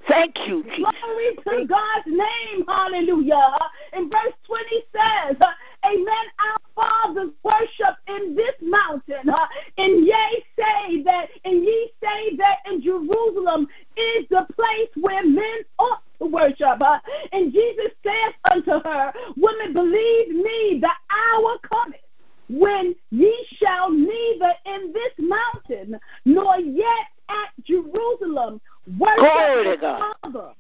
Thank 0.08 0.36
you, 0.48 0.64
Jesus. 0.64 0.94
Glory 1.02 1.36
to 1.62 1.66
God's 1.66 2.08
name. 2.08 2.66
Hallelujah. 2.68 3.58
And 3.94 4.12
verse 4.12 4.34
20 4.46 4.84
says, 4.92 5.38
Amen. 5.86 6.26
Our 6.40 6.60
fathers 6.76 7.32
worship 7.44 7.98
in 8.08 8.36
this 8.36 8.54
mountain. 8.62 9.34
And 9.78 10.06
ye 10.06 10.44
say 10.58 11.04
that, 11.04 11.28
and 11.46 11.64
ye 11.64 11.92
say 12.02 12.36
that 12.38 12.58
in 12.70 12.82
Jerusalem 12.82 13.68
is 13.98 14.26
the 14.30 14.46
place 14.54 14.90
where 14.96 15.26
men 15.26 15.60
ought 15.80 16.04
to 16.20 16.28
worship. 16.28 16.82
And 17.32 17.52
Jesus 17.52 17.92
saith 18.06 18.36
unto 18.52 18.84
her, 18.88 19.14
Woman, 19.38 19.74
believe 19.74 20.30
me, 20.30 20.82
the 20.82 20.92
hour 21.10 21.58
cometh 21.68 22.00
when 22.50 22.94
ye 23.12 23.48
shall 23.58 23.90
neither 23.90 24.54
in 24.66 24.94
this 24.94 25.14
mountain 25.18 26.00
nor 26.26 26.58
yet 26.60 27.08
at 27.30 27.66
Jerusalem 27.66 28.60
worship 28.98 29.80
the 29.82 30.14
Father. 30.24 30.54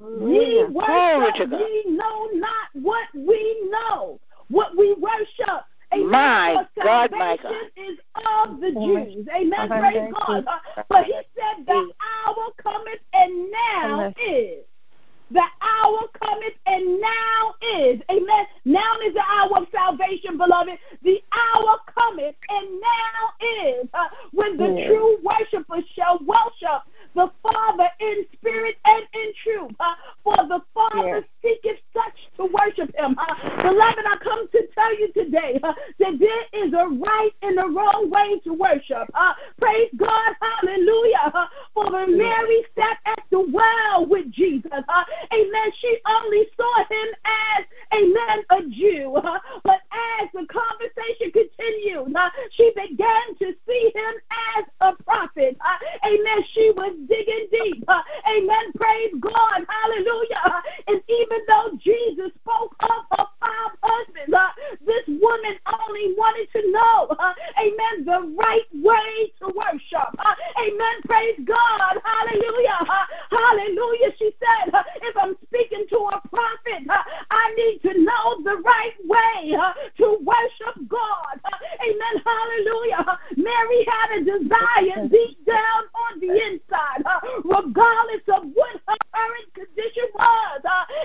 Hallelujah. 0.00 0.40
Ye 0.40 0.66
Glory 0.66 1.32
to 1.32 1.44
worship, 1.44 1.50
God. 1.50 1.60
ye 1.60 1.84
know 1.88 2.28
not 2.34 2.68
what 2.74 3.08
we 3.14 3.68
know, 3.70 4.20
what 4.48 4.76
we 4.76 4.94
worship. 4.94 5.64
Amen. 5.94 6.10
My 6.10 6.66
For 6.76 6.82
God, 6.84 7.10
my 7.12 7.36
salvation 7.36 7.70
God. 7.76 7.88
is 7.88 7.98
of 8.50 8.60
the 8.60 8.70
Jews. 8.72 9.26
Amen. 9.34 9.72
Amen. 9.72 9.80
Praise 9.80 10.14
God. 10.26 10.44
Uh, 10.46 10.82
But 10.88 11.04
he 11.04 11.12
said 11.12 11.64
the 11.66 11.72
hour 12.26 12.48
cometh 12.62 13.00
and 13.12 13.50
now 13.50 13.84
Amen. 13.84 14.14
is. 14.28 14.64
The 15.30 15.42
hour 15.60 16.00
cometh 16.22 16.54
and 16.66 17.00
now 17.00 17.54
is. 17.78 18.00
Amen. 18.10 18.46
Now 18.64 18.94
is 19.04 19.14
the 19.14 19.22
hour 19.22 19.58
of 19.58 19.66
salvation, 19.72 20.38
beloved. 20.38 20.78
The 21.02 21.20
hour 21.32 21.78
cometh 21.92 22.36
and 22.48 22.80
now 22.80 23.46
is 23.64 23.88
uh, 23.94 24.06
when 24.32 24.56
the 24.56 24.74
Yes. 24.76 24.86
true 24.88 25.18
worshipers 25.24 25.84
shall 25.94 26.18
worship 26.24 26.82
the 27.16 27.30
Father 27.42 27.88
in 27.98 28.26
spirit 28.34 28.76
and 28.84 29.02
in 29.14 29.32
truth. 29.42 29.72
Uh, 29.80 29.94
for 30.22 30.36
the 30.36 30.60
Father 30.72 31.08
Yes. 31.08 31.24
Seeketh 31.46 31.80
such 31.94 32.18
to 32.36 32.46
worship 32.46 32.94
him. 32.96 33.16
Uh, 33.18 33.62
beloved, 33.62 34.04
I 34.04 34.16
come 34.22 34.48
to 34.50 34.66
tell 34.74 34.98
you 34.98 35.12
today 35.12 35.60
uh, 35.62 35.72
that 35.98 36.18
there 36.18 36.64
is 36.64 36.72
a 36.72 36.86
right 36.86 37.30
and 37.42 37.58
a 37.58 37.66
wrong 37.66 38.10
way 38.10 38.40
to 38.40 38.52
worship. 38.52 39.08
Uh, 39.14 39.32
praise 39.60 39.90
God. 39.96 40.34
Hallelujah. 40.40 41.32
Uh, 41.34 41.46
for 41.74 41.92
when 41.92 42.18
Mary 42.18 42.64
sat 42.74 42.98
at 43.06 43.20
the 43.30 43.40
well 43.40 44.06
with 44.06 44.30
Jesus, 44.30 44.70
uh, 44.72 45.04
amen, 45.32 45.72
she 45.80 45.96
only 46.06 46.46
saw 46.56 46.78
him 46.78 47.08
as, 47.24 47.64
amen, 47.94 48.44
a 48.50 48.62
Jew. 48.70 49.14
Uh, 49.16 49.38
but 49.64 49.80
as 50.20 50.28
the 50.32 50.46
conversation 50.50 51.30
continued, 51.32 52.16
uh, 52.16 52.30
she 52.50 52.72
began 52.74 53.34
to 53.38 53.54
see 53.66 53.92
him 53.94 54.14
as 54.58 54.64
a 54.80 55.02
prophet. 55.04 55.56
Amen. 56.04 56.44
She 56.52 56.72
was 56.76 56.96
digging 57.08 57.46
deep. 57.50 57.84
Amen. 57.88 58.72
Praise 58.76 59.12
God. 59.20 59.66
Hallelujah. 59.68 60.62
And 60.86 61.00
even 61.08 61.35
though 61.46 61.78
Jesus 61.82 62.32
spoke 62.42 62.74
of 62.80 63.02
her 63.12 63.26
five 63.40 63.72
husbands, 63.82 64.34
uh, 64.34 64.48
this 64.84 65.04
woman 65.06 65.54
only 65.66 66.14
wanted 66.16 66.48
to 66.52 66.70
know, 66.70 67.08
uh, 67.18 67.32
amen, 67.58 68.04
the 68.04 68.34
right 68.36 68.66
way 68.74 69.32
to 69.40 69.52
worship. 69.54 70.10
Uh, 70.18 70.34
amen. 70.60 70.96
Praise 71.06 71.38
God. 71.44 72.00
Hallelujah. 72.04 72.78
Uh, 72.80 73.04
hallelujah. 73.30 74.12
She 74.18 74.30
said, 74.38 74.74
uh, 74.74 74.82
if 75.02 75.16
I'm 75.16 75.36
speaking 75.56 75.86
to 75.88 75.96
a 75.96 76.20
prophet, 76.28 76.86
I 77.30 77.54
need 77.56 77.80
to 77.82 78.00
know 78.00 78.42
the 78.44 78.56
right 78.64 78.92
way 79.04 79.56
to 79.98 80.18
worship 80.22 80.88
God. 80.88 81.40
Amen. 81.80 82.22
Hallelujah. 82.24 83.18
Mary 83.36 83.86
had 83.88 84.18
a 84.18 84.24
desire 84.24 85.08
deep 85.08 85.44
down 85.46 85.82
on 85.94 86.20
the 86.20 86.28
inside, 86.28 87.04
regardless 87.44 88.22
of 88.34 88.50
what 88.54 88.80
her 88.88 88.96
current 89.14 89.54
condition 89.54 90.08
was. 90.14 90.60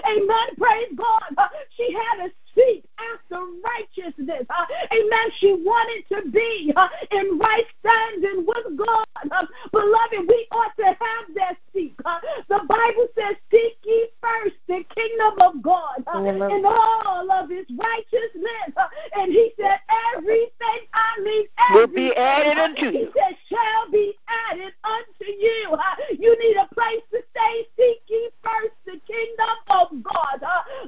Amen. 0.05 0.55
Praise 0.57 0.91
God. 0.95 1.47
She 1.77 1.93
had 1.93 2.27
a 2.27 2.29
seek 2.55 2.83
after 2.99 3.39
righteousness. 3.63 4.45
Uh, 4.49 4.65
amen. 4.93 5.27
She 5.39 5.53
wanted 5.53 6.03
to 6.15 6.31
be 6.31 6.73
uh, 6.75 6.87
in 7.11 7.37
right 7.37 7.65
standing 7.79 8.45
with 8.45 8.77
God. 8.77 9.05
Uh, 9.31 9.45
beloved, 9.71 10.27
we 10.27 10.47
ought 10.51 10.75
to 10.77 10.85
have 10.85 11.25
that 11.35 11.57
seek. 11.73 11.95
The 11.97 12.59
Bible 12.67 13.07
says, 13.17 13.35
Seek 13.51 13.77
ye 13.83 14.07
first 14.21 14.55
the 14.67 14.83
kingdom 14.95 15.39
of 15.39 15.61
God 15.61 16.03
and 16.07 16.65
all 16.65 17.31
of 17.31 17.49
his 17.49 17.65
righteousness. 17.77 18.73
And 19.15 19.31
he 19.31 19.51
said, 19.59 19.79
Everything, 20.15 20.79
I 20.93 21.21
mean, 21.21 21.45
Will 21.71 21.83
everything, 21.83 22.09
be 22.09 22.15
added 22.15 22.57
unto 22.57 22.91
He 22.91 23.07
said, 23.15 23.35
Shall 23.49 23.91
be 23.91 24.13
added 24.49 24.73
unto 24.83 25.31
you. 25.31 25.77
You 26.19 26.37
need 26.39 26.57
a 26.57 26.67
place 26.73 27.03
to 27.11 27.19
stay. 27.31 27.67
Seek 27.77 28.01
ye 28.07 28.29
first 28.43 28.75
the 28.85 28.99
kingdom 29.07 29.55
of 29.69 30.03
God. 30.03 30.41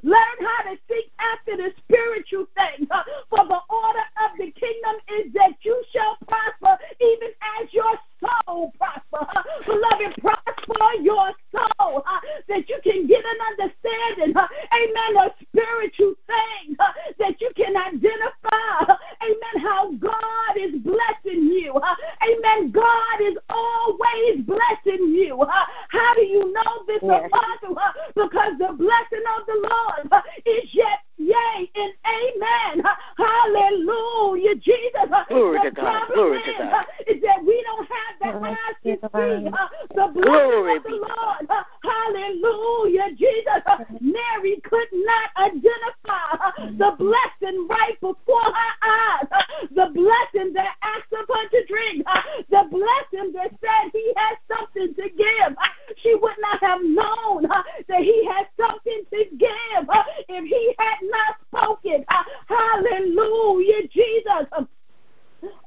Learn 0.04 0.38
how 0.42 0.72
to 0.72 0.78
seek 0.90 1.12
after 1.20 1.53
the 1.58 1.72
spiritual 1.84 2.46
things. 2.56 2.88
Uh, 2.92 3.04
for 3.30 3.46
the 3.48 3.60
order 3.70 4.06
of 4.26 4.38
the 4.38 4.52
kingdom 4.52 4.96
is 5.20 5.34
that 5.34 5.54
you 5.62 5.84
shall 5.92 6.18
prosper 6.28 6.78
even 7.00 7.30
as 7.60 7.74
your 7.74 7.94
soul 8.20 8.72
prosper. 8.78 9.28
Beloved, 9.66 10.16
prosper 10.22 11.02
your 11.02 11.32
soul 11.52 12.04
that 12.48 12.70
you 12.70 12.80
can 12.84 13.08
get 13.08 13.24
an 13.24 13.40
understanding. 13.52 14.34
Amen. 14.36 15.26
Of 15.26 15.32
spiritual 15.42 16.14
things 16.28 16.78
uh, 16.80 16.92
that 17.20 17.40
you 17.42 17.52
can 17.56 17.76
identify. 17.76 18.96
Amen. 19.22 19.56
How 19.62 19.92
God 19.94 20.58
is 20.58 20.82
blessing 20.82 21.44
you. 21.52 21.80
Amen. 22.24 22.72
God 22.72 23.22
is 23.22 23.38
always 23.50 24.46
blessing 24.46 25.14
you. 25.14 25.46
How 25.90 26.14
do 26.16 26.22
you 26.22 26.52
know 26.54 26.84
this, 26.88 27.00
Yes. 27.04 27.30
Apostle? 27.32 27.78
Because 28.16 28.54
the 28.60 28.74
blessing 28.78 29.24
of 29.38 29.46
the 29.46 29.70
Lord 29.70 30.24
is 30.46 30.70
yet 30.74 31.00
yea 31.18 31.70
and 31.76 31.94
amen. 32.06 32.86
Hallelujah, 33.18 34.56
Jesus. 34.56 35.08
Glory 35.30 35.60
the 35.60 35.70
to 35.70 35.72
God. 35.72 35.82
problem 35.82 36.14
Glory 36.14 36.42
to 36.44 36.50
is, 36.52 36.58
God. 36.58 36.74
uh, 36.74 36.84
is 37.08 37.22
that 37.22 37.44
we 37.46 37.64
don't 37.64 37.88
have 37.88 38.14
the 38.20 38.40
Glory 38.40 38.50
eyes 38.52 38.76
to 38.84 38.98
to 38.98 39.10
see 39.14 39.48
uh, 39.48 39.68
the 39.96 40.12
blessing 40.14 40.24
Glory 40.24 40.78
of 40.78 40.84
the 40.84 40.90
be 40.90 40.96
Lord. 40.96 41.46
Uh, 41.50 41.64
hallelujah, 41.84 43.16
Jesus. 43.16 43.62
Uh, 43.66 43.78
Mary 44.02 44.62
could 44.64 44.88
not 44.94 45.30
identify 45.38 46.52
the 46.78 46.96
blessing 46.98 47.68
right 47.68 48.00
before 48.02 48.42
her 48.42 48.74
eyes. 48.82 49.28
The 49.72 49.90
blessing 49.94 50.54
that 50.54 50.76
asked 50.82 51.14
upon 51.14 51.50
to 51.50 51.66
drink. 51.66 52.06
The 52.50 52.64
blessing 52.70 53.34
that 53.34 53.52
said 53.62 53.92
he 53.92 54.14
had 54.18 54.36
something 54.52 54.94
to 54.96 55.10
give. 55.10 55.56
She 55.98 56.16
would 56.16 56.36
not 56.40 56.60
have 56.62 56.82
known 56.84 57.44
that 57.88 58.02
he 58.02 58.26
had 58.26 58.48
something 58.60 59.04
to 59.14 59.26
give 59.38 59.88
if 60.30 60.46
he 60.46 60.76
had 60.80 60.98
not 61.10 61.36
spoken. 61.48 62.06
Uh, 62.08 62.24
hallelujah, 62.48 63.88
Jesus. 63.90 64.48
Uh, 64.52 64.64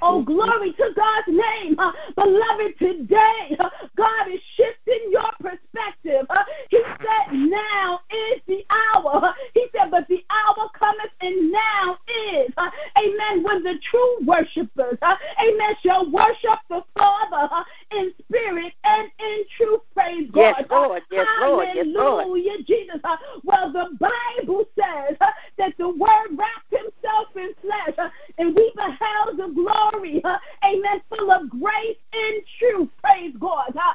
Oh, 0.03 0.23
glory 0.23 0.73
to 0.73 0.91
God's 0.95 1.29
name. 1.29 1.79
Uh, 1.79 1.93
beloved, 2.15 2.79
today, 2.79 3.57
uh, 3.59 3.69
God 3.97 4.29
is 4.33 4.41
shifting 4.57 5.11
your 5.11 5.31
perspective. 5.41 6.27
Uh, 6.31 6.43
he 6.71 6.83
said, 6.99 7.33
Now 7.33 8.01
is 8.11 8.41
the 8.47 8.65
hour. 8.71 9.25
Uh, 9.25 9.33
He 9.55 9.67
said, 9.75 9.91
But 9.91 10.07
the 10.09 10.25
hour 10.31 10.69
cometh, 10.79 11.13
and 11.21 11.53
now 11.53 11.99
is. 12.33 12.51
Uh, 12.57 12.71
amen. 12.99 13.43
When 13.43 13.63
the 13.63 13.79
true 13.91 14.19
worshipers, 14.27 14.99
uh, 15.03 15.17
amen, 15.43 15.75
shall 15.83 16.11
worship 16.11 16.59
the 16.69 16.83
Father 16.97 17.65
in 17.93 18.13
spirit 18.23 18.73
and 18.85 19.11
in 19.19 19.45
truth. 19.57 19.81
Praise 19.95 20.31
God. 20.33 20.55
Yes, 20.59 20.65
Lord. 20.71 21.03
Yes, 21.11 21.27
Lord. 21.41 21.69
Yes, 21.75 21.87
Lord. 21.89 22.23
Hallelujah, 22.23 22.63
Jesus. 22.67 23.01
Well, 23.45 23.73
the 23.73 23.97
Bible 23.99 24.65
says 24.79 25.17
that 25.59 25.73
the 25.79 25.89
Word 25.89 26.37
wrapped 26.37 26.71
himself 26.71 27.29
in 27.37 27.51
flesh, 27.61 28.11
and 28.39 28.55
we 28.55 28.73
beheld 28.75 29.39
the 29.39 29.53
glory, 29.55 30.23
amen, 30.65 31.03
full 31.09 31.31
of 31.31 31.49
grace 31.51 31.97
and 32.13 32.43
truth. 32.59 32.89
Praise 33.03 33.35
God. 33.39 33.75
Uh, 33.77 33.93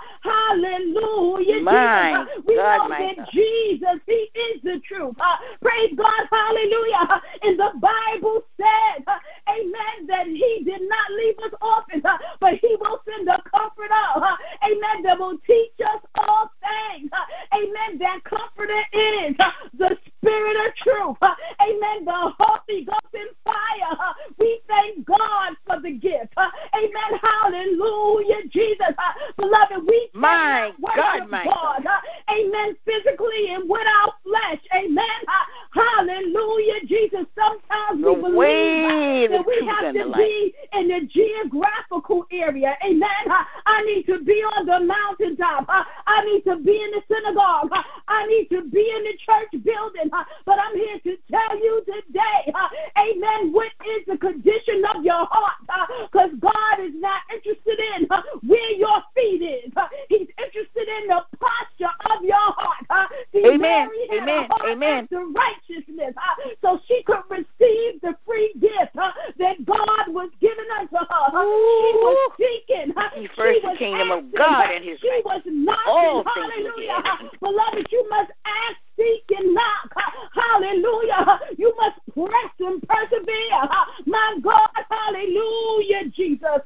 hallelujah, 1.45 1.63
My 1.63 2.25
Jesus. 2.25 2.43
We 2.47 2.55
God, 2.55 2.89
know 2.89 2.97
that 2.97 3.17
God. 3.17 3.27
Jesus, 3.31 3.99
He 4.05 4.29
is 4.35 4.61
the 4.63 4.81
truth. 4.87 5.15
Uh, 5.19 5.35
praise 5.61 5.93
God. 5.95 6.27
Hallelujah. 6.29 7.07
Uh, 7.09 7.19
and 7.43 7.59
the 7.59 7.71
Bible 7.79 8.43
said, 8.57 9.03
uh, 9.07 9.17
amen, 9.49 10.07
that 10.07 10.27
He 10.27 10.63
did 10.65 10.81
not 10.81 11.11
leave 11.17 11.37
us 11.39 11.53
orphans, 11.61 12.03
uh, 12.05 12.17
but 12.39 12.55
He 12.55 12.75
will 12.79 13.01
send 13.09 13.27
a 13.27 13.41
comforter, 13.49 13.93
uh, 13.93 14.35
amen, 14.63 15.03
that 15.03 15.19
will 15.19 15.37
teach 15.45 15.73
us 15.85 16.01
all 16.15 16.51
things. 16.61 17.09
Uh, 17.13 17.57
amen. 17.57 17.99
That 17.99 18.23
comforter 18.23 18.81
is 18.93 19.35
uh, 19.39 19.51
the 19.77 19.97
Spirit 20.21 20.55
of 20.67 20.75
truth. 20.75 21.17
Amen. 21.59 22.05
The 22.05 22.33
Holy 22.37 22.85
Ghost 22.85 23.13
and 23.13 23.29
fire. 23.43 24.13
We 24.37 24.61
thank 24.67 25.05
God 25.05 25.53
for 25.65 25.81
the 25.81 25.91
gift. 25.91 26.33
Amen. 26.37 27.19
Hallelujah, 27.21 28.47
Jesus. 28.49 28.93
Beloved, 29.37 29.87
we 29.87 30.09
My 30.13 30.71
God, 30.95 31.29
God. 31.31 31.85
Uh, 31.85 31.99
amen. 32.31 32.75
Physically 32.85 33.53
and 33.53 33.69
without 33.69 34.15
flesh. 34.23 34.59
Amen. 34.75 35.19
Uh, 35.27 35.79
hallelujah, 35.79 36.85
Jesus. 36.85 37.25
Sometimes 37.35 38.03
we 38.03 38.15
believe 38.15 39.31
uh, 39.31 39.37
that 39.37 39.45
we 39.45 39.67
have 39.67 39.93
to 39.93 40.13
be 40.15 40.53
in 40.73 40.87
the 40.87 41.07
geographical 41.07 42.25
area. 42.31 42.75
Amen. 42.85 43.25
Uh, 43.29 43.43
I 43.65 43.83
need 43.83 44.03
to 44.07 44.23
be 44.23 44.43
on 44.43 44.65
the 44.65 44.79
mountaintop. 44.79 45.65
Uh, 45.67 45.83
I 46.07 46.23
need 46.25 46.43
to 46.43 46.57
be 46.57 46.81
in 46.81 46.91
the 46.91 47.01
synagogue. 47.07 47.69
Uh, 47.71 47.83
I 48.07 48.27
need 48.27 48.47
to 48.49 48.63
be 48.69 48.91
in 48.95 49.03
the 49.03 49.17
church 49.25 49.63
building. 49.63 50.09
but 50.45 50.59
I'm 50.59 50.75
here 50.75 50.99
to 50.99 51.17
tell 51.29 51.57
you 51.57 51.83
today, 51.85 52.53
amen, 52.97 53.53
what 53.53 53.71
is 53.87 54.05
the 54.07 54.17
condition 54.17 54.83
of 54.95 55.03
your 55.03 55.27
heart? 55.29 55.91
Because 56.11 56.31
God 56.39 56.79
is 56.79 56.93
not 56.95 57.21
interested 57.33 57.79
in 57.95 58.07
where 58.47 58.71
your 58.71 59.01
feet 59.15 59.41
is. 59.41 59.71
He's 60.09 60.27
interested 60.37 60.87
in 60.87 61.07
the 61.07 61.20
posture 61.39 61.93
of 62.11 62.23
your 62.23 62.37
heart. 62.37 62.85
Uh, 62.89 63.07
see, 63.31 63.45
Amen. 63.45 63.89
Amen. 64.11 64.49
Amen. 64.63 65.03
after 65.03 65.25
righteousness, 65.25 66.13
uh, 66.17 66.49
so 66.61 66.79
she 66.87 67.03
could 67.03 67.23
receive 67.29 68.01
the 68.01 68.15
free 68.25 68.53
gift 68.59 68.95
uh, 68.99 69.11
that 69.37 69.65
God 69.65 70.07
was 70.07 70.29
giving 70.39 70.65
unto 70.79 70.95
her. 70.95 71.05
Uh, 71.09 71.29
she 71.31 71.91
was 71.95 72.31
seeking. 72.37 72.93
Uh, 72.95 73.09
Ye 73.17 73.27
first 73.35 73.55
she 73.55 73.61
the 73.61 73.67
was 73.67 73.77
kingdom 73.77 74.11
of 74.11 74.17
asking, 74.19 74.37
God 74.37 74.69
uh, 74.69 74.73
and 74.73 74.85
his 74.85 74.99
She 74.99 75.21
was 75.25 75.41
knocking. 75.45 75.81
All 75.87 76.23
things 76.23 76.53
will 76.57 76.75
be 76.77 76.87
Hallelujah. 76.87 77.29
Beloved, 77.39 77.87
you 77.91 78.09
must 78.09 78.31
ask, 78.45 78.77
seek, 78.97 79.23
and 79.37 79.53
knock. 79.53 79.93
Hallelujah. 80.33 81.39
You 81.57 81.73
must 81.77 81.99
press 82.13 82.53
and 82.59 82.81
persevere. 82.87 83.67
My 84.05 84.37
God. 84.41 84.69
Hallelujah, 84.89 86.09
Jesus. 86.11 86.61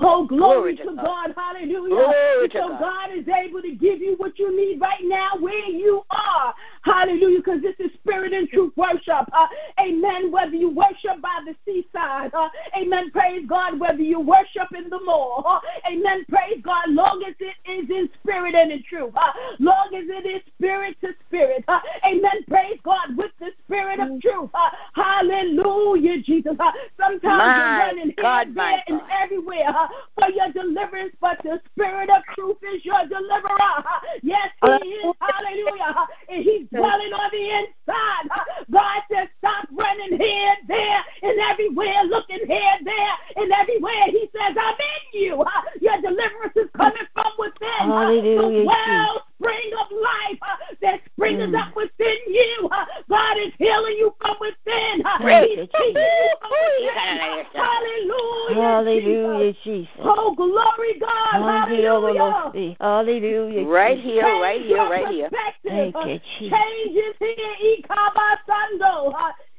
Oh, 0.00 0.26
glory, 0.26 0.74
Glory 0.74 0.76
to 0.76 0.96
God. 0.96 1.04
God. 1.04 1.34
Hallelujah. 1.36 1.88
Glory 1.88 2.48
so 2.52 2.68
God. 2.68 2.80
God 2.80 3.10
is 3.12 3.28
able 3.28 3.60
to 3.62 3.74
give 3.74 4.00
you 4.00 4.14
what 4.16 4.38
you 4.38 4.56
need 4.56 4.80
right 4.80 5.02
now 5.02 5.30
where 5.38 5.68
you 5.68 6.02
are. 6.10 6.54
Hallelujah. 6.88 7.38
Because 7.38 7.62
this 7.62 7.74
is 7.78 7.92
spirit 7.94 8.32
and 8.32 8.48
truth 8.48 8.72
worship. 8.76 9.28
Uh, 9.32 9.46
amen. 9.80 10.30
Whether 10.30 10.56
you 10.56 10.70
worship 10.70 11.20
by 11.20 11.40
the 11.44 11.54
seaside. 11.64 12.32
Uh, 12.34 12.48
amen. 12.76 13.10
Praise 13.10 13.44
God. 13.48 13.78
Whether 13.78 14.02
you 14.02 14.20
worship 14.20 14.68
in 14.76 14.88
the 14.90 15.00
mall. 15.04 15.44
Uh, 15.46 15.90
amen. 15.90 16.24
Praise 16.28 16.60
God. 16.62 16.88
Long 16.88 17.22
as 17.26 17.34
it 17.40 17.56
is 17.70 17.90
in 17.90 18.08
spirit 18.22 18.54
and 18.54 18.72
in 18.72 18.82
truth. 18.88 19.14
Long 19.58 19.88
as 19.94 20.04
it 20.08 20.26
is 20.26 20.42
spirit 20.56 20.96
to 21.02 21.14
spirit. 21.26 21.64
Amen. 22.06 22.44
Praise 22.48 22.78
God 22.84 23.16
with 23.16 23.32
the 23.40 23.50
spirit 23.64 24.00
of 24.00 24.20
truth. 24.20 24.50
Uh, 24.54 24.70
hallelujah, 24.94 26.22
Jesus. 26.22 26.52
Sometimes 26.98 27.22
My 27.22 27.56
you're 27.56 27.78
running 27.78 28.14
God, 28.20 28.48
here, 28.54 28.82
and 28.86 29.00
everywhere 29.22 29.72
for 30.18 30.30
your 30.30 30.52
deliverance, 30.52 31.14
but 31.20 31.38
the 31.42 31.60
Spirit 31.72 32.10
of 32.10 32.22
truth 32.34 32.56
is 32.74 32.84
your 32.84 33.06
deliverer. 33.06 33.84
Yes, 34.22 34.50
He 34.62 34.68
is. 34.68 35.14
Hallelujah. 35.20 36.06
And 36.28 36.44
He's 36.44 36.66
dwelling 36.78 37.12
on 37.12 37.30
the 37.32 37.44
inside. 37.58 38.24
uh, 38.30 38.44
God 38.70 39.00
says, 39.12 39.28
stop 39.38 39.68
running 39.72 40.18
here, 40.18 40.54
there, 40.68 41.00
and 41.22 41.38
everywhere, 41.50 42.04
looking 42.04 42.46
here, 42.46 42.76
there, 42.84 43.14
and 43.36 43.52
everywhere. 43.52 44.06
He 44.08 44.28
says, 44.34 44.56
I'm 44.56 44.74
in 44.74 45.20
you. 45.20 45.42
uh, 45.42 45.62
Your 45.80 46.00
deliverance 46.00 46.56
is 46.56 46.68
coming 46.76 47.06
from 47.14 47.32
within. 47.38 47.90
uh, 47.90 48.06
Hallelujah, 48.08 48.62
The 48.62 48.66
wellspring 48.66 49.70
of 49.80 49.88
life 49.92 50.38
that 50.82 51.00
springs 51.12 51.40
Mm. 51.42 51.54
up 51.60 51.74
within 51.76 52.18
you. 52.28 52.68
God 53.08 53.36
is 53.38 53.52
healing 53.58 53.96
you 53.98 54.14
from 54.20 54.36
within. 54.40 55.02
Thank 55.20 55.48
He's 55.48 55.58
you, 55.58 55.66
keeping 55.66 56.02
you 56.02 56.30
from 56.40 56.50
Ooh, 56.52 56.84
within. 56.84 56.94
gotta 56.94 57.14
let 57.16 57.46
us 57.46 57.54
know. 57.54 57.62
Hallelujah. 57.62 58.48
Jesus. 58.48 58.58
Hallelujah, 58.58 59.52
Jesus. 59.64 59.88
Oh, 60.00 60.34
glory, 60.34 60.98
God. 61.00 61.42
Hallelujah. 61.42 62.48
Hallelujah. 62.54 62.76
Hallelujah. 62.80 63.66
Right 63.66 63.98
here, 63.98 64.24
right 64.24 64.60
here, 64.60 64.88
right 64.88 65.08
here. 65.08 65.30
perspective. 65.30 65.92
Thank 65.94 65.96
you, 66.06 66.20
Jesus. 66.38 66.58
Change 66.68 66.96
is 66.96 67.14
here. 67.18 67.76
Ikabasando. 67.78 69.12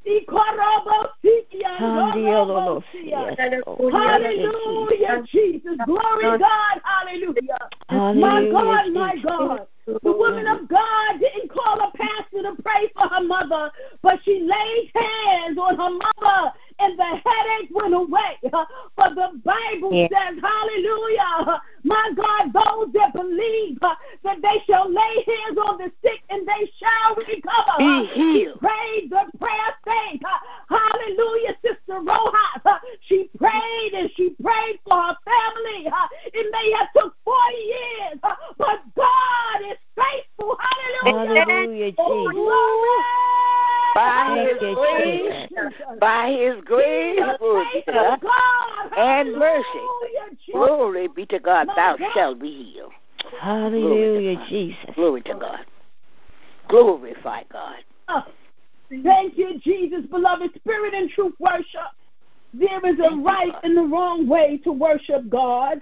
Hallelujah. 0.06 1.76
Robosikia. 2.46 2.82
Yes, 3.04 3.38
Lord. 3.66 3.94
Thank 3.94 5.00
you, 5.00 5.26
Jesus. 5.32 5.78
Glory, 5.86 6.38
God. 6.40 6.82
Hallelujah. 6.84 7.70
My 7.90 8.48
God, 8.52 8.94
my 8.94 9.16
God. 9.22 9.68
The 10.04 10.12
woman 10.12 10.48
of 10.48 10.68
God 10.68 11.20
didn't 11.20 11.52
call 11.52 11.80
a 11.82 11.92
pastor 11.98 12.44
to 12.44 12.62
pray 12.62 12.92
for 12.96 13.08
her 13.08 13.24
mother, 13.24 13.72
but 14.04 14.20
she 14.24 14.42
laid 14.42 14.92
hands 14.94 15.58
on 15.58 15.76
her 15.78 15.90
mother 15.90 16.54
and 16.80 16.98
the 16.98 17.04
headache 17.04 17.70
went 17.72 17.94
away. 17.94 18.38
For 18.96 19.10
the 19.16 19.42
Bible 19.44 19.94
Yeah. 19.94 20.08
says, 20.08 20.40
hallelujah, 20.42 21.62
my 21.84 22.12
God, 22.16 22.54
those 22.54 22.92
that 22.94 23.14
believe 23.14 23.78
uh, 23.82 23.96
that 24.24 24.42
they 24.42 24.60
shall 24.68 24.90
lay 24.90 25.24
hands 25.24 25.58
on 25.58 25.78
the 25.78 25.92
sick 26.04 26.22
and 26.30 26.48
they 26.48 26.72
shall 26.78 27.16
recover. 27.16 27.78
Be 27.80 28.10
She 28.14 28.54
prayed 28.60 29.10
the 29.10 29.26
prayer 29.40 29.68
of 29.70 29.76
faith. 29.86 30.22
Hallelujah, 30.70 31.58
Sister 31.62 32.02
Rojas. 32.02 32.82
She 33.02 33.30
prayed 33.38 33.94
and 33.94 34.10
she 34.16 34.36
prayed 34.42 34.80
for 34.86 35.02
her 35.02 35.18
family. 35.26 35.92
It 36.34 36.52
may 36.52 36.72
have 36.78 36.88
took 36.96 37.16
40 37.24 37.56
years, 37.56 38.20
but 38.58 38.80
God 38.96 39.62
is 39.72 39.78
faithful. 39.96 40.58
Hallelujah. 41.04 41.44
Hallelujah, 41.44 41.92
Oh, 41.98 42.30
Jesus. 42.30 42.36
glory. 42.36 43.20
By 43.96 44.48
his 44.48 44.60
grace, 44.60 45.50
by 46.00 46.32
his 46.32 46.64
grace, 46.64 47.16
He 47.16 47.22
is 47.22 47.38
glory 47.40 47.66
be 47.74 47.84
God. 47.92 48.22
God. 48.22 48.98
and 48.98 49.34
mercy. 49.34 49.66
Glory 50.52 51.08
be 51.08 51.26
to 51.28 51.40
God. 51.40 51.68
My 51.68 51.74
Thou 51.76 51.98
God. 51.98 52.12
shalt 52.14 52.40
be 52.40 52.74
healed. 52.74 52.92
Hallelujah, 53.40 54.36
God. 54.36 54.48
Jesus. 54.48 54.96
Glory 54.96 55.22
to 55.24 55.34
God. 55.34 55.66
Glorify 56.68 57.44
God. 57.52 57.78
Oh, 58.10 58.24
thank 59.04 59.38
you, 59.38 59.60
Jesus, 59.60 60.06
beloved. 60.10 60.52
Spirit 60.56 60.94
and 60.94 61.10
truth 61.10 61.34
worship. 61.40 61.66
There 62.54 62.86
is 62.86 63.00
a 63.00 63.10
Thank 63.10 63.26
right 63.26 63.52
God. 63.52 63.62
and 63.64 63.78
the 63.78 63.84
wrong 63.84 64.28
way 64.28 64.60
to 64.64 64.72
worship 64.72 65.30
God. 65.30 65.82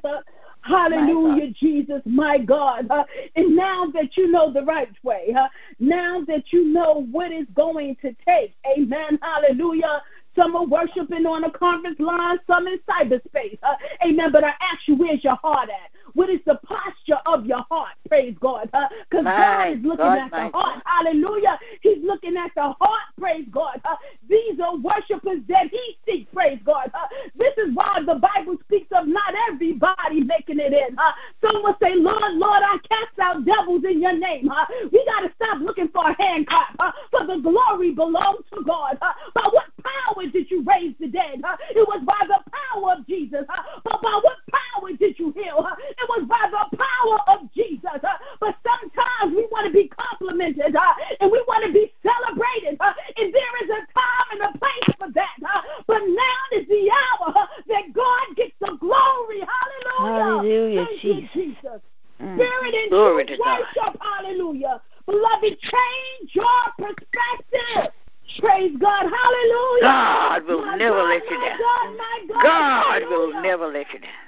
Hallelujah, 0.61 1.51
Jesus, 1.51 2.01
my 2.05 2.37
God. 2.37 2.87
Uh, 2.89 3.03
and 3.35 3.55
now 3.55 3.85
that 3.93 4.17
you 4.17 4.29
know 4.29 4.51
the 4.51 4.63
right 4.63 4.91
way, 5.03 5.33
uh, 5.37 5.47
now 5.79 6.21
that 6.27 6.51
you 6.51 6.65
know 6.65 7.07
what 7.11 7.31
is 7.31 7.47
going 7.55 7.95
to 8.01 8.15
take, 8.27 8.55
amen, 8.77 9.19
hallelujah. 9.21 10.01
Some 10.35 10.55
are 10.55 10.65
worshiping 10.65 11.25
on 11.25 11.45
a 11.45 11.51
conference 11.51 11.99
line, 11.99 12.37
some 12.45 12.67
in 12.67 12.79
cyberspace. 12.87 13.57
Uh, 13.63 13.73
amen. 14.05 14.31
But 14.31 14.43
I 14.43 14.49
ask 14.49 14.87
you, 14.87 14.95
where's 14.95 15.23
your 15.23 15.35
heart 15.37 15.69
at? 15.69 16.06
What 16.17 16.31
is 16.31 16.39
the 16.47 16.59
posture 16.65 17.21
of 17.27 17.45
your 17.45 17.63
heart? 17.69 17.93
Praise 18.09 18.35
God. 18.39 18.71
Because 18.71 19.23
God 19.23 19.69
is 19.69 19.83
looking 19.83 19.97
God, 19.97 20.17
at 20.17 20.31
the 20.31 20.49
heart. 20.49 20.51
God. 20.53 20.81
Hallelujah. 20.83 21.59
He's 21.81 22.03
looking 22.03 22.35
at 22.35 22.49
the 22.55 22.73
heart. 22.81 23.03
Praise 23.19 23.45
God. 23.51 23.79
These 24.27 24.59
are 24.59 24.75
worshipers 24.77 25.41
that 25.47 25.67
He 25.69 25.97
seeks. 26.07 26.33
Praise 26.33 26.57
God. 26.65 26.91
This 27.35 27.53
is 27.59 27.69
why 27.75 27.99
the 28.03 28.15
Bible 28.15 28.57
speaks 28.63 28.87
of 28.95 29.07
not 29.07 29.31
everybody 29.47 30.21
making 30.21 30.57
it 30.57 30.73
in. 30.73 30.97
Some 31.39 31.61
will 31.61 31.77
say, 31.79 31.93
Lord, 31.93 32.33
Lord, 32.33 32.63
I 32.65 32.79
cast 32.89 33.19
out 33.21 33.45
devils 33.45 33.83
in 33.87 34.01
your 34.01 34.17
name. 34.17 34.49
We 34.91 35.05
got 35.05 35.19
to 35.19 35.31
stop 35.35 35.61
looking 35.61 35.89
for 35.89 36.09
a 36.09 36.19
hand 36.19 36.47
clap. 36.47 36.95
For 37.11 37.27
the 37.27 37.37
glory 37.43 37.91
belongs 37.91 38.43
to 38.55 38.63
God. 38.63 38.97
By 38.99 39.49
what 39.51 39.65
power 39.85 40.25
did 40.25 40.49
you 40.49 40.63
raise 40.63 40.95
the 40.99 41.09
dead? 41.09 41.41
It 41.69 41.87
was 41.87 42.01
by 42.07 42.25
the 42.25 42.39
power 42.49 42.93
of 42.93 43.05
Jesus. 43.05 43.45
But 43.83 44.01
by 44.01 44.19
what 44.23 44.37
power 44.49 44.89
did 44.97 45.19
you 45.19 45.31
heal? 45.37 45.59
Uh, 45.59 45.75
it 46.07 46.21
was 46.21 46.27
by 46.27 46.47
the 46.49 46.77
power 46.77 47.19
of 47.35 47.51
Jesus. 47.53 47.83
Uh, 47.83 48.17
but 48.39 48.55
sometimes 48.63 49.35
we 49.35 49.47
want 49.51 49.67
to 49.67 49.73
be 49.73 49.89
complimented 49.89 50.75
uh, 50.75 50.93
and 51.19 51.31
we 51.31 51.43
want 51.47 51.65
to 51.65 51.73
be 51.73 51.91
celebrated. 52.01 52.77
Uh, 52.79 52.93
and 53.17 53.33
there 53.33 53.55
is 53.63 53.69
a 53.69 53.81
time 53.91 54.27
and 54.31 54.41
a 54.55 54.57
place 54.57 54.95
for 54.97 55.11
that. 55.11 55.37
Uh, 55.43 55.61
but 55.87 55.99
now 55.99 56.39
is 56.53 56.67
the 56.67 56.91
hour 56.91 57.33
uh, 57.35 57.45
that 57.67 57.93
God 57.93 58.35
gets 58.35 58.53
the 58.59 58.77
glory. 58.79 59.43
Hallelujah. 59.43 60.23
Hallelujah, 60.23 60.85
Thank 60.85 61.03
you, 61.03 61.13
Jesus. 61.21 61.33
Jesus. 61.33 61.81
Mm. 62.21 62.35
Spirit 62.35 62.73
and 62.73 62.89
Glory 62.89 63.25
truth 63.25 63.37
to 63.37 63.43
God. 63.43 63.59
worship. 63.75 64.01
Hallelujah. 64.01 64.81
Beloved, 65.05 65.55
change 65.59 66.29
your 66.33 66.63
perspective. 66.77 67.91
Praise 68.39 68.75
God. 68.79 69.05
Hallelujah. 69.07 69.81
God 69.81 70.43
will 70.45 70.65
My 70.65 70.75
never 70.77 70.97
God, 70.97 71.09
let 71.09 71.23
you 71.29 71.39
down. 71.39 71.57
God, 71.59 71.97
my 71.97 72.25
God. 72.27 72.43
God 72.43 73.09
will 73.09 73.41
never 73.41 73.67
let 73.67 73.93
you 73.93 73.99
down. 73.99 74.26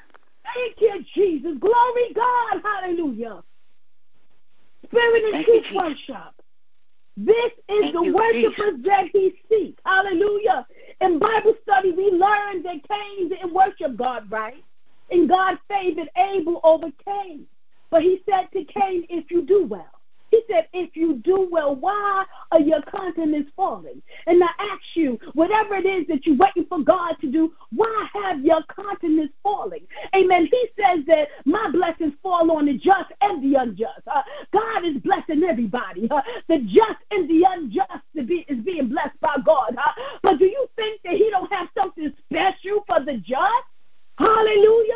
Thank 0.53 0.75
you, 0.79 1.05
Jesus. 1.13 1.57
Glory, 1.59 2.13
God. 2.15 2.61
Hallelujah. 2.63 3.43
Spirit 4.85 5.23
and 5.23 5.33
Thank 5.33 5.45
truth 5.45 5.65
worship. 5.75 6.33
This 7.17 7.51
is 7.67 7.81
Thank 7.81 7.93
the 7.93 8.01
you, 8.03 8.13
worshipers 8.15 8.79
that 8.85 9.05
he 9.11 9.33
seeks. 9.49 9.81
Hallelujah. 9.85 10.65
In 11.01 11.19
Bible 11.19 11.53
study, 11.63 11.91
we 11.91 12.11
learned 12.11 12.65
that 12.65 12.77
Cain 12.89 13.29
didn't 13.29 13.53
worship 13.53 13.97
God 13.97 14.31
right. 14.31 14.63
And 15.11 15.27
God 15.27 15.57
favored 15.67 16.09
Abel 16.15 16.61
over 16.63 16.87
Cain. 17.05 17.45
But 17.89 18.03
he 18.03 18.21
said 18.29 18.47
to 18.53 18.63
Cain, 18.65 19.05
if 19.09 19.31
you 19.31 19.41
do 19.41 19.65
well. 19.65 19.98
He 20.39 20.53
said, 20.53 20.67
if 20.73 20.95
you 20.95 21.15
do 21.17 21.47
well, 21.51 21.75
why 21.75 22.25
are 22.51 22.59
your 22.59 22.81
countenance 22.83 23.49
falling? 23.55 24.01
And 24.25 24.41
I 24.43 24.47
ask 24.59 24.81
you, 24.93 25.19
whatever 25.33 25.75
it 25.75 25.85
is 25.85 26.07
that 26.07 26.25
you're 26.25 26.37
waiting 26.37 26.65
for 26.69 26.79
God 26.79 27.15
to 27.21 27.31
do, 27.31 27.53
why 27.71 28.07
have 28.13 28.39
your 28.43 28.61
countenance 28.75 29.31
falling? 29.43 29.85
Amen. 30.15 30.47
He 30.49 30.67
says 30.79 31.05
that 31.07 31.27
my 31.45 31.69
blessings 31.71 32.13
fall 32.23 32.51
on 32.51 32.67
the 32.67 32.77
just 32.77 33.11
and 33.21 33.43
the 33.43 33.59
unjust. 33.59 34.01
Uh, 34.07 34.21
God 34.53 34.85
is 34.85 34.97
blessing 35.01 35.43
everybody. 35.43 36.07
Uh, 36.09 36.21
the 36.47 36.59
just 36.59 36.99
and 37.11 37.29
the 37.29 37.45
unjust 37.49 38.03
to 38.15 38.23
be, 38.23 38.45
is 38.47 38.63
being 38.63 38.89
blessed 38.89 39.19
by 39.19 39.35
God. 39.45 39.75
Uh, 39.77 39.91
but 40.23 40.39
do 40.39 40.45
you 40.45 40.67
think 40.75 41.01
that 41.03 41.13
he 41.13 41.29
don't 41.29 41.51
have 41.51 41.67
something 41.77 42.13
special 42.25 42.83
for 42.87 43.03
the 43.03 43.17
just? 43.17 43.67
Hallelujah. 44.17 44.93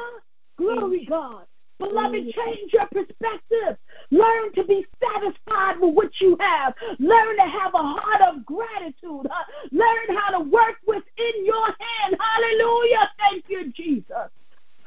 Glory 0.57 1.05
God. 1.05 1.45
Beloved, 1.83 2.33
change 2.33 2.71
your 2.71 2.87
perspective. 2.87 3.77
Learn 4.09 4.53
to 4.55 4.63
be 4.63 4.85
satisfied 5.03 5.79
with 5.81 5.93
what 5.93 6.11
you 6.21 6.37
have. 6.39 6.73
Learn 6.99 7.35
to 7.37 7.43
have 7.43 7.73
a 7.73 7.83
heart 7.83 8.21
of 8.21 8.45
gratitude. 8.45 9.27
Huh? 9.29 9.43
Learn 9.71 10.17
how 10.17 10.37
to 10.37 10.49
work 10.49 10.75
within 10.87 11.45
your 11.45 11.65
hand. 11.65 12.17
Hallelujah. 12.19 13.11
Thank 13.19 13.45
you, 13.49 13.71
Jesus. 13.73 14.29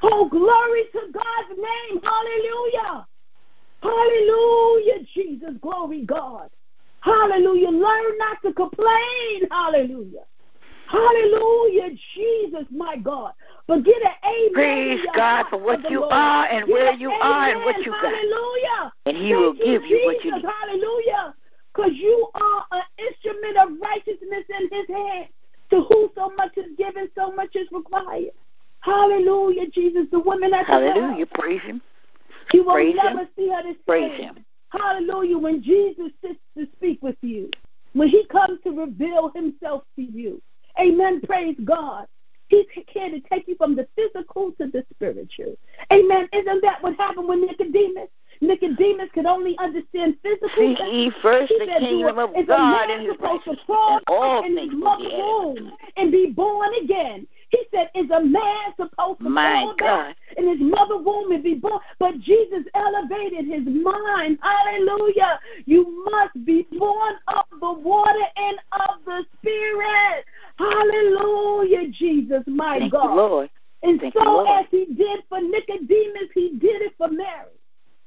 Oh, 0.02 0.28
glory 0.28 0.84
to 0.92 1.12
God's 1.12 1.60
name. 1.60 2.00
Hallelujah. 2.02 3.06
Hallelujah, 3.82 5.06
Jesus. 5.14 5.54
Glory, 5.60 6.04
God. 6.04 6.50
Hallelujah. 7.00 7.68
Learn 7.68 8.18
not 8.18 8.38
to 8.42 8.52
complain. 8.54 9.48
Hallelujah. 9.50 10.24
Hallelujah, 10.88 11.90
Jesus, 12.14 12.66
my 12.70 12.96
God. 12.96 13.32
But 13.66 13.84
get 13.84 14.00
an 14.02 14.12
amen. 14.24 14.52
Praise 14.54 15.06
God 15.14 15.46
for 15.50 15.58
what 15.58 15.90
you 15.90 16.04
are 16.04 16.46
and 16.46 16.66
get 16.66 16.72
where 16.72 16.92
you 16.94 17.10
amen. 17.10 17.22
are 17.22 17.50
and 17.50 17.64
what 17.64 17.78
you 17.84 17.90
got. 17.90 18.04
Hallelujah. 18.04 18.92
And 19.06 19.16
He 19.16 19.32
Thank 19.32 19.36
will 19.36 19.52
give 19.54 19.82
you, 19.84 19.98
Jesus. 19.98 20.04
what 20.04 20.24
you 20.24 20.34
need. 20.36 20.44
Hallelujah. 20.62 21.34
Because 21.74 21.92
you 21.94 22.28
are 22.34 22.64
an 22.72 22.82
instrument 22.98 23.56
of 23.58 23.68
righteousness 23.82 24.44
in 24.58 24.68
His 24.70 24.88
hand. 24.88 25.28
To 25.70 25.82
who 25.82 26.10
so 26.14 26.30
much 26.36 26.56
is 26.56 26.76
given, 26.78 27.08
so 27.16 27.32
much 27.32 27.56
is 27.56 27.66
required. 27.72 28.30
Hallelujah, 28.80 29.68
Jesus. 29.70 30.06
The 30.12 30.20
woman 30.20 30.54
at 30.54 30.66
the 30.66 30.72
Hallelujah. 30.72 31.26
Praise 31.26 31.62
Him. 31.62 31.82
You 32.52 32.64
will 32.64 32.74
Praise 32.74 32.94
never 32.94 33.20
him. 33.20 33.28
see 33.36 33.48
her 33.48 33.62
the 33.64 33.74
Praise. 33.84 34.20
Him. 34.20 34.44
Hallelujah. 34.68 35.38
When 35.38 35.62
Jesus 35.62 36.12
sits 36.22 36.38
to 36.56 36.68
speak 36.76 37.02
with 37.02 37.16
you, 37.22 37.50
when 37.94 38.08
he 38.08 38.26
comes 38.26 38.60
to 38.64 38.70
reveal 38.70 39.30
himself 39.34 39.82
to 39.96 40.02
you. 40.02 40.40
Amen. 40.80 41.20
Praise 41.22 41.56
God. 41.64 42.06
He's 42.48 42.66
here 42.88 43.10
to 43.10 43.20
take 43.20 43.48
you 43.48 43.56
from 43.56 43.74
the 43.74 43.88
physical 43.96 44.52
to 44.60 44.68
the 44.68 44.84
spiritual. 44.94 45.56
Amen. 45.92 46.28
Isn't 46.32 46.62
that 46.62 46.82
what 46.82 46.96
happened 46.96 47.28
with 47.28 47.40
Nicodemus? 47.40 48.08
Nicodemus 48.40 49.08
could 49.14 49.26
only 49.26 49.56
understand 49.58 50.16
physical 50.22 50.48
Seek 50.56 50.78
ye 50.78 51.10
first 51.22 51.52
He 51.52 51.58
the 51.58 51.66
said, 51.66 51.80
kingdom 51.80 52.18
of 52.18 52.30
it. 52.34 52.40
Is 52.40 52.44
a 52.44 52.46
God 52.46 52.90
and 52.90 53.02
His 53.02 53.12
supposed 53.12 53.44
to 53.44 53.50
righteousness, 53.50 53.66
fall 53.66 53.96
and 53.96 54.02
all 54.08 54.42
things 54.42 54.60
his 54.60 54.70
mother's 54.74 55.12
womb 55.12 55.72
and 55.96 56.12
be 56.12 56.26
born 56.26 56.68
again? 56.82 57.26
He 57.50 57.62
said, 57.72 57.90
Is 57.94 58.10
a 58.10 58.22
man 58.22 58.74
supposed 58.76 59.20
to 59.20 59.28
My 59.28 59.62
fall 59.62 59.76
back 59.76 60.16
in 60.36 60.48
his 60.48 60.60
mother 60.60 60.98
womb 60.98 61.32
and 61.32 61.42
be 61.42 61.54
born? 61.54 61.80
But 61.98 62.20
Jesus 62.20 62.64
elevated 62.74 63.46
his 63.46 63.64
mind. 63.66 64.38
Hallelujah. 64.42 65.38
You 65.64 66.04
must 66.10 66.44
be 66.44 66.66
born 66.78 67.14
of 67.28 67.44
the 67.60 67.72
water 67.72 68.26
and 68.36 68.58
of 68.72 69.04
the 69.04 69.24
Spirit. 69.38 70.24
Hallelujah, 70.58 71.88
Jesus, 71.92 72.42
my 72.46 72.78
Thank 72.80 72.92
God. 72.92 73.10
you, 73.10 73.16
Lord. 73.16 73.50
And 73.82 74.00
Thank 74.00 74.14
you, 74.14 74.20
so, 74.22 74.30
Lord. 74.30 74.48
as 74.48 74.66
he 74.70 74.86
did 74.86 75.22
for 75.28 75.40
Nicodemus, 75.40 76.30
he 76.34 76.56
did 76.58 76.82
it 76.82 76.94
for 76.98 77.08
Mary. 77.08 77.52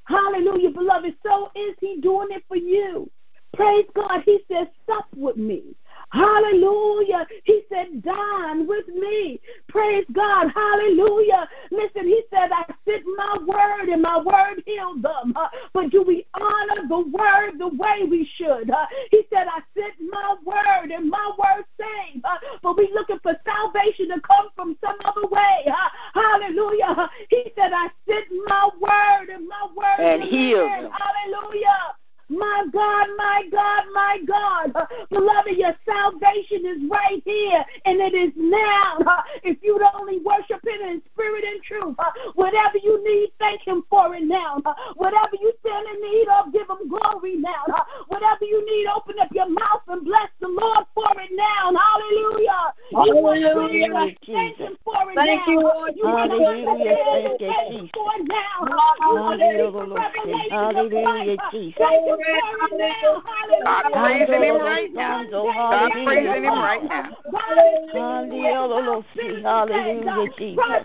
Hallelujah, 0.05 0.71
beloved. 0.71 1.15
So 1.23 1.51
is 1.55 1.75
he 1.79 2.01
doing 2.01 2.29
it 2.31 2.43
for 2.47 2.57
you. 2.57 3.09
Praise 3.53 3.85
God. 3.95 4.23
He 4.25 4.39
says, 4.51 4.67
Sup 4.87 5.05
with 5.15 5.37
me. 5.37 5.75
Hallelujah. 6.11 7.27
He 7.43 7.61
said, 7.69 8.01
Dine 8.01 8.67
with 8.67 8.87
me. 8.87 9.39
Praise 9.67 10.05
God. 10.11 10.51
Hallelujah. 10.53 11.47
Listen, 11.71 12.07
he 12.07 12.23
said, 12.33 12.49
I 12.51 12.65
sent 12.87 13.03
my 13.15 13.37
word 13.45 13.89
and 13.89 14.01
my 14.01 14.17
word 14.17 14.63
healed 14.65 15.03
them. 15.03 15.33
Uh, 15.35 15.47
but 15.73 15.91
do 15.91 16.01
we 16.01 16.25
honor 16.33 16.87
the 16.87 16.99
word 16.99 17.59
the 17.59 17.69
way 17.69 18.05
we 18.09 18.29
should? 18.35 18.71
Uh, 18.71 18.85
he 19.11 19.21
said, 19.31 19.47
I 19.47 19.61
sent 19.77 19.93
my 20.09 20.35
word 20.43 20.91
and 20.91 21.09
my 21.09 21.31
word 21.37 21.65
saved. 21.79 22.25
Uh, 22.25 22.37
but 22.63 22.77
we 22.77 22.89
looking 22.93 23.19
for 23.21 23.35
salvation 23.45 24.09
to 24.09 24.19
come 24.21 24.49
from 24.55 24.77
some 24.83 24.97
other 25.05 25.27
way. 25.27 25.65
Uh, 25.67 26.19
hallelujah. 26.19 27.09
He 27.29 27.51
said, 27.55 27.71
I 27.73 27.89
sent 28.07 28.25
my 28.47 28.69
word 28.79 29.29
and 29.29 29.47
my 29.47 29.67
word 29.75 29.99
And 29.99 30.23
healed. 30.23 30.91
Hallelujah. 30.91 31.95
My 32.29 32.65
God, 32.71 33.07
my 33.17 33.43
God, 33.51 33.83
my 33.93 34.19
God. 34.25 34.87
Beloved, 35.09 35.57
your 35.57 35.75
salvation 35.85 36.65
is 36.65 36.89
right 36.89 37.21
here 37.25 37.63
and 37.85 37.99
it 37.99 38.13
is 38.13 38.31
now. 38.35 38.97
If 39.43 39.57
you'd 39.63 39.81
only 39.95 40.19
worship 40.19 40.61
Him 40.65 40.81
in 40.81 41.01
spirit 41.11 41.43
and 41.43 41.63
truth, 41.63 41.95
uh, 41.97 42.11
whatever 42.35 42.77
you 42.77 43.03
need, 43.03 43.31
thank 43.39 43.61
Him 43.61 43.83
for 43.89 44.13
it 44.15 44.23
now. 44.23 44.61
Whatever 44.95 45.37
you 45.41 45.53
stand 45.65 45.87
in 45.87 46.01
need 46.01 46.27
of, 46.27 46.53
give 46.53 46.69
Him 46.69 46.87
glory 46.87 47.35
now. 47.35 47.65
Whatever 48.07 48.45
you 48.45 48.63
need, 48.65 48.87
open 48.87 49.17
up 49.19 49.29
your 49.33 49.49
mouth 49.49 49.81
and 49.87 50.05
bless 50.05 50.29
the 50.39 50.47
Lord 50.47 50.85
for 50.93 51.09
it 51.19 51.31
now. 51.33 51.73
Hallelujah. 51.73 52.73
Hallelujah, 52.93 54.15
thank 54.31 54.57
Jesus. 54.57 54.67
Him 54.67 54.77
for 54.83 55.11
it 55.11 55.15
Thank 55.15 55.41
now. 55.47 55.53
you, 55.53 55.61
Lord. 55.61 55.91
You 55.95 56.03
want 56.05 56.31
Hallelujah, 56.31 56.95
thank 57.11 57.41
you, 57.41 57.47
Him 57.47 57.73
Jesus. 57.73 57.91
for 57.93 58.11
it 58.15 58.27
now. 58.27 58.65
You 58.99 59.15
want 59.15 59.41
a 59.41 59.45
deeper 59.45 59.71
Hallelujah, 59.71 60.11
revelation 60.13 60.49
hallelujah, 60.51 61.37
Jesus. 61.51 61.77
Thank 62.19 62.71
Him 62.71 62.79
for 62.79 63.39
it 63.49 63.63
now. 63.63 63.63
God 63.63 63.83
praising 63.93 64.43
him 64.43 64.57
right 64.59 64.93
now. 64.93 65.25
God 65.29 65.91
praising 66.03 66.43
him 66.43 66.45
right 66.45 66.83
now. 66.83 67.17
God 67.31 67.57
is 67.57 67.89
speaking 67.89 68.29
to 68.29 68.35
you 68.35 68.59
Hallelujah, 68.59 69.43
hallelujah. 69.43 70.31
Jesus. 70.37 70.83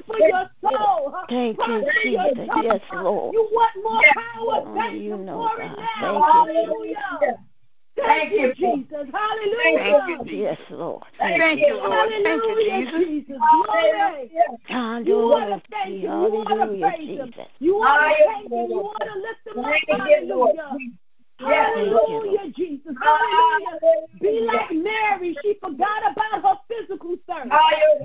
Thank 1.29 1.59
you, 1.67 1.85
Jesus. 2.03 2.49
Yes, 2.63 2.81
Lord. 2.93 3.35
You 3.35 3.49
want 3.53 3.73
more 3.83 4.03
power? 4.15 4.69
Only 4.69 5.05
you 5.05 5.17
know, 5.17 5.51
God. 5.57 5.77
Thank 6.01 6.15
you, 6.15 6.23
Hallelujah. 6.23 6.97
Thank 7.97 8.31
Thank 8.31 8.33
you, 8.33 8.39
you. 8.39 8.77
Jesus. 8.77 9.07
Thank 9.13 9.13
Hallelujah. 9.13 10.07
you, 10.09 10.19
Jesus. 10.19 10.33
Yes, 10.33 10.59
Lord. 10.71 11.05
Thank 11.19 11.39
Thank 11.43 11.61
you, 11.61 11.75
Lord. 11.77 12.11
Thank 12.25 12.45
you, 12.45 12.65
Jesus. 12.65 13.07
Jesus. 13.07 13.37
Glory. 13.39 14.31
You 15.05 15.17
want 15.17 15.49
Hallelujah, 15.49 15.57
to 15.57 15.63
thank 15.71 15.95
Him. 15.95 16.01
You 16.01 16.31
want 16.31 16.49
to 16.49 16.79
praise 16.79 17.09
Him. 17.09 17.35
You 17.61 17.75
want 17.77 18.19
to 18.19 18.25
thank 18.25 18.53
Him. 18.53 18.71
You 18.71 18.77
want 18.77 19.03
to 19.03 19.21
lift 19.21 19.47
Him 19.47 19.65
up. 19.65 19.71
Thank 19.87 19.89
you. 19.89 20.49
Hallelujah. 20.51 20.79
Yes, 21.41 21.71
Thank 21.75 21.87
you, 21.89 21.93
Lord. 21.95 22.27
Hallelujah, 22.27 22.53
Jesus. 22.53 22.95
Hallelujah. 23.03 23.79
Be 24.21 24.41
like 24.47 24.71
Mary. 24.71 25.37
She 25.43 25.55
forgot 25.61 26.13
about 26.13 26.43
her 26.43 26.55
physical 26.69 27.17
thirst. 27.27 27.51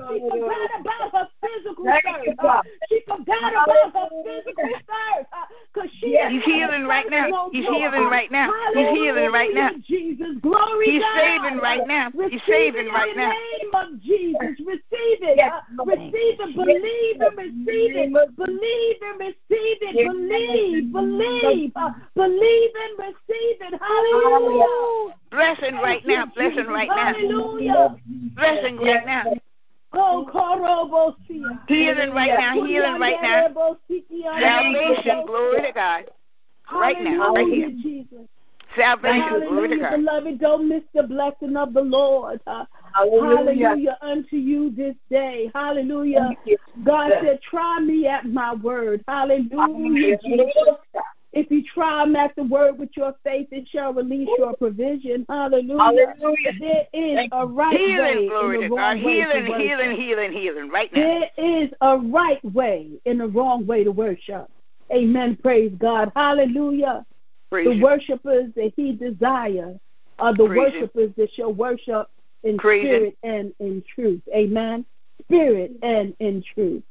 She 0.09 0.19
forgot 0.19 0.69
about 0.80 1.11
her 1.13 1.27
physical 1.39 1.86
Thank 1.86 2.03
thirst. 2.05 2.25
you, 2.25 2.32
Uh, 2.39 2.41
God. 2.41 2.63
She 2.89 2.99
forgot 3.07 3.53
about 3.53 3.93
her 3.93 4.09
physical 4.25 4.63
thirst. 4.65 5.30
Because 5.71 5.89
she 5.99 6.07
Yes. 6.09 6.32
didn't 6.32 6.41
He's 6.41 6.53
wanna 6.53 6.65
healing 6.73 6.88
right 6.88 7.09
now. 7.11 7.49
He's 7.51 7.65
healing 7.67 8.05
right 8.09 8.32
now. 8.32 8.51
He's 8.73 8.89
healing 8.89 9.32
right 9.32 9.53
now. 9.53 9.69
Jesus. 9.86 10.38
Glory 10.41 10.86
He's 10.93 11.03
saving 11.15 11.59
right 11.59 11.86
now. 11.86 12.09
He's 12.09 12.41
saving 12.47 12.88
it 12.88 12.91
right 12.91 13.11
in 13.11 13.17
now. 13.17 13.30
the 13.32 13.57
name 13.59 13.75
of 13.75 14.01
Jesus. 14.01 14.59
Receive 14.65 15.21
it. 15.21 15.38
Yes, 15.38 15.53
Uh, 15.53 15.61
Lord. 15.86 15.89
receive 15.99 16.13
it. 16.39 16.55
Believe 16.55 17.21
and 17.21 17.38
receive 17.38 17.95
it. 17.95 18.36
Believe 18.36 19.01
and 19.03 19.19
receive 19.19 19.77
it. 19.84 20.07
Believe. 20.07 20.91
Believe. 20.91 21.71
Uh, 21.75 21.91
believe 22.15 22.71
and 22.75 22.97
receive 22.99 23.15
it. 23.30 23.80
Hallelujah. 23.80 25.15
Blessing 25.32 25.75
right 25.75 26.05
now. 26.05 26.25
Blessing 26.36 26.65
right 26.67 26.88
now. 26.88 27.13
Hallelujah. 27.13 27.95
Blessing 28.36 28.77
right 28.77 29.05
now. 29.05 29.34
Oh, 29.93 30.30
Korobosia. 30.32 31.59
Healing 31.67 32.11
right 32.11 32.38
now. 32.38 32.53
Healing 32.53 32.99
right 32.99 33.21
now. 33.21 33.47
Salvation. 34.39 35.25
Glory 35.25 35.61
to 35.63 35.71
God. 35.73 36.05
Right 36.71 37.03
now. 37.03 37.34
Right 37.34 37.47
Hallelujah, 37.47 37.69
here. 37.69 37.80
Jesus. 37.82 38.27
Salvation. 38.75 39.41
Glory 39.47 39.69
to 39.69 39.77
God. 39.77 39.89
beloved. 39.91 40.39
Don't 40.39 40.69
miss 40.69 40.84
the 40.93 41.03
blessing 41.03 41.57
of 41.57 41.73
the 41.73 41.82
Lord. 41.82 42.39
Uh, 42.45 42.65
Hallelujah 42.93 43.97
unto 44.01 44.36
you 44.36 44.71
this 44.71 44.95
day. 45.09 45.51
Hallelujah. 45.55 46.36
God 46.84 47.11
said, 47.21 47.41
try 47.41 47.80
me 47.80 48.07
at 48.07 48.25
my 48.25 48.53
word. 48.53 49.03
Hallelujah, 49.07 50.17
Jesus. 50.23 50.45
If 51.32 51.51
you 51.51 51.63
try 51.63 52.11
at 52.13 52.36
the 52.36 52.43
word 52.43 52.80
with 52.80 52.89
your 52.97 53.13
faith, 53.23 53.47
it 53.51 53.67
shall 53.67 53.93
release 53.93 54.30
your 54.38 54.55
provision. 54.55 55.25
Hallelujah. 55.30 56.13
Hallelujah. 56.17 56.53
There 56.59 56.88
is 56.91 57.30
a 57.32 57.45
right 57.45 57.73
way 57.73 57.77
Healing. 57.86 58.30
Glory 58.30 58.55
and 58.55 58.61
to 58.61 58.65
a 58.65 58.69
God. 58.69 58.75
wrong 58.75 59.03
way 59.03 59.13
Healing, 59.13 59.45
to 59.45 59.51
worship. 59.51 59.67
healing, 59.67 59.97
healing, 59.97 60.32
healing. 60.32 60.69
Right 60.69 60.93
now. 60.93 61.01
There 61.01 61.30
is 61.38 61.69
a 61.82 61.97
right 61.97 62.43
way 62.43 62.89
and 63.05 63.21
a 63.21 63.27
wrong 63.27 63.67
way 63.67 63.84
to 63.84 63.91
worship. 63.91 64.47
Amen. 64.91 65.38
Praise 65.41 65.71
God. 65.77 66.11
Hallelujah. 66.15 67.05
Praise 67.51 67.67
the 67.67 67.75
you. 67.75 67.84
worshipers 67.84 68.51
that 68.55 68.73
he 68.75 68.93
desires 68.93 69.77
are 70.17 70.34
the 70.36 70.47
Praise 70.47 70.73
him. 70.73 70.82
worshipers 70.82 71.11
that 71.17 71.32
shall 71.34 71.53
worship 71.53 72.07
in 72.43 72.57
Praise 72.57 72.84
spirit 72.84 73.17
and 73.21 73.53
in 73.59 73.84
truth. 73.93 74.21
Amen. 74.34 74.84
Spirit 75.25 75.73
and 75.84 76.15
in 76.19 76.43
truth. 76.55 76.82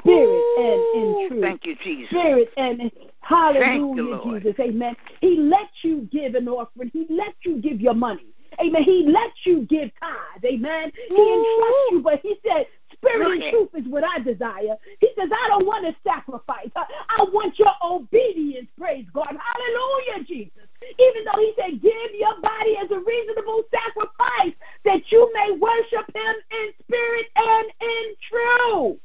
Spirit 0.00 0.44
and 0.58 0.80
in 0.94 1.28
truth. 1.28 1.42
Thank 1.42 1.66
you, 1.66 1.76
Jesus. 1.82 2.10
Spirit 2.10 2.50
and 2.56 2.80
in, 2.80 2.90
hallelujah. 3.20 4.40
Jesus. 4.40 4.54
Amen. 4.60 4.96
He 5.20 5.36
lets 5.38 5.72
you 5.82 6.08
give 6.10 6.34
an 6.34 6.48
offering. 6.48 6.90
He 6.92 7.06
lets 7.08 7.36
you 7.44 7.60
give 7.60 7.80
your 7.80 7.94
money. 7.94 8.26
Amen. 8.60 8.82
He 8.82 9.06
lets 9.06 9.36
you 9.44 9.66
give 9.66 9.90
tithes. 10.00 10.44
Amen. 10.44 10.90
He 11.08 11.14
entrusts 11.14 11.90
you, 11.90 12.00
but 12.02 12.20
he 12.22 12.36
said, 12.46 12.66
Spirit 12.94 13.40
and 13.40 13.50
truth 13.50 13.70
is 13.74 13.90
what 13.90 14.04
I 14.04 14.18
desire. 14.18 14.76
He 15.00 15.08
says, 15.18 15.30
I 15.32 15.48
don't 15.48 15.66
want 15.66 15.86
to 15.86 15.94
sacrifice. 16.04 16.68
I 16.76 17.24
want 17.32 17.58
your 17.58 17.72
obedience. 17.82 18.68
Praise 18.78 19.06
God. 19.12 19.28
Hallelujah, 19.28 20.24
Jesus. 20.26 20.68
Even 20.98 21.24
though 21.24 21.40
he 21.40 21.54
said, 21.56 21.80
give 21.80 22.10
your 22.18 22.40
body 22.40 22.76
as 22.82 22.90
a 22.90 22.98
reasonable 22.98 23.62
sacrifice 23.70 24.54
that 24.84 25.00
you 25.10 25.30
may 25.32 25.52
worship 25.52 26.06
him 26.14 26.34
in 26.50 26.72
spirit 26.82 27.26
and 27.36 27.66
in 27.80 28.14
truth. 28.28 28.98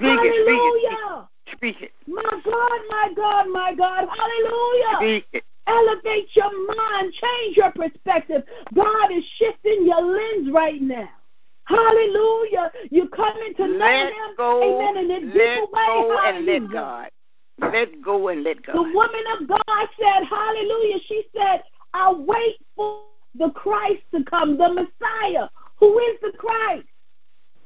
Speak 0.00 0.08
it, 0.08 0.34
speak 0.44 0.62
it, 0.64 0.96
Hallelujah. 0.96 1.28
Speak 1.52 1.76
it. 1.82 1.92
My 2.06 2.22
God, 2.22 2.80
my 2.88 3.12
God, 3.14 3.46
my 3.52 3.74
God. 3.76 4.08
Hallelujah. 4.08 4.96
Speak 4.96 5.26
it. 5.34 5.44
Elevate 5.66 6.28
your 6.34 6.66
mind. 6.74 7.12
Change 7.12 7.56
your 7.58 7.70
perspective. 7.72 8.42
God 8.74 9.12
is 9.12 9.24
shifting 9.36 9.86
your 9.86 10.00
lens 10.00 10.50
right 10.54 10.80
now. 10.80 11.10
Hallelujah. 11.64 12.72
You're 12.90 13.08
coming 13.08 13.54
to 13.58 13.68
know 13.68 14.06
Him. 14.06 14.12
go. 14.38 14.62
Amen. 14.64 14.96
In 14.96 15.10
a 15.10 15.20
let 15.20 15.34
deeper 15.34 15.66
way. 15.70 15.86
go 15.86 16.16
Hallelujah. 16.16 16.28
and 16.34 16.46
let 16.46 16.72
God. 16.72 17.10
Let 17.60 18.02
go 18.02 18.28
and 18.28 18.42
let 18.42 18.64
God. 18.64 18.76
The 18.76 18.82
woman 18.82 19.24
of 19.38 19.48
God 19.48 19.88
said, 20.00 20.24
Hallelujah. 20.24 20.98
She 21.06 21.24
said, 21.36 21.62
I'll 21.92 22.24
wait 22.24 22.56
for 22.74 23.02
the 23.34 23.50
Christ 23.50 24.02
to 24.14 24.24
come, 24.24 24.56
the 24.56 24.68
Messiah. 24.70 25.48
Who 25.76 25.98
is 25.98 26.16
the 26.22 26.32
Christ? 26.38 26.88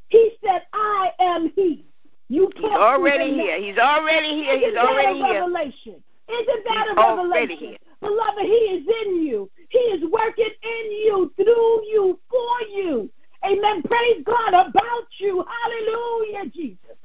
He 0.08 0.32
said, 0.44 0.62
I 0.72 1.10
am 1.20 1.52
He. 1.54 1.86
You 2.28 2.50
He's 2.56 2.64
already 2.64 3.34
here. 3.34 3.60
He's 3.60 3.78
already 3.78 4.42
here. 4.42 4.54
Isn't 4.54 4.68
He's 4.68 4.74
that 4.74 4.84
already 4.84 5.20
a 5.20 5.24
here. 5.24 5.40
revelation? 5.40 6.02
Isn't 6.28 6.64
that 6.64 6.86
He's 6.88 6.96
a 6.96 7.16
revelation? 7.16 7.58
here. 7.58 7.78
Beloved, 8.00 8.40
He 8.42 8.48
is 8.48 8.86
in 9.06 9.22
you. 9.22 9.50
He 9.68 9.78
is 9.78 10.02
working 10.10 10.50
in 10.62 10.92
you, 10.92 11.32
through 11.36 11.86
you, 11.86 12.18
for 12.30 12.68
you. 12.70 13.10
Amen. 13.44 13.82
Praise 13.82 14.22
God 14.24 14.48
about 14.48 15.06
you. 15.18 15.44
Hallelujah, 15.62 16.50
Jesus. 16.50 16.96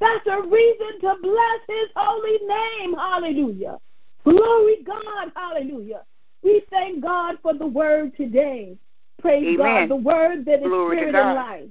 That's 0.00 0.26
a 0.26 0.42
reason 0.42 1.00
to 1.00 1.16
bless 1.22 1.60
His 1.68 1.88
holy 1.96 2.38
name. 2.46 2.94
Hallelujah. 2.94 3.78
Glory 4.24 4.82
God. 4.84 5.32
Hallelujah. 5.34 6.02
We 6.42 6.62
thank 6.70 7.02
God 7.02 7.36
for 7.42 7.54
the 7.54 7.66
word 7.66 8.16
today. 8.16 8.76
Praise 9.20 9.58
Amen. 9.58 9.88
God. 9.88 9.90
The 9.90 9.96
word 9.96 10.44
that 10.44 10.60
is 10.62 10.68
Glory 10.68 10.98
spirit 10.98 11.14
and 11.16 11.34
life. 11.34 11.68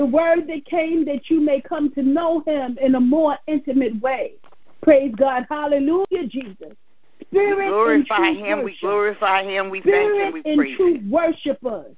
The 0.00 0.06
word 0.06 0.46
that 0.48 0.64
came 0.64 1.04
that 1.04 1.28
you 1.28 1.42
may 1.42 1.60
come 1.60 1.92
to 1.92 2.02
know 2.02 2.42
him 2.46 2.78
in 2.80 2.94
a 2.94 3.00
more 3.00 3.36
intimate 3.46 4.00
way. 4.00 4.32
Praise 4.80 5.12
God. 5.14 5.44
Hallelujah, 5.50 6.26
Jesus. 6.26 6.72
We 7.18 7.26
Spirit 7.26 7.68
glorify 7.68 8.28
and 8.28 8.38
true 8.38 8.46
Him. 8.46 8.58
We 8.60 8.64
worship. 8.64 8.80
glorify 8.80 9.44
Him. 9.44 9.68
We 9.68 9.82
thank 9.82 9.92
Spirit 9.92 10.26
Him. 10.26 10.32
We 10.32 10.42
and 10.46 10.58
praise 10.58 10.76
true 10.78 10.94
Him. 10.94 11.10
worshipers. 11.10 11.96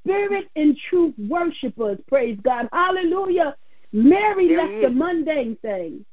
Spirit 0.00 0.48
and 0.56 0.78
truth 0.88 1.14
worshipers. 1.28 1.98
Praise 2.08 2.38
God. 2.42 2.70
Hallelujah. 2.72 3.54
Mary 3.92 4.48
There 4.48 4.56
left 4.56 4.80
the 4.80 4.88
mundane 4.88 5.56
thing 5.60 6.06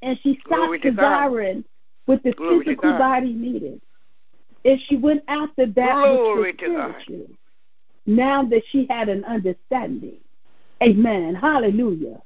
and 0.00 0.18
she 0.22 0.40
stopped 0.46 0.80
desiring 0.80 1.66
what 2.06 2.22
the 2.22 2.32
Glory 2.32 2.64
physical 2.64 2.96
body 2.96 3.34
needed. 3.34 3.82
And 4.64 4.80
she 4.86 4.96
went 4.96 5.22
after 5.28 5.66
that 5.66 5.92
Glory 5.92 6.52
which 6.52 6.62
was 6.62 6.94
spiritual. 7.04 7.26
Now 8.06 8.42
that 8.44 8.62
she 8.70 8.86
had 8.88 9.10
an 9.10 9.22
understanding. 9.26 10.16
Amen. 10.82 11.34
Hallelujah. 11.34 12.20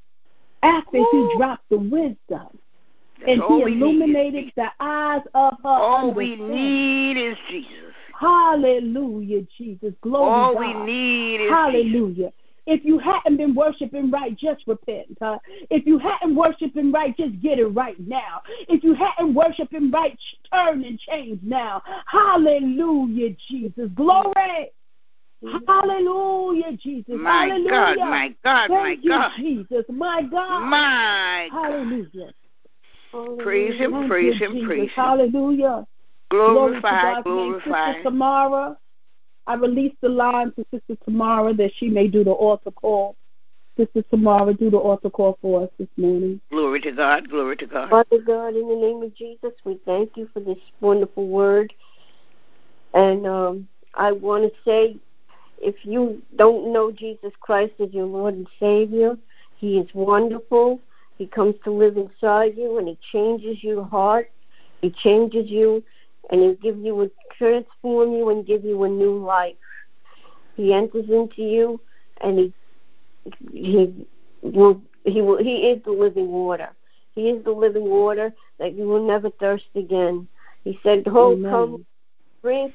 After 0.63 0.99
he 0.99 1.29
dropped 1.37 1.69
the 1.71 1.79
wisdom 1.79 2.17
That's 2.29 3.29
and 3.29 3.43
he 3.49 3.63
illuminated 3.63 4.53
the 4.57 4.69
eyes 4.79 5.23
of 5.35 5.55
her 5.63 5.69
All 5.69 6.13
we 6.13 6.37
need 6.37 7.17
is 7.17 7.37
Jesus. 7.49 7.95
Hallelujah, 8.19 9.43
Jesus. 9.57 9.95
Glory 10.03 10.29
All 10.29 10.55
God. 10.55 10.61
we 10.61 10.93
need 10.93 11.37
is 11.37 11.41
Jesus. 11.41 11.51
Hallelujah. 11.55 12.33
If 12.67 12.85
you 12.85 12.99
hadn't 12.99 13.39
been 13.39 13.55
worshiping 13.55 14.11
right, 14.11 14.37
just 14.37 14.63
repent. 14.67 15.17
Huh? 15.21 15.39
If 15.71 15.87
you 15.87 15.99
hadn't 15.99 16.37
worshiping 16.37 16.93
right, 16.93 17.17
just 17.17 17.41
get 17.41 17.59
it 17.59 17.67
right 17.67 17.99
now. 17.99 18.43
If 18.69 18.85
you 18.85 18.95
hadn't 18.95 19.35
worshiping 19.35 19.91
right, 19.91 20.17
turn 20.53 20.85
and 20.85 20.99
change 20.99 21.41
now. 21.43 21.83
Hallelujah, 22.07 23.35
Jesus. 23.49 23.89
Glory. 23.95 24.71
Hallelujah, 25.43 26.77
Jesus. 26.77 27.15
My 27.19 27.49
Hallelujah. 27.49 27.71
God, 27.71 27.99
my 27.99 28.35
God, 28.45 28.71
my 28.71 28.99
you, 29.01 29.11
God. 29.11 29.33
Jesus. 29.39 29.85
My 29.89 30.23
God. 30.23 30.69
My 30.69 31.49
God. 31.51 31.73
Hallelujah. 31.73 32.33
Praise 33.39 33.79
Him, 33.79 33.93
Thank 33.93 34.09
praise 34.09 34.39
Him, 34.39 34.53
Jesus. 34.53 34.67
praise 34.67 34.91
Him. 34.91 35.05
Hallelujah. 35.05 35.87
Glory 36.31 36.53
to 36.53 36.81
Glorify, 36.81 37.15
God's 37.15 37.27
name. 37.27 37.35
glorify. 37.35 37.93
Sister 37.93 38.11
Tamara, 38.11 38.77
I 39.47 39.55
release 39.55 39.95
the 40.03 40.09
line 40.09 40.53
to 40.53 40.65
Sister 40.71 40.97
Tamara 41.05 41.55
that 41.55 41.73
she 41.77 41.89
may 41.89 42.07
do 42.07 42.23
the 42.23 42.31
altar 42.31 42.71
call. 42.71 43.17
Sister 43.77 44.03
Tamara, 44.11 44.53
do 44.53 44.71
the 44.71 44.77
altar 44.77 45.11
call 45.11 45.39
for 45.41 45.65
us 45.65 45.71
this 45.79 45.89
morning. 45.97 46.41
Glory 46.51 46.81
to 46.83 46.93
God, 46.93 47.31
glory 47.31 47.57
to 47.57 47.67
God. 47.67 47.91
Father 47.91 48.19
God, 48.25 48.55
in 48.55 48.69
the 48.69 48.77
name 48.77 49.03
of 49.03 49.15
Jesus, 49.15 49.53
we 49.65 49.81
thank 49.87 50.17
you 50.17 50.29
for 50.35 50.41
this 50.41 50.59
wonderful 50.81 51.27
word. 51.27 51.73
And 52.93 53.27
um, 53.27 53.69
I 53.95 54.13
want 54.13 54.45
to 54.45 54.51
say, 54.65 54.97
if 55.61 55.77
you 55.83 56.23
don't 56.37 56.73
know 56.73 56.91
Jesus 56.91 57.33
Christ 57.41 57.75
as 57.81 57.93
your 57.93 58.07
Lord 58.07 58.35
and 58.35 58.49
Savior, 58.59 59.17
He 59.57 59.79
is 59.79 59.89
wonderful. 59.95 60.81
He 61.19 61.27
comes 61.27 61.55
to 61.65 61.71
live 61.71 61.97
inside 61.97 62.57
you, 62.57 62.79
and 62.79 62.89
He 62.89 62.99
changes 63.13 63.63
your 63.63 63.85
heart. 63.85 64.31
He 64.81 64.91
changes 64.91 65.51
you, 65.51 65.83
and 66.31 66.41
He'll 66.41 66.55
give 66.55 66.79
you 66.79 67.03
a 67.03 67.11
transform 67.37 68.13
you 68.13 68.31
and 68.31 68.47
give 68.47 68.65
you 68.65 68.83
a 68.85 68.89
new 68.89 69.19
life. 69.19 69.57
He 70.57 70.73
enters 70.73 71.09
into 71.11 71.43
you, 71.43 71.81
and 72.23 72.39
He 72.39 72.55
he 73.53 74.07
will 74.43 74.81
he 75.05 75.21
will 75.21 75.39
he 75.39 75.69
is 75.69 75.83
the 75.85 75.93
living 75.93 76.29
water. 76.29 76.71
He 77.15 77.29
is 77.31 77.45
the 77.45 77.51
living 77.51 77.89
water 77.89 78.33
that 78.59 78.75
you 78.75 78.85
will 78.85 79.07
never 79.07 79.31
thirst 79.31 79.67
again. 79.75 80.29
He 80.65 80.79
said, 80.83 81.05
"Oh, 81.07 81.33
Amen. 81.33 81.51
come 81.51 81.87
drink, 82.43 82.75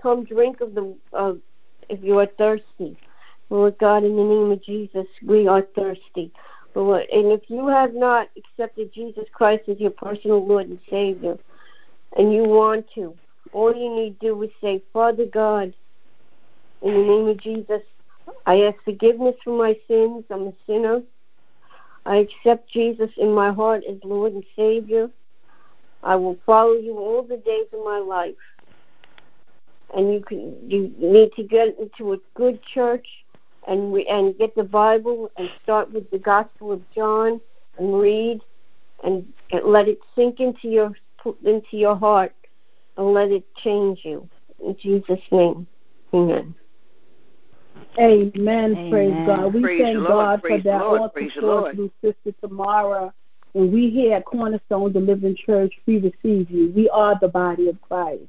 come 0.00 0.24
drink 0.24 0.60
of 0.60 0.74
the 0.74 0.94
of 1.12 1.40
if 1.88 2.02
you 2.02 2.18
are 2.18 2.26
thirsty." 2.26 2.96
Lord 3.50 3.76
God, 3.78 4.02
in 4.04 4.16
the 4.16 4.24
name 4.24 4.50
of 4.50 4.62
Jesus, 4.62 5.06
we 5.22 5.46
are 5.46 5.62
thirsty. 5.74 6.32
Lord, 6.74 7.06
and 7.12 7.30
if 7.32 7.42
you 7.48 7.66
have 7.66 7.92
not 7.92 8.30
accepted 8.36 8.92
Jesus 8.92 9.26
Christ 9.34 9.68
as 9.68 9.78
your 9.78 9.90
personal 9.90 10.46
Lord 10.46 10.68
and 10.68 10.80
Savior, 10.88 11.38
and 12.16 12.32
you 12.32 12.44
want 12.44 12.86
to, 12.94 13.14
all 13.52 13.74
you 13.74 13.94
need 13.94 14.18
to 14.20 14.28
do 14.28 14.42
is 14.42 14.50
say, 14.60 14.82
Father 14.92 15.26
God, 15.26 15.74
in 16.80 16.94
the 16.94 17.02
name 17.02 17.28
of 17.28 17.36
Jesus, 17.38 17.82
I 18.46 18.62
ask 18.62 18.76
forgiveness 18.84 19.36
for 19.44 19.56
my 19.56 19.76
sins. 19.86 20.24
I'm 20.30 20.48
a 20.48 20.52
sinner. 20.66 21.02
I 22.06 22.16
accept 22.16 22.70
Jesus 22.70 23.10
in 23.16 23.32
my 23.32 23.52
heart 23.52 23.84
as 23.88 23.98
Lord 24.02 24.32
and 24.32 24.44
Savior. 24.56 25.10
I 26.02 26.16
will 26.16 26.38
follow 26.44 26.74
you 26.74 26.98
all 26.98 27.22
the 27.22 27.36
days 27.36 27.66
of 27.72 27.84
my 27.84 27.98
life. 27.98 28.34
And 29.94 30.12
you 30.12 30.22
can 30.22 30.56
you 30.68 30.92
need 30.98 31.32
to 31.36 31.42
get 31.42 31.76
into 31.78 32.14
a 32.14 32.18
good 32.34 32.60
church 32.74 33.06
and 33.68 33.92
re, 33.92 34.06
and 34.06 34.36
get 34.38 34.54
the 34.54 34.64
Bible 34.64 35.30
and 35.36 35.50
start 35.62 35.92
with 35.92 36.10
the 36.10 36.18
Gospel 36.18 36.72
of 36.72 36.82
John 36.94 37.40
and 37.78 38.00
read 38.00 38.40
and, 39.04 39.26
and 39.50 39.64
let 39.64 39.88
it 39.88 39.98
sink 40.14 40.40
into 40.40 40.68
your 40.68 40.92
into 41.44 41.76
your 41.76 41.96
heart 41.96 42.34
and 42.96 43.12
let 43.12 43.30
it 43.30 43.44
change 43.62 44.00
you. 44.02 44.28
In 44.64 44.76
Jesus' 44.80 45.20
name. 45.30 45.66
Amen. 46.14 46.54
Amen. 47.98 48.32
Amen. 48.38 48.90
Praise 48.90 49.26
God. 49.26 49.54
We 49.54 49.62
Praise 49.62 49.82
thank 49.82 49.96
the 49.96 50.00
Lord. 50.00 50.14
God 50.14 50.40
for 50.40 50.48
Praise 50.48 50.62
the 50.62 50.70
that 50.70 50.80
Lord. 50.80 51.00
altar 51.00 51.12
Praise 51.12 51.32
the 51.34 51.40
call 51.40 51.50
Lord. 51.50 51.74
through 51.74 51.90
Sister 52.02 52.34
Tamara. 52.40 53.14
And 53.54 53.72
we 53.72 53.90
here 53.90 54.16
at 54.16 54.24
Cornerstone 54.24 54.92
Deliverance 54.92 55.38
Church, 55.40 55.74
we 55.86 55.98
receive 55.98 56.50
you. 56.50 56.72
We 56.74 56.88
are 56.88 57.18
the 57.20 57.28
body 57.28 57.68
of 57.68 57.80
Christ. 57.82 58.22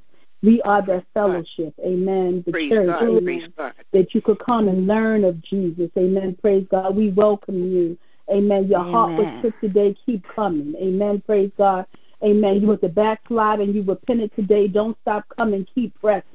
We 0.44 0.62
are 0.64 0.82
God. 0.82 1.06
fellowship. 1.14 1.74
Amen. 1.84 2.44
The 2.46 2.52
Praise 2.52 2.70
church. 2.70 2.88
God, 2.88 3.04
Amen. 3.04 3.54
God. 3.58 3.74
that 3.94 4.14
you 4.14 4.22
could 4.22 4.40
come 4.40 4.68
and 4.68 4.86
learn 4.86 5.24
of 5.24 5.42
Jesus. 5.42 5.90
Amen. 5.98 6.38
Praise 6.42 6.68
God. 6.70 6.96
We 6.96 7.10
welcome 7.10 7.72
you. 7.72 7.98
Amen. 8.30 8.68
Your 8.68 8.84
heart 8.84 9.18
was 9.18 9.28
Amen. 9.28 9.42
pricked 9.42 9.62
today. 9.62 9.96
Keep 10.06 10.28
coming. 10.28 10.76
Amen. 10.76 11.24
Praise 11.26 11.52
God. 11.58 11.86
Amen. 12.24 12.62
You 12.62 12.68
were 12.68 12.78
the 12.78 12.90
backslide 12.90 13.62
and 13.62 13.74
you 13.74 13.84
repented 13.84 14.36
today. 14.36 14.68
Don't 14.68 14.98
stop 15.02 15.26
coming. 15.36 15.66
Keep 15.74 16.00
pressing. 16.00 16.26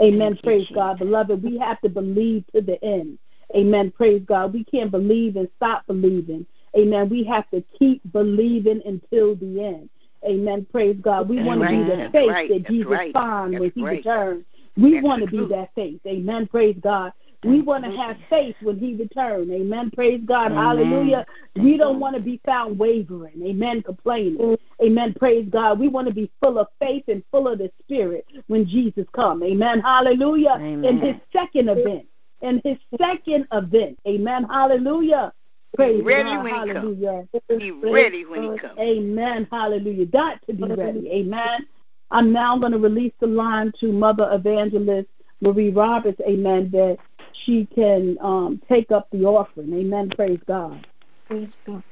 Amen. 0.00 0.32
Thank 0.32 0.42
Praise 0.42 0.60
Jesus. 0.60 0.74
God. 0.74 0.98
Beloved, 0.98 1.42
we 1.42 1.58
have 1.58 1.80
to 1.80 1.88
believe 1.88 2.44
to 2.54 2.60
the 2.60 2.82
end. 2.84 3.18
Amen. 3.54 3.90
Praise 3.90 4.22
God. 4.26 4.52
We 4.52 4.64
can't 4.64 4.90
believe 4.90 5.36
and 5.36 5.48
stop 5.56 5.86
believing. 5.86 6.46
Amen. 6.76 7.08
We 7.08 7.24
have 7.24 7.48
to 7.50 7.62
keep 7.78 8.00
believing 8.12 8.82
until 8.84 9.36
the 9.36 9.62
end. 9.64 9.88
Amen. 10.26 10.66
Praise 10.70 10.96
God. 11.00 11.28
We 11.28 11.42
want 11.42 11.60
to 11.60 11.68
be 11.68 11.84
the 11.84 12.08
faith 12.12 12.30
right. 12.30 12.48
that 12.48 12.66
Jesus 12.68 12.90
right. 12.90 13.12
found 13.12 13.58
when 13.58 13.72
he 13.74 13.82
right. 13.82 13.98
returns. 13.98 14.44
We 14.76 14.94
That's 14.94 15.04
want 15.04 15.24
to 15.24 15.30
be 15.30 15.46
that 15.46 15.70
faith. 15.74 16.00
Amen. 16.06 16.46
Praise 16.48 16.76
God. 16.82 17.12
We 17.44 17.60
want 17.60 17.84
to 17.84 17.90
have 17.90 18.16
faith 18.30 18.56
when 18.62 18.78
he 18.78 18.94
returns. 18.94 19.50
Amen. 19.50 19.90
Praise 19.90 20.22
God. 20.24 20.52
Amen. 20.52 20.56
Hallelujah. 20.56 21.26
We 21.56 21.76
don't 21.76 22.00
want 22.00 22.16
to 22.16 22.22
be 22.22 22.40
found 22.44 22.78
wavering. 22.78 23.42
Amen. 23.44 23.82
Complaining. 23.82 24.56
Amen. 24.82 25.14
Praise 25.18 25.46
God. 25.50 25.78
We 25.78 25.88
want 25.88 26.08
to 26.08 26.14
be 26.14 26.30
full 26.40 26.58
of 26.58 26.68
faith 26.80 27.04
and 27.08 27.22
full 27.30 27.48
of 27.48 27.58
the 27.58 27.70
Spirit 27.82 28.26
when 28.46 28.66
Jesus 28.66 29.06
comes. 29.14 29.42
Amen. 29.42 29.80
Hallelujah. 29.80 30.56
In 30.58 30.98
his 30.98 31.16
second 31.32 31.68
event. 31.68 32.06
In 32.40 32.60
his 32.64 32.78
second 32.98 33.46
event. 33.52 33.98
Amen. 34.08 34.44
Hallelujah. 34.44 35.32
Praise 35.74 36.04
Ready 36.04 36.30
God. 36.30 36.44
when 36.44 36.54
he 36.54 36.72
comes. 36.72 36.98
Hallelujah. 37.00 37.28
Be 37.48 37.70
ready 37.70 38.24
when 38.24 38.42
he 38.52 38.58
comes. 38.58 38.78
Amen. 38.78 39.48
Hallelujah. 39.50 40.06
Got 40.06 40.40
to 40.46 40.54
be 40.54 40.64
ready. 40.64 41.08
Amen. 41.10 41.66
I'm 42.10 42.32
now 42.32 42.58
going 42.58 42.72
to 42.72 42.78
release 42.78 43.12
the 43.20 43.26
line 43.26 43.72
to 43.80 43.92
Mother 43.92 44.28
Evangelist 44.32 45.08
Marie 45.40 45.70
Roberts. 45.70 46.20
Amen. 46.28 46.70
That 46.72 46.98
she 47.44 47.66
can 47.74 48.16
um, 48.20 48.60
take 48.68 48.92
up 48.92 49.08
the 49.10 49.24
offering. 49.24 49.72
Amen. 49.72 50.10
Praise 50.14 50.40
God. 50.46 50.86
Praise 51.26 51.48
God. 51.66 51.82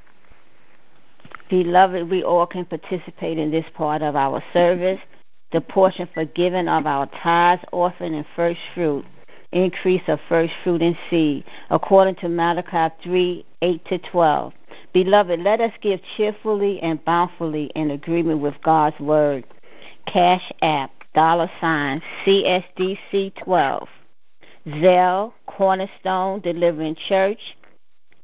Beloved, 1.50 2.08
we 2.08 2.22
all 2.22 2.46
can 2.46 2.64
participate 2.64 3.38
in 3.38 3.50
this 3.50 3.66
part 3.74 4.00
of 4.02 4.16
our 4.16 4.42
service. 4.52 5.00
The 5.50 5.60
portion 5.60 6.08
for 6.14 6.24
giving 6.24 6.66
of 6.66 6.86
our 6.86 7.06
tithes, 7.22 7.62
offering, 7.72 8.14
and 8.14 8.24
first 8.34 8.60
fruit, 8.74 9.04
increase 9.52 10.02
of 10.08 10.18
first 10.28 10.52
fruit 10.62 10.82
and 10.82 10.96
seed, 11.08 11.44
according 11.70 12.16
to 12.16 12.28
Malachi 12.28 12.94
3 13.02 13.46
8 13.62 13.84
to 13.86 13.98
12. 13.98 14.52
Beloved, 14.92 15.40
let 15.40 15.60
us 15.60 15.72
give 15.80 16.00
cheerfully 16.16 16.80
and 16.80 17.04
bountifully 17.04 17.70
in 17.74 17.90
agreement 17.90 18.40
with 18.40 18.54
God's 18.62 18.98
word. 18.98 19.44
Cash 20.06 20.50
App, 20.62 20.90
dollar 21.14 21.50
sign, 21.60 22.00
CSDC 22.24 23.34
12. 23.44 23.88
Zelle, 24.66 25.32
Cornerstone 25.46 26.40
Deliverance 26.40 26.98
Church, 27.08 27.56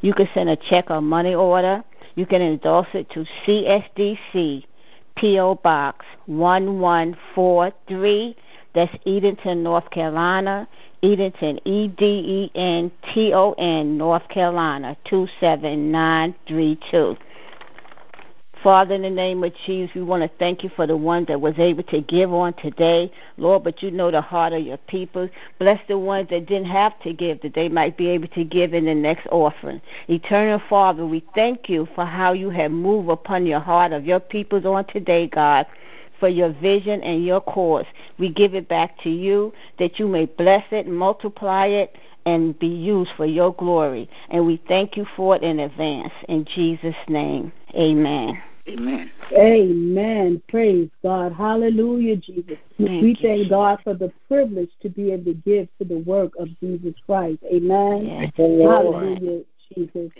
You 0.00 0.14
can 0.14 0.28
send 0.34 0.48
a 0.48 0.56
check 0.56 0.90
or 0.90 1.00
money 1.00 1.34
order. 1.34 1.84
You 2.18 2.26
can 2.26 2.42
endorse 2.42 2.88
it 2.94 3.08
to 3.10 3.24
CSDC 3.46 4.64
P.O. 5.14 5.54
Box 5.54 6.04
1143. 6.26 8.36
That's 8.74 8.92
Edenton, 9.06 9.62
North 9.62 9.88
Carolina. 9.90 10.66
Edenton, 11.00 11.60
E 11.64 11.86
D 11.86 12.04
E 12.04 12.50
N 12.58 12.90
T 13.14 13.32
O 13.32 13.52
N, 13.52 13.96
North 13.96 14.26
Carolina 14.28 14.96
27932. 15.04 17.16
Father, 18.62 18.94
in 18.94 19.02
the 19.02 19.10
name 19.10 19.44
of 19.44 19.52
Jesus, 19.66 19.94
we 19.94 20.02
want 20.02 20.22
to 20.22 20.38
thank 20.38 20.64
you 20.64 20.70
for 20.74 20.86
the 20.86 20.96
one 20.96 21.24
that 21.26 21.40
was 21.40 21.54
able 21.58 21.84
to 21.84 22.00
give 22.00 22.32
on 22.32 22.54
today, 22.54 23.12
Lord. 23.36 23.62
But 23.62 23.82
you 23.82 23.92
know 23.92 24.10
the 24.10 24.20
heart 24.20 24.52
of 24.52 24.64
your 24.64 24.78
people. 24.78 25.28
Bless 25.60 25.80
the 25.86 25.98
ones 25.98 26.28
that 26.30 26.46
didn't 26.46 26.66
have 26.66 26.98
to 27.00 27.12
give, 27.12 27.40
that 27.42 27.54
they 27.54 27.68
might 27.68 27.96
be 27.96 28.08
able 28.08 28.26
to 28.28 28.44
give 28.44 28.74
in 28.74 28.86
the 28.86 28.94
next 28.94 29.28
offering. 29.30 29.80
Eternal 30.08 30.60
Father, 30.68 31.06
we 31.06 31.24
thank 31.36 31.68
you 31.68 31.86
for 31.94 32.04
how 32.04 32.32
you 32.32 32.50
have 32.50 32.72
moved 32.72 33.08
upon 33.08 33.46
your 33.46 33.60
heart 33.60 33.92
of 33.92 34.04
your 34.04 34.20
peoples 34.20 34.64
on 34.64 34.84
today, 34.86 35.28
God 35.28 35.66
for 36.18 36.28
your 36.28 36.52
vision 36.52 37.00
and 37.02 37.24
your 37.24 37.40
cause. 37.40 37.86
We 38.18 38.32
give 38.32 38.54
it 38.54 38.68
back 38.68 39.00
to 39.02 39.08
you 39.08 39.52
that 39.78 40.00
you 40.00 40.08
may 40.08 40.26
bless 40.26 40.64
it, 40.72 40.88
multiply 40.88 41.66
it, 41.66 41.96
and 42.28 42.58
be 42.58 42.66
used 42.66 43.10
for 43.16 43.26
your 43.26 43.54
glory. 43.54 44.08
And 44.30 44.46
we 44.46 44.62
thank 44.68 44.96
you 44.96 45.06
for 45.16 45.36
it 45.36 45.42
in 45.42 45.60
advance. 45.60 46.12
In 46.28 46.44
Jesus' 46.44 46.94
name, 47.08 47.52
amen. 47.74 48.42
Amen. 48.68 49.10
Amen. 49.32 50.42
Praise 50.48 50.90
God. 51.02 51.32
Hallelujah, 51.32 52.16
Jesus. 52.16 52.58
Thank 52.76 53.02
we 53.02 53.10
you, 53.10 53.16
thank 53.22 53.48
God 53.48 53.78
for 53.82 53.94
the 53.94 54.12
privilege 54.28 54.70
to 54.82 54.90
be 54.90 55.10
able 55.12 55.24
to 55.24 55.34
give 55.34 55.68
to 55.78 55.84
the 55.86 55.98
work 55.98 56.32
of 56.38 56.48
Jesus 56.60 56.94
Christ. 57.06 57.38
Amen. 57.50 58.06
Yes. 58.06 58.32
Hallelujah, 58.36 59.44
Jesus. 59.74 60.10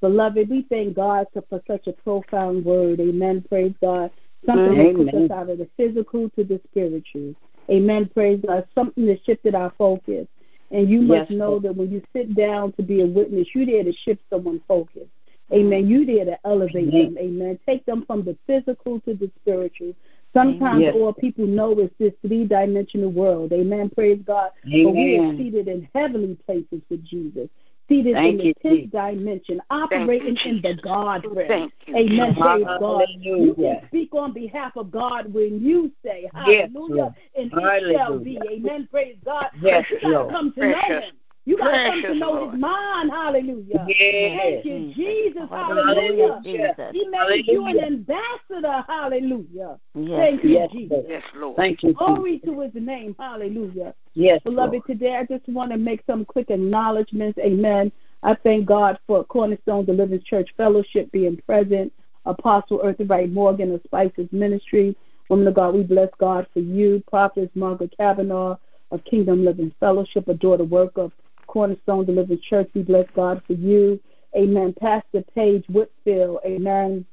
Beloved, 0.00 0.48
we 0.48 0.64
thank 0.70 0.96
God 0.96 1.26
for, 1.34 1.42
for 1.50 1.60
such 1.66 1.88
a 1.88 1.92
profound 1.92 2.64
word. 2.64 3.00
Amen. 3.00 3.44
Praise 3.50 3.74
God. 3.82 4.10
Something 4.46 4.78
that 4.78 4.96
puts 4.96 5.08
Amen. 5.10 5.24
us 5.24 5.30
out 5.30 5.50
of 5.50 5.58
the 5.58 5.68
physical 5.76 6.30
to 6.30 6.44
the 6.44 6.58
spiritual. 6.70 7.34
Amen. 7.70 8.10
Praise 8.14 8.40
God. 8.46 8.66
Something 8.74 9.04
that 9.06 9.22
shifted 9.26 9.54
our 9.54 9.72
focus. 9.76 10.26
And 10.70 10.88
you 10.88 11.00
must 11.02 11.30
Yes, 11.30 11.38
know 11.38 11.58
that 11.58 11.74
when 11.74 11.90
you 11.90 12.02
sit 12.12 12.34
down 12.34 12.72
to 12.72 12.82
be 12.82 13.02
a 13.02 13.06
witness, 13.06 13.48
you're 13.54 13.66
there 13.66 13.84
to 13.84 13.92
shift 13.92 14.22
someone's 14.30 14.62
focus. 14.68 15.08
Amen. 15.52 15.88
You're 15.88 16.06
there 16.06 16.24
to 16.26 16.38
elevate 16.44 16.88
Amen. 16.88 17.14
them. 17.14 17.18
Amen. 17.18 17.58
Take 17.66 17.84
them 17.86 18.04
from 18.06 18.24
the 18.24 18.36
physical 18.46 19.00
to 19.00 19.14
the 19.14 19.30
spiritual. 19.40 19.94
Sometimes 20.32 20.82
Yes. 20.82 20.94
all 20.94 21.12
people 21.12 21.46
know 21.46 21.76
is 21.80 21.90
this 21.98 22.12
three 22.24 22.44
dimensional 22.44 23.10
world. 23.10 23.52
Amen. 23.52 23.90
Praise 23.90 24.20
God. 24.24 24.50
But 24.64 24.94
we 24.94 25.18
are 25.18 25.36
seated 25.36 25.66
in 25.66 25.88
heavenly 25.92 26.36
places 26.46 26.82
with 26.88 27.04
Jesus. 27.04 27.48
Seated 27.90 28.14
Thank 28.14 28.40
in 28.40 28.46
you, 28.46 28.54
the 28.62 28.68
tenth 28.68 28.92
dimension, 28.92 29.60
operating 29.68 30.36
in 30.44 30.62
the 30.62 30.80
God 30.80 31.24
realm. 31.24 31.48
Thank. 31.48 31.72
Amen. 31.88 32.34
Praise 32.36 32.64
God. 32.78 33.04
You 33.20 33.54
can 33.56 33.82
speak 33.88 34.14
on 34.14 34.32
behalf 34.32 34.76
of 34.76 34.92
God 34.92 35.34
when 35.34 35.60
you 35.60 35.90
say 36.04 36.30
hallelujah, 36.32 36.94
Lord. 36.94 37.14
and 37.36 37.50
it 37.52 37.96
shall 37.96 38.20
be. 38.20 38.38
Amen. 38.48 38.86
Praise 38.92 39.16
God. 39.24 39.48
Yes, 39.60 39.84
But 39.90 39.90
you 39.90 40.00
gotta 40.02 40.18
Lord. 40.20 40.32
come 40.32 40.52
to 40.52 40.60
know 40.60 40.72
Precious. 40.72 41.04
him. 41.08 41.14
You 41.50 41.56
gotta 41.56 41.90
come 41.90 42.02
to 42.02 42.14
know 42.14 42.30
Lord. 42.34 42.52
his 42.52 42.60
mind. 42.60 43.10
Hallelujah. 43.10 43.84
Yes. 43.88 44.38
Thank 44.38 44.64
you, 44.64 44.72
mm. 44.72 44.94
Jesus. 44.94 45.48
Hallelujah, 45.50 46.38
Hallelujah. 46.38 46.40
Jesus. 46.44 46.92
He 46.92 47.08
made 47.08 47.42
you 47.48 47.66
an 47.66 47.80
ambassador. 47.80 48.84
Hallelujah. 48.86 49.80
Yes, 49.96 50.16
Thank 50.16 50.44
you, 50.44 50.50
Yes, 50.50 50.70
Jesus. 50.70 50.92
Lord. 50.92 51.06
Yes, 51.08 51.22
Lord. 51.34 51.56
Thank 51.56 51.82
you, 51.82 51.88
Jesus. 51.88 51.98
Glory 51.98 52.38
to 52.44 52.60
his 52.60 52.70
name. 52.76 53.16
Hallelujah. 53.18 53.96
Yes, 54.14 54.40
Beloved, 54.44 54.74
Lord. 54.74 54.86
today 54.86 55.16
I 55.16 55.24
just 55.24 55.48
want 55.48 55.72
to 55.72 55.76
make 55.76 56.04
some 56.06 56.24
quick 56.24 56.50
acknowledgments. 56.50 57.36
Amen. 57.40 57.90
I 58.22 58.36
thank 58.44 58.66
God 58.66 59.00
for 59.08 59.24
Cornerstone 59.24 59.86
Deliverance 59.86 60.22
Church 60.22 60.50
Fellowship 60.56 61.10
being 61.10 61.36
present. 61.48 61.92
Apostle 62.26 62.78
Eartha 62.78 63.10
Wright 63.10 63.28
Morgan 63.28 63.72
of 63.72 63.80
Spices 63.82 64.28
Ministry. 64.30 64.94
Woman 65.28 65.48
of 65.48 65.54
God, 65.54 65.74
we 65.74 65.82
bless 65.82 66.10
God 66.20 66.46
for 66.52 66.60
you. 66.60 67.02
Prophet 67.10 67.50
Margaret 67.56 67.92
Kavanaugh 67.98 68.56
of 68.92 69.02
Kingdom 69.02 69.44
Living 69.44 69.74
Fellowship, 69.80 70.28
a 70.28 70.34
daughter 70.34 70.62
work 70.64 70.92
of 70.96 71.10
Cornerstone 71.50 72.06
Deliverance 72.06 72.44
Church. 72.44 72.70
We 72.74 72.82
bless 72.82 73.06
God 73.14 73.42
for 73.46 73.54
you. 73.54 74.00
Amen. 74.36 74.72
Pastor 74.80 75.24
Paige 75.34 75.64
Whitfield. 75.68 76.38
Amen. 76.46 77.04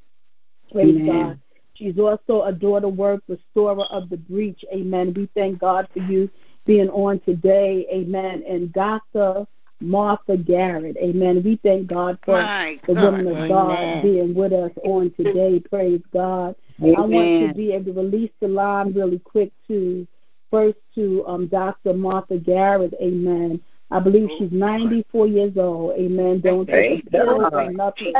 Praise 0.70 0.96
Amen. 0.96 1.06
God. 1.06 1.40
She's 1.74 1.98
also 1.98 2.42
a 2.42 2.52
daughter 2.52 2.88
work, 2.88 3.22
restorer 3.26 3.84
of 3.90 4.08
the 4.08 4.16
breach. 4.16 4.64
Amen. 4.72 5.12
We 5.14 5.28
thank 5.34 5.58
God 5.58 5.88
for 5.92 6.00
you 6.00 6.30
being 6.66 6.88
on 6.90 7.18
today. 7.20 7.86
Amen. 7.92 8.44
And 8.48 8.72
Dr. 8.72 9.44
Martha 9.80 10.36
Garrett. 10.36 10.96
Amen. 10.98 11.42
We 11.44 11.58
thank 11.62 11.88
God 11.88 12.18
for 12.24 12.34
My 12.34 12.78
the 12.86 12.94
God. 12.94 13.02
woman 13.02 13.26
of 13.26 13.36
Amen. 13.38 13.48
God 13.48 14.02
being 14.02 14.34
with 14.34 14.52
us 14.52 14.72
on 14.84 15.12
today. 15.16 15.60
Praise 15.68 16.02
God. 16.12 16.54
I 16.80 17.00
want 17.00 17.40
to 17.40 17.54
be 17.54 17.72
able 17.72 17.92
to 17.92 18.00
release 18.00 18.30
the 18.40 18.46
line 18.48 18.92
really 18.92 19.18
quick 19.18 19.52
to 19.66 20.06
first 20.50 20.78
to 20.94 21.26
um, 21.26 21.48
Dr. 21.48 21.92
Martha 21.92 22.38
Garrett. 22.38 22.94
Amen. 23.02 23.60
I 23.90 24.00
believe 24.00 24.28
she's 24.38 24.52
94 24.52 25.26
years 25.28 25.52
old. 25.56 25.98
Amen. 25.98 26.40
Don't 26.40 26.66
take 26.66 27.06
a 27.06 27.10
pill 27.10 27.48
or 27.50 27.72
nothing. 27.72 28.14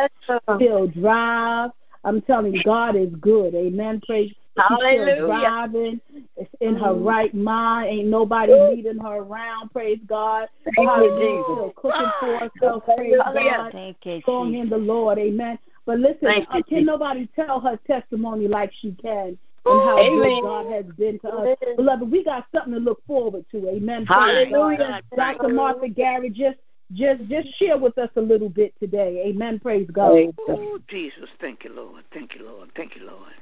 Still 0.57 0.87
drive. 0.87 1.71
I'm 2.05 2.23
telling 2.23 2.55
you, 2.55 2.63
God 2.63 2.97
is 2.97 3.11
good. 3.21 3.55
Amen. 3.55 4.01
Praise. 4.07 4.31
She's 4.31 4.37
still 4.57 4.79
Hallelujah. 4.79 5.27
driving. 5.27 6.01
It's 6.37 6.51
in 6.61 6.75
her 6.77 6.95
right 6.95 7.35
mind. 7.35 7.91
Ain't 7.91 8.09
nobody 8.09 8.55
leading 8.55 8.99
her 8.99 9.19
around. 9.19 9.71
Praise 9.71 10.01
God. 10.07 10.49
Thank 10.65 10.79
you, 10.79 10.87
Hallelujah. 10.89 11.39
Jesus. 11.39 11.45
Still 11.45 11.73
cooking 11.77 12.13
for 12.19 12.39
herself. 12.39 12.85
Praise 12.85 13.15
Hallelujah. 13.25 13.57
God 13.57 13.73
Thank 13.73 13.97
you, 14.05 14.21
strong 14.23 14.55
in 14.55 14.69
the 14.69 14.79
Lord. 14.79 15.19
Amen. 15.19 15.59
But 15.87 16.01
listen, 16.01 16.29
you, 16.37 16.47
uh, 16.51 16.63
can 16.69 16.85
nobody 16.85 17.29
tell 17.37 17.61
her 17.61 17.79
testimony 17.87 18.49
like 18.49 18.73
she 18.81 18.93
can 18.93 19.39
and 19.67 19.81
how 19.83 19.99
Amen. 19.99 20.19
good 20.19 20.43
God 20.43 20.67
has 20.67 20.85
been 20.97 21.19
to 21.21 21.29
us. 21.29 21.59
Beloved, 21.77 22.11
we 22.11 22.25
got 22.25 22.47
something 22.55 22.73
to 22.73 22.79
look 22.79 23.03
forward 23.07 23.45
to. 23.51 23.69
Amen. 23.69 24.07
Praise 24.07 24.49
Hallelujah. 24.49 25.03
God. 25.13 25.39
Dr. 25.39 25.49
Martha 25.49 25.89
Garrett, 25.89 26.33
just 26.33 26.59
just 26.93 27.23
just 27.29 27.49
share 27.59 27.77
with 27.77 27.99
us 27.99 28.11
a 28.17 28.21
little 28.21 28.49
bit 28.49 28.75
today. 28.81 29.25
Amen. 29.27 29.61
Praise 29.61 29.89
God. 29.93 30.33
Oh, 30.49 30.79
Jesus. 30.89 31.29
Thank 31.41 31.65
you, 31.65 31.73
Lord. 31.75 32.05
Thank 32.13 32.35
you, 32.35 32.47
Lord. 32.47 32.71
Thank 32.77 32.97
you, 32.97 33.07
Lord. 33.07 33.33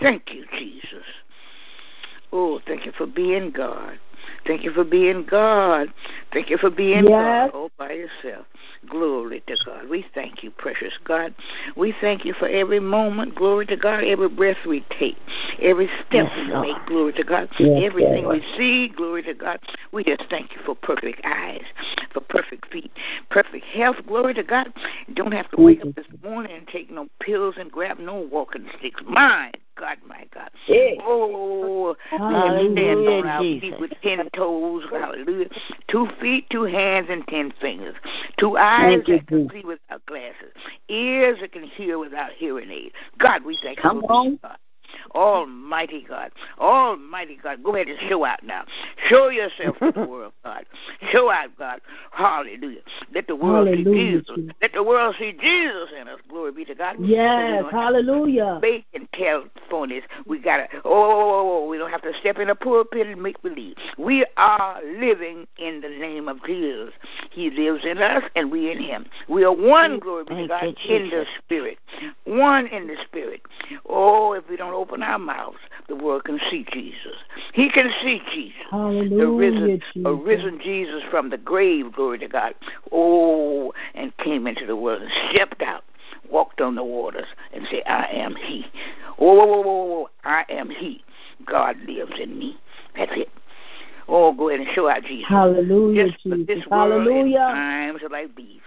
Thank 0.00 0.32
you, 0.32 0.46
Jesus. 0.58 1.04
Oh, 2.32 2.60
thank 2.66 2.86
you 2.86 2.92
for 2.92 3.06
being 3.06 3.50
God. 3.50 3.98
Thank 4.46 4.64
you 4.64 4.72
for 4.72 4.84
being 4.84 5.24
God. 5.28 5.92
Thank 6.32 6.50
you 6.50 6.58
for 6.58 6.70
being 6.70 7.04
Yes. 7.04 7.50
God 7.50 7.50
all 7.50 7.70
by 7.78 7.92
yourself. 7.92 8.46
Glory 8.88 9.42
to 9.46 9.56
God. 9.64 9.88
We 9.88 10.06
thank 10.14 10.42
you, 10.42 10.50
precious 10.50 10.92
God. 11.04 11.34
We 11.76 11.94
thank 12.00 12.24
you 12.24 12.32
for 12.34 12.48
every 12.48 12.80
moment. 12.80 13.34
Glory 13.34 13.66
to 13.66 13.76
God. 13.76 14.04
Every 14.04 14.28
breath 14.28 14.56
we 14.66 14.84
take, 14.98 15.16
every 15.60 15.88
step 16.06 16.26
Yes, 16.26 16.32
we 16.36 16.52
Lord. 16.52 16.66
make. 16.66 16.86
Glory 16.86 17.12
to 17.14 17.24
God. 17.24 17.48
Yes, 17.58 17.82
Everything 17.84 18.24
Lord. 18.24 18.40
we 18.40 18.56
see. 18.56 18.88
Glory 18.88 19.22
to 19.24 19.34
God. 19.34 19.60
We 19.92 20.04
just 20.04 20.24
thank 20.30 20.54
you 20.54 20.60
for 20.64 20.74
perfect 20.74 21.20
eyes, 21.24 21.64
for 22.12 22.20
perfect 22.20 22.70
feet, 22.72 22.90
perfect 23.30 23.64
health. 23.66 23.96
Glory 24.06 24.34
to 24.34 24.42
God. 24.42 24.72
Don't 25.14 25.32
have 25.32 25.50
to 25.50 25.56
wake 25.60 25.82
up 25.82 25.94
this 25.94 26.06
morning 26.22 26.56
and 26.56 26.66
take 26.68 26.90
no 26.90 27.08
pills 27.20 27.56
and 27.58 27.70
grab 27.70 27.98
no 27.98 28.28
walking 28.30 28.66
sticks. 28.78 29.00
My 29.06 29.50
God, 29.78 29.98
my 30.06 30.26
God. 30.34 30.50
Hey. 30.66 30.98
Oh, 31.02 31.96
we 32.12 32.18
Hallelujah, 32.18 32.72
stand 32.72 33.08
on 33.08 33.26
our 33.26 33.40
feet 33.42 33.62
Jesus. 33.62 33.80
with 33.80 33.92
ten 34.02 34.28
toes. 34.34 34.84
Hallelujah. 34.90 35.48
Two 35.88 36.08
feet, 36.20 36.46
two 36.50 36.64
hands, 36.64 37.08
and 37.10 37.26
ten 37.28 37.52
fingers. 37.60 37.94
Two 38.38 38.56
eyes 38.56 39.04
Thank 39.04 39.08
you, 39.08 39.16
that 39.16 39.26
can 39.26 39.38
Jesus. 39.48 39.52
see 39.62 39.66
without 39.66 40.04
glasses. 40.06 40.52
Ears 40.88 41.38
that 41.40 41.52
can 41.52 41.64
hear 41.64 41.98
without 41.98 42.32
hearing 42.32 42.70
aids. 42.70 42.94
God, 43.18 43.44
we 43.44 43.58
thank 43.62 43.78
Come 43.78 43.96
you. 43.96 44.02
for 44.02 44.12
on. 44.12 44.38
God. 44.42 44.58
Almighty 45.14 46.04
God. 46.08 46.30
Almighty 46.58 47.38
God. 47.42 47.62
Go 47.62 47.74
ahead 47.74 47.88
and 47.88 47.98
show 48.08 48.24
out 48.24 48.42
now. 48.42 48.64
Show 49.08 49.28
yourself 49.28 49.78
to 49.78 49.92
the 49.92 50.06
world, 50.08 50.32
God. 50.44 50.64
Show 51.10 51.30
out, 51.30 51.50
God. 51.58 51.80
Hallelujah. 52.10 52.80
Let 53.14 53.26
the 53.26 53.36
world 53.36 53.68
Hallelujah, 53.68 54.20
see 54.20 54.34
Jesus. 54.34 54.54
Let 54.60 54.72
the 54.72 54.82
world 54.82 55.14
see 55.18 55.32
Jesus 55.32 55.88
in 56.00 56.08
us. 56.08 56.18
Glory 56.28 56.52
be 56.52 56.64
to 56.66 56.74
God. 56.74 56.96
Yes, 57.00 57.40
So 57.40 57.46
we 57.46 57.62
don't 57.62 57.72
have 57.72 57.82
hallelujah. 57.82 58.44
to 58.54 58.60
Fake 58.60 58.86
and. 58.94 59.08
We 60.26 60.38
gotta. 60.38 60.66
Oh, 60.84 61.66
we 61.68 61.78
don't 61.78 61.90
have 61.90 62.02
to 62.02 62.12
step 62.20 62.38
in 62.38 62.50
a 62.50 62.54
pulpit 62.54 63.06
and 63.06 63.22
make 63.22 63.40
believe. 63.42 63.76
We 63.96 64.26
are 64.36 64.80
living 64.98 65.46
in 65.58 65.80
the 65.80 65.88
name 65.88 66.28
of 66.28 66.42
Jesus. 66.44 66.92
He 67.30 67.50
lives 67.50 67.84
in 67.84 67.98
us, 67.98 68.22
and 68.34 68.50
we 68.50 68.70
in 68.70 68.80
Him. 68.80 69.06
We 69.28 69.44
are 69.44 69.52
one. 69.52 69.98
Glory 69.98 70.24
be 70.24 70.34
to 70.34 70.48
God 70.48 70.64
in 70.64 71.10
the 71.10 71.24
Spirit. 71.38 71.78
One 72.24 72.66
in 72.66 72.86
the 72.86 72.96
Spirit. 73.06 73.42
Oh, 73.88 74.32
if 74.32 74.48
we 74.48 74.56
don't 74.56 74.74
open 74.78 75.02
our 75.02 75.18
mouths, 75.18 75.58
the 75.88 75.96
world 75.96 76.24
can 76.24 76.40
see 76.50 76.64
Jesus. 76.72 77.16
He 77.52 77.70
can 77.70 77.90
see 78.02 78.22
Jesus. 78.32 78.54
The 78.70 78.76
Hallelujah, 78.76 79.30
risen, 79.30 79.82
Jesus. 79.92 80.02
a 80.04 80.14
risen 80.14 80.60
Jesus 80.62 81.02
from 81.10 81.30
the 81.30 81.36
grave, 81.36 81.92
glory 81.92 82.18
to 82.20 82.28
God. 82.28 82.54
Oh, 82.92 83.72
and 83.94 84.16
came 84.18 84.46
into 84.46 84.66
the 84.66 84.76
world 84.76 85.02
and 85.02 85.10
stepped 85.30 85.62
out, 85.62 85.84
walked 86.30 86.60
on 86.60 86.76
the 86.76 86.84
waters, 86.84 87.26
and 87.52 87.66
said, 87.70 87.82
I 87.86 88.06
am 88.12 88.36
He. 88.36 88.66
Oh, 89.18 89.34
whoa, 89.34 89.46
whoa, 89.46 89.62
whoa, 89.62 89.84
whoa, 89.84 90.10
I 90.24 90.44
am 90.48 90.70
He. 90.70 91.02
God 91.44 91.76
lives 91.86 92.14
in 92.20 92.38
me. 92.38 92.56
That's 92.96 93.12
it. 93.14 93.28
Oh, 94.08 94.32
go 94.32 94.48
ahead 94.48 94.60
and 94.60 94.68
show 94.74 94.88
out 94.88 95.04
Jesus. 95.04 95.28
Hallelujah, 95.28 96.08
Just 96.08 96.22
Jesus. 96.22 96.46
this 96.46 96.66
world 96.66 97.02
Hallelujah. 97.04 97.38
times 97.38 98.00
like 98.10 98.34
these. 98.36 98.60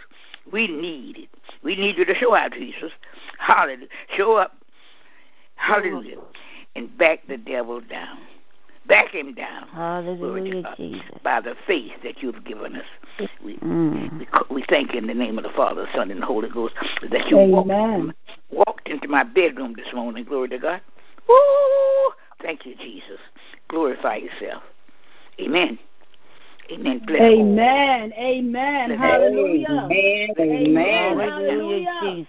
We 0.52 0.68
need 0.68 1.18
it. 1.18 1.30
We 1.64 1.76
need 1.76 1.98
you 1.98 2.06
to 2.06 2.16
show 2.16 2.36
out, 2.36 2.54
Jesus. 2.54 2.92
Hallelujah. 3.40 3.88
Show 4.18 4.36
up. 4.36 4.61
Hallelujah. 5.62 6.18
And 6.76 6.98
back 6.98 7.28
the 7.28 7.38
devil 7.38 7.82
down. 7.82 8.18
Back 8.88 9.10
him 9.10 9.34
down. 9.34 9.68
Glory 9.70 9.72
to 9.72 9.78
Hallelujah, 9.78 10.64
God. 10.64 10.78
Jesus. 10.78 11.20
By 11.24 11.40
the 11.40 11.56
faith 11.68 11.92
that 12.04 12.22
you've 12.22 12.44
given 12.44 12.76
us. 12.76 12.86
We, 13.44 13.58
Mm. 13.58 14.20
we, 14.20 14.28
we 14.50 14.64
thank 14.68 14.94
you 14.94 15.00
in 15.00 15.08
the 15.08 15.14
name 15.14 15.38
of 15.38 15.44
the 15.44 15.52
Father, 15.52 15.88
Son, 15.94 16.10
and 16.10 16.22
the 16.22 16.26
Holy 16.26 16.50
Ghost 16.50 16.74
that 17.10 17.28
you 17.30 17.38
Amen. 17.38 18.14
walked, 18.50 18.68
walked 18.68 18.90
into 18.90 19.08
my 19.08 19.24
bedroom 19.24 19.76
this 19.76 19.94
morning. 19.94 20.24
Glory 20.24 20.50
to 20.50 20.58
God. 20.58 20.82
Woo! 21.30 22.12
Thank 22.42 22.66
you, 22.66 22.76
Jesus. 22.76 23.20
Glorify 23.68 24.16
yourself. 24.16 24.64
Amen. 25.40 25.78
Amen. 26.72 27.02
Bless 27.06 27.22
all. 27.22 27.42
Amen. 27.42 28.14
Amen. 28.18 28.92
Hallelujah. 28.92 29.70
Amen. 29.70 30.30
Amen. 30.40 31.20
Hallelujah, 31.20 31.30
Hallelujah. 31.30 32.26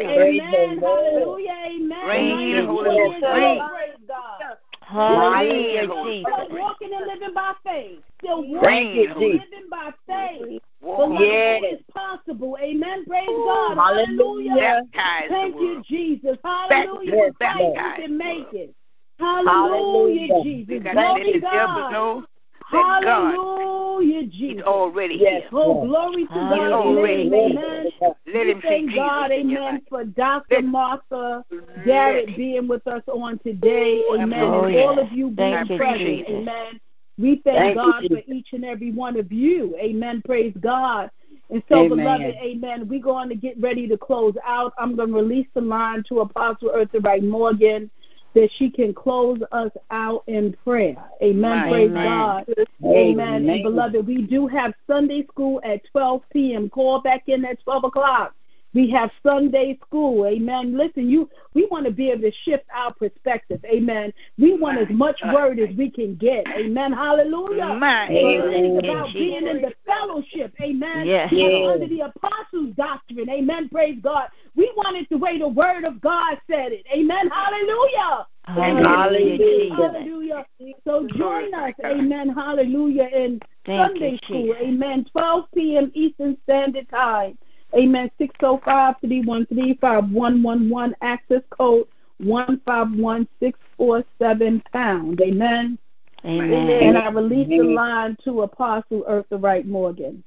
Amen. 0.00 0.78
Hallelujah. 0.78 1.54
Amen. 1.66 2.06
Rain, 2.06 2.56
Hallelujah. 2.56 2.66
Holy 2.66 2.88
Ghost, 2.88 3.24
rain. 3.24 3.58
Praise 3.68 3.98
God. 4.08 4.56
Hallelujah, 4.82 5.80
Rain, 5.80 5.88
Holy 5.88 6.10
Jesus. 6.12 6.32
Still 6.32 6.58
walking 6.60 6.90
and 6.94 7.06
living 7.06 7.34
by 7.34 7.52
faith. 7.64 7.98
Still 8.18 8.42
Thank 8.62 8.94
walking 8.94 8.96
you, 8.96 9.08
and 9.08 9.18
Jesus. 9.18 9.40
living 9.50 9.68
by 9.70 9.90
faith. 10.06 10.62
Walk 10.80 10.98
on 11.00 11.08
Beloved, 11.08 11.22
the 11.22 11.34
it 11.34 11.62
water. 11.62 11.74
is 11.74 11.80
possible. 11.92 12.58
Amen. 12.62 13.04
Praise 13.06 13.28
God. 13.44 13.76
Hallelujah. 13.76 14.54
Baptize 14.54 15.28
Thank 15.30 15.54
the 15.54 15.60
you, 15.60 15.72
world. 15.72 15.86
Jesus. 15.88 16.36
Back- 16.68 16.86
Hallelujah. 16.88 17.16
With 17.16 17.38
Christ 17.38 17.58
you 17.58 17.72
baptize 17.72 17.96
can 17.96 18.12
the 18.12 18.18
make 18.18 18.42
world. 18.44 18.54
it. 18.54 18.74
Hallelujah, 19.18 20.28
Hallelujah. 20.28 20.34
We 20.42 20.42
Jesus. 20.42 20.82
got 20.84 20.92
to 20.92 20.96
Glory 20.96 21.40
God. 21.40 22.24
God 22.70 23.02
Hallelujah, 23.02 24.22
is 24.22 24.32
Jesus. 24.32 24.62
already 24.62 25.14
Yes. 25.16 25.42
here. 25.42 25.48
Oh, 25.52 25.86
glory 25.86 26.26
to 26.26 26.34
God. 26.34 26.72
Hallelujah. 26.72 27.34
Amen. 27.34 27.86
Let 28.26 28.46
We 28.46 28.52
him 28.52 28.60
thank 28.62 28.94
God, 28.94 29.30
amen, 29.30 29.82
for 29.88 30.04
Dr. 30.04 30.56
Let- 30.56 30.64
Martha 30.64 31.44
Garrett 31.84 32.36
being 32.36 32.66
with 32.68 32.86
us 32.86 33.02
on 33.06 33.38
today. 33.40 34.02
Amen. 34.12 34.42
Oh, 34.42 34.64
and 34.64 34.76
all 34.76 34.98
of 34.98 35.12
you 35.12 35.30
being 35.30 35.66
Thank 35.66 35.80
present. 35.80 36.28
Amen. 36.28 36.80
We 37.18 37.40
thank, 37.44 37.76
Thank 37.76 37.76
you, 37.76 37.82
God 37.82 38.04
for 38.26 38.32
each 38.32 38.48
and 38.52 38.64
every 38.64 38.92
one 38.92 39.18
of 39.18 39.32
you. 39.32 39.74
Amen. 39.80 40.22
Praise 40.24 40.52
God. 40.60 41.10
And 41.48 41.62
so, 41.68 41.84
Amen. 41.84 41.96
beloved, 41.96 42.36
amen, 42.42 42.88
we're 42.88 43.00
going 43.00 43.28
to 43.28 43.36
get 43.36 43.58
ready 43.60 43.86
to 43.88 43.96
close 43.96 44.34
out. 44.44 44.72
I'm 44.78 44.96
going 44.96 45.10
to 45.10 45.14
release 45.14 45.46
the 45.54 45.60
line 45.60 46.02
to 46.08 46.20
Apostle 46.20 46.70
Eartha 46.70 47.02
Wright 47.04 47.22
Morgan 47.22 47.88
that 48.36 48.50
she 48.58 48.70
can 48.70 48.92
close 48.92 49.40
us 49.50 49.70
out 49.90 50.22
in 50.26 50.54
prayer. 50.62 50.94
Amen. 51.22 51.70
Praise 51.70 51.90
Amen. 51.90 52.04
God. 52.04 52.44
Amen. 52.84 52.94
Amen. 52.94 53.48
And 53.48 53.62
beloved, 53.62 54.06
we 54.06 54.22
do 54.22 54.46
have 54.46 54.74
Sunday 54.86 55.26
school 55.26 55.58
at 55.64 55.80
12 55.90 56.22
p.m. 56.30 56.68
Call 56.68 57.00
back 57.00 57.22
in 57.28 57.46
at 57.46 57.58
12 57.64 57.84
o'clock. 57.84 58.34
We 58.76 58.90
have 58.90 59.10
Sunday 59.22 59.78
school. 59.86 60.26
Amen. 60.26 60.76
Listen, 60.76 61.08
you 61.08 61.30
we 61.54 61.66
want 61.70 61.86
to 61.86 61.90
be 61.90 62.10
able 62.10 62.30
to 62.30 62.32
shift 62.44 62.66
our 62.76 62.92
perspective. 62.92 63.64
Amen. 63.64 64.12
We 64.36 64.52
want 64.52 64.76
as 64.76 64.88
much 64.90 65.18
word 65.32 65.58
as 65.58 65.74
we 65.78 65.90
can 65.90 66.14
get. 66.16 66.46
Amen. 66.46 66.92
Hallelujah. 66.92 67.74
My 67.80 68.06
First 68.06 68.44
God. 68.44 68.54
Amen. 68.54 68.78
about 68.84 69.12
being 69.14 69.46
in 69.46 69.62
the 69.62 69.72
fellowship. 69.86 70.52
Amen. 70.60 71.06
Yes, 71.06 71.32
And 71.32 71.40
Yes. 71.40 71.68
under 71.70 71.88
the 71.88 72.00
apostles' 72.00 72.74
doctrine. 72.76 73.30
Amen. 73.30 73.70
Praise 73.70 73.98
God. 74.02 74.28
We 74.54 74.70
want 74.76 74.98
it 74.98 75.08
the 75.08 75.16
way 75.16 75.38
the 75.38 75.48
word 75.48 75.84
of 75.84 75.98
God 76.02 76.38
said 76.46 76.72
it. 76.72 76.84
Amen. 76.92 77.30
Hallelujah. 77.30 78.26
Hallelujah, 78.44 78.86
Hallelujah. 78.86 79.74
Hallelujah. 79.74 80.46
So 80.86 81.08
join 81.16 81.52
us, 81.52 81.72
amen, 81.84 82.28
hallelujah, 82.28 83.08
in 83.12 83.40
Thank 83.64 83.80
Sunday 83.88 84.12
you, 84.12 84.18
school, 84.18 84.54
amen, 84.60 85.04
12 85.10 85.44
p.m. 85.52 85.90
Eastern 85.94 86.36
Standard 86.44 86.88
Time, 86.88 87.36
amen, 87.76 88.10
605-313-5111, 88.20 90.92
access 91.02 91.42
code 91.50 91.86
151647 92.18 94.62
pound, 94.72 95.20
amen. 95.20 95.78
Amen. 96.24 96.82
And 96.82 96.98
I 96.98 97.10
release 97.10 97.48
the 97.48 97.62
line 97.62 98.16
to 98.24 98.42
Apostle 98.42 99.04
Eartha 99.08 99.40
Wright 99.42 99.66
Morgan. 99.66 100.22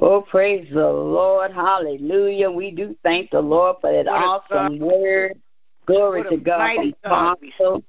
Oh, 0.00 0.22
praise 0.22 0.68
the 0.72 0.88
Lord. 0.88 1.52
Hallelujah. 1.52 2.50
We 2.50 2.70
do 2.70 2.96
thank 3.02 3.30
the 3.30 3.40
Lord 3.40 3.76
for 3.80 3.92
that 3.92 4.06
What 4.06 4.22
a 4.22 4.24
awesome 4.24 4.78
word. 4.78 5.40
Glory 5.86 6.20
What 6.20 6.30
to 6.30 6.36
God 6.36 6.58
mighty 6.58 6.94
from 7.02 7.10
God 7.10 7.36
Apostle. 7.58 7.82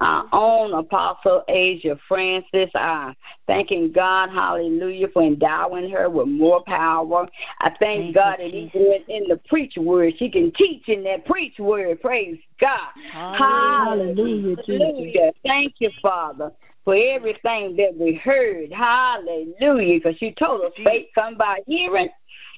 Our 0.00 0.26
own 0.32 0.74
Apostle 0.74 1.44
Asia 1.48 1.98
Francis. 2.08 2.70
I 2.74 3.14
thanking 3.46 3.92
God, 3.92 4.30
hallelujah, 4.30 5.08
for 5.08 5.22
endowing 5.22 5.90
her 5.90 6.10
with 6.10 6.28
more 6.28 6.62
power. 6.64 7.26
I 7.60 7.70
thank, 7.78 7.78
Thank 7.80 8.14
God 8.14 8.38
that 8.38 8.54
even 8.54 9.04
in 9.08 9.28
the 9.28 9.40
preach 9.48 9.76
word, 9.76 10.14
she 10.18 10.30
can 10.30 10.52
teach 10.52 10.88
in 10.88 11.04
that 11.04 11.24
preach 11.24 11.58
word. 11.58 12.00
Praise 12.00 12.38
God. 12.60 12.90
Hallelujah. 13.12 14.56
Hallelujah. 14.66 15.32
Thank 15.44 15.74
you, 15.78 15.90
Father, 16.02 16.52
for 16.84 16.94
everything 16.94 17.76
that 17.76 17.96
we 17.96 18.14
heard. 18.14 18.72
Hallelujah. 18.72 20.00
Because 20.00 20.20
you 20.20 20.32
told 20.32 20.62
us 20.62 20.72
faith 20.82 21.06
come 21.14 21.36
by 21.36 21.60
hearing 21.66 22.08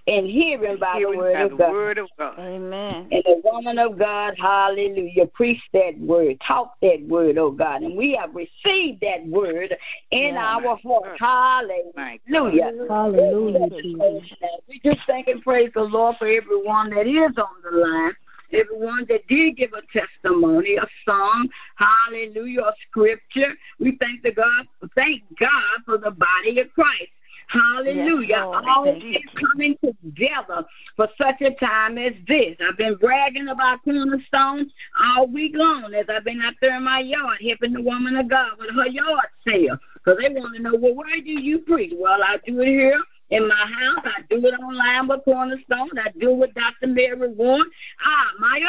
and 0.06 0.26
hearing 0.26 0.78
by 0.78 1.00
the 1.00 1.16
word 1.16 1.34
by 1.34 1.40
of 1.40 1.50
the 1.50 1.56
God. 1.56 1.72
word 1.72 1.98
of 1.98 2.08
God. 2.18 2.38
Amen. 2.38 3.08
And 3.10 3.22
the 3.24 3.40
woman 3.44 3.78
of 3.78 3.98
God, 3.98 4.34
hallelujah, 4.38 5.26
preach 5.26 5.60
that 5.72 5.98
word, 5.98 6.40
talk 6.46 6.74
that 6.82 7.02
word, 7.08 7.38
oh 7.38 7.50
God. 7.50 7.82
And 7.82 7.96
we 7.96 8.14
have 8.14 8.34
received 8.34 9.00
that 9.00 9.26
word 9.26 9.76
in 10.10 10.34
Yeah. 10.34 10.56
our 10.56 10.76
heart. 10.76 11.18
Hallelujah. 11.18 12.72
Hallelujah, 12.88 14.22
We 14.68 14.80
just 14.84 15.00
thank 15.06 15.28
and 15.28 15.42
praise 15.42 15.70
the 15.74 15.82
Lord 15.82 16.16
for 16.18 16.26
everyone 16.26 16.90
that 16.90 17.06
is 17.06 17.36
on 17.36 17.62
the 17.70 17.78
line. 17.78 18.12
Everyone 18.52 19.04
that 19.08 19.26
did 19.26 19.56
give 19.56 19.72
a 19.72 19.82
testimony, 19.92 20.76
a 20.76 20.86
song, 21.04 21.48
hallelujah, 21.74 22.62
a 22.62 22.72
scripture. 22.88 23.54
We 23.80 23.96
thank 23.96 24.22
the 24.22 24.30
God, 24.30 24.66
thank 24.94 25.24
God 25.38 25.82
for 25.84 25.98
the 25.98 26.12
body 26.12 26.60
of 26.60 26.72
Christ. 26.72 27.10
Hallelujah. 27.48 28.36
All 28.38 28.86
is 28.86 29.22
coming 29.40 29.76
together 29.84 30.64
for 30.96 31.08
such 31.16 31.40
a 31.42 31.52
time 31.52 31.96
as 31.96 32.12
this. 32.26 32.56
I've 32.60 32.76
been 32.76 32.96
bragging 32.96 33.48
about 33.48 33.84
Cornerstone 33.84 34.70
all 35.00 35.28
week 35.28 35.52
long 35.54 35.94
as 35.94 36.06
I've 36.08 36.24
been 36.24 36.40
out 36.40 36.54
there 36.60 36.76
in 36.76 36.82
my 36.82 37.00
yard 37.00 37.38
helping 37.40 37.72
the 37.72 37.82
woman 37.82 38.16
of 38.16 38.28
God 38.28 38.52
with 38.58 38.70
her 38.70 38.88
yard 38.88 39.28
sale. 39.46 39.78
Because 39.94 40.20
they 40.20 40.28
want 40.28 40.56
to 40.56 40.62
know, 40.62 40.74
well, 40.76 40.94
where 40.94 41.20
do 41.20 41.40
you 41.40 41.58
preach? 41.60 41.92
Well, 41.96 42.22
I 42.22 42.38
do 42.46 42.60
it 42.60 42.68
here 42.68 43.00
in 43.30 43.48
my 43.48 43.54
house. 43.54 44.04
I 44.04 44.22
do 44.30 44.44
it 44.46 44.54
online 44.54 45.08
with 45.08 45.24
Cornerstone. 45.24 45.98
I 45.98 46.10
do 46.18 46.30
it 46.32 46.36
with 46.36 46.54
Dr. 46.54 46.86
Mary 46.86 47.28
Warren. 47.28 47.70
Ah, 48.04 48.30
my 48.38 48.60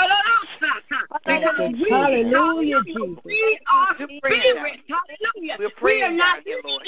Thank 1.25 1.45
you, 1.59 1.69
Jesus. 1.73 1.89
Hallelujah, 1.89 2.81
Jesus. 2.85 3.21
We 3.25 3.59
are 3.71 3.95
We're 3.99 4.07
praying 4.21 4.55
down 4.55 4.65
spirit. 4.65 4.79
Hallelujah. 4.87 5.55
We're 5.59 5.67
we 5.67 5.71
praying 5.77 6.03
are 6.03 6.11
not 6.11 6.35
down 6.37 6.43
here, 6.45 6.59
Lord. 6.63 6.83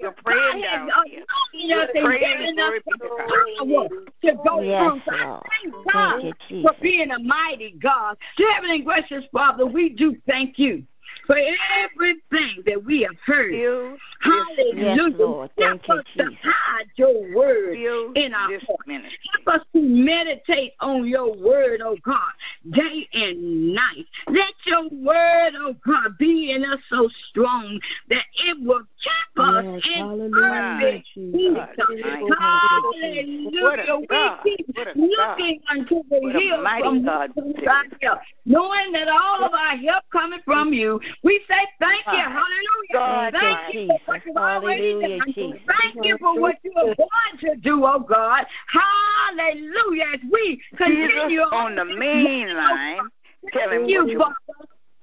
We're 0.00 0.12
praying 0.24 0.60
God 0.60 0.62
down 0.62 0.88
has 0.88 1.04
here. 1.06 1.24
anointed 1.52 1.78
us 1.78 1.88
We're 1.94 2.00
and 2.00 2.06
praying, 2.06 2.38
given 2.38 2.56
glory 2.56 2.78
us 2.78 2.82
be 2.84 2.92
the 2.92 2.98
to 2.98 3.08
God. 3.08 3.28
power 3.28 3.88
to 4.22 4.48
go 4.48 4.62
Yes, 4.62 4.80
through. 4.82 5.02
So 5.04 5.12
I 5.12 5.24
Lord. 5.24 5.42
thank 5.62 5.74
Thank 5.74 5.92
God 5.92 6.22
you, 6.22 6.32
for 6.62 6.72
Jesus. 6.72 6.76
being 6.82 7.10
a 7.10 7.18
mighty 7.18 7.74
God. 7.80 8.16
Dear 8.36 8.52
Heavenly 8.52 8.82
gracious 8.82 9.24
Father, 9.32 9.66
we 9.66 9.88
do 9.90 10.16
thank 10.26 10.58
you. 10.58 10.84
For 11.28 11.36
everything 11.36 12.62
that 12.64 12.82
we 12.82 13.02
have 13.02 13.16
heard. 13.24 13.52
Fill 13.52 13.96
Hallelujah. 14.20 14.96
Yes, 14.96 15.12
Lord. 15.18 15.50
Thank 15.56 15.84
Help 15.84 15.88
you, 15.88 15.94
us 16.00 16.04
Jesus. 16.16 16.42
to 16.42 16.50
hide 16.50 16.86
your 16.96 17.36
word 17.36 17.74
Fill 17.74 18.12
in 18.14 18.34
our 18.34 18.50
this 18.50 18.64
hearts. 18.66 18.82
ministry. 18.86 19.18
Help 19.44 19.60
us 19.60 19.66
to 19.74 19.82
meditate 19.82 20.72
on 20.80 21.06
your 21.06 21.36
word, 21.36 21.80
oh 21.84 21.96
God, 22.02 22.32
day 22.72 23.06
and 23.12 23.74
night. 23.74 24.06
Let 24.28 24.54
your 24.66 24.88
word, 24.88 25.52
oh 25.56 25.76
God, 25.86 26.18
be 26.18 26.52
in 26.52 26.64
us 26.64 26.80
so 26.90 27.08
strong 27.28 27.78
that 28.08 28.24
it 28.46 28.56
will 28.60 28.82
keep 29.02 29.44
us 29.44 29.64
Yes, 29.64 29.82
in 29.94 30.02
hallelujah, 30.02 30.78
perfect 30.80 31.08
Jesus. 31.14 31.38
peace. 31.38 32.34
God, 32.38 32.38
Hallelujah. 32.38 33.62
What 33.62 33.78
a 33.80 34.06
God. 34.08 34.38
We 34.44 34.56
keep 34.56 34.76
looking 34.96 35.60
unto 35.70 36.02
the 36.10 36.18
What 36.20 36.32
hills 36.42 36.68
from 36.80 37.04
God 37.04 37.32
this 37.36 37.68
our 37.68 38.20
knowing 38.44 38.92
that 38.92 39.08
all 39.08 39.44
of 39.44 39.52
our 39.52 39.76
help 39.76 40.04
coming 40.10 40.40
from 40.44 40.72
you. 40.72 41.00
We 41.22 41.40
say 41.48 41.66
thank 41.80 42.04
you. 42.06 42.18
Hallelujah. 42.18 42.92
God, 42.92 43.34
thank 43.34 43.74
you 43.74 43.82
Jesus. 43.82 44.00
for 44.06 44.12
what 44.12 44.26
you've 44.26 44.36
already 44.36 45.18
done. 45.18 45.32
Jesus. 45.34 45.60
Thank 45.80 46.04
you 46.04 46.18
for 46.18 46.40
what 46.40 46.56
you 46.62 46.72
are 46.76 46.94
going 46.94 47.38
to 47.40 47.56
do, 47.56 47.84
oh 47.84 48.00
God. 48.00 48.46
Hallelujah. 48.66 50.04
As 50.14 50.20
we 50.30 50.60
continue 50.76 51.28
Jesus 51.28 51.46
on 51.52 51.74
the 51.74 51.84
main 51.84 52.54
line. 52.54 53.08
Thank 53.52 53.88
you, 53.88 54.18
Father. 54.18 54.34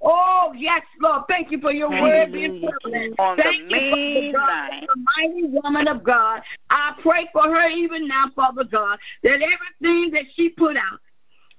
Oh, 0.02 0.54
yes, 0.56 0.82
Lord. 1.02 1.24
Thank 1.28 1.52
you 1.52 1.60
for 1.60 1.72
your 1.72 1.90
word 1.90 2.32
being 2.32 2.62
prevalent. 2.62 3.16
On 3.20 3.38
the 3.38 3.44
Thank 3.44 3.72
you, 3.72 4.32
Father 4.32 4.32
God, 4.34 4.88
the 4.88 5.06
mighty 5.18 5.48
woman 5.48 5.88
of 5.88 6.04
God. 6.04 6.42
I 6.70 6.94
pray 7.02 7.28
for 7.34 7.44
her 7.44 7.68
even 7.70 8.08
now, 8.08 8.26
Father 8.36 8.66
God, 8.66 9.00
that 9.24 9.40
everything 9.42 10.12
that 10.12 10.26
she 10.36 10.50
put 10.50 10.78
out, 10.78 11.00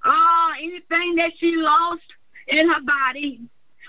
ah, 0.05 0.53
anything 0.59 1.16
that 1.16 1.33
she 1.39 1.57
lost 1.57 2.03
in 2.47 2.69
her 2.70 2.81
body 2.83 3.41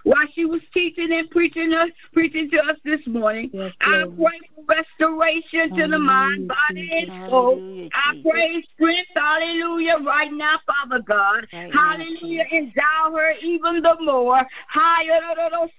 while 0.08 0.28
she 0.34 0.46
was 0.46 0.62
teaching 0.74 1.12
and 1.12 1.30
preaching 1.30 1.74
us, 1.74 1.90
preaching 2.14 2.50
to 2.52 2.58
us 2.60 2.78
this 2.86 3.06
morning, 3.06 3.50
Yes, 3.54 3.74
I 3.82 4.06
pray 4.16 4.40
for 4.56 4.64
restoration 4.68 5.76
to 5.76 5.88
the 5.88 6.00
mind, 6.00 6.48
body, 6.48 6.90
and 6.94 7.12
soul. 7.30 7.62
Hallelujah, 7.92 7.92
I 7.94 8.30
pray 8.30 8.64
strength, 8.76 9.10
hallelujah, 9.16 9.98
right 10.06 10.32
now, 10.32 10.60
Father 10.66 11.04
God. 11.04 11.48
Right 11.52 11.74
hallelujah. 11.74 12.46
Endow 12.52 13.16
her 13.16 13.34
even 13.42 13.82
the 13.82 13.98
more. 14.02 14.42
Hallelujah. 14.68 15.72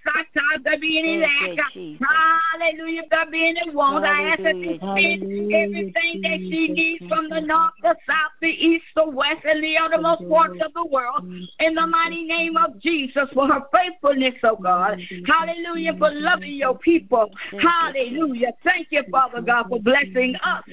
If 0.55 0.63
there 0.63 0.79
be 0.79 0.99
any 0.99 1.17
lack, 1.17 1.65
hallelujah. 1.99 3.03
If 3.03 3.09
there 3.09 3.31
be 3.31 3.49
any 3.49 3.73
want, 3.73 4.05
I 4.05 4.33
ask 4.33 4.43
that 4.43 4.55
you 4.61 4.79
send 4.93 5.23
everything 5.51 6.19
that 6.23 6.39
she 6.49 6.67
needs 6.67 7.03
from 7.07 7.29
the 7.29 7.39
north, 7.39 7.73
the 7.81 7.95
south, 8.07 8.31
the 8.41 8.49
east, 8.49 8.85
the 8.95 9.09
west, 9.09 9.45
and 9.45 9.63
the 9.63 9.77
uttermost 9.77 10.27
parts 10.27 10.59
of 10.63 10.73
the 10.73 10.85
world. 10.85 11.23
In 11.59 11.75
the 11.75 11.87
mighty 11.87 12.23
name 12.23 12.57
of 12.57 12.79
Jesus, 12.79 13.29
for 13.33 13.47
her 13.47 13.61
faithfulness, 13.73 14.18
oh 14.43 14.55
God. 14.55 14.99
Hallelujah, 15.25 15.93
for 15.97 16.09
loving 16.11 16.53
your 16.53 16.77
people. 16.77 17.31
Hallelujah. 17.59 18.53
Thank 18.63 18.87
you, 18.91 19.03
Father 19.11 19.41
God, 19.41 19.67
for 19.69 19.79
blessing 19.79 20.35
us. 20.43 20.63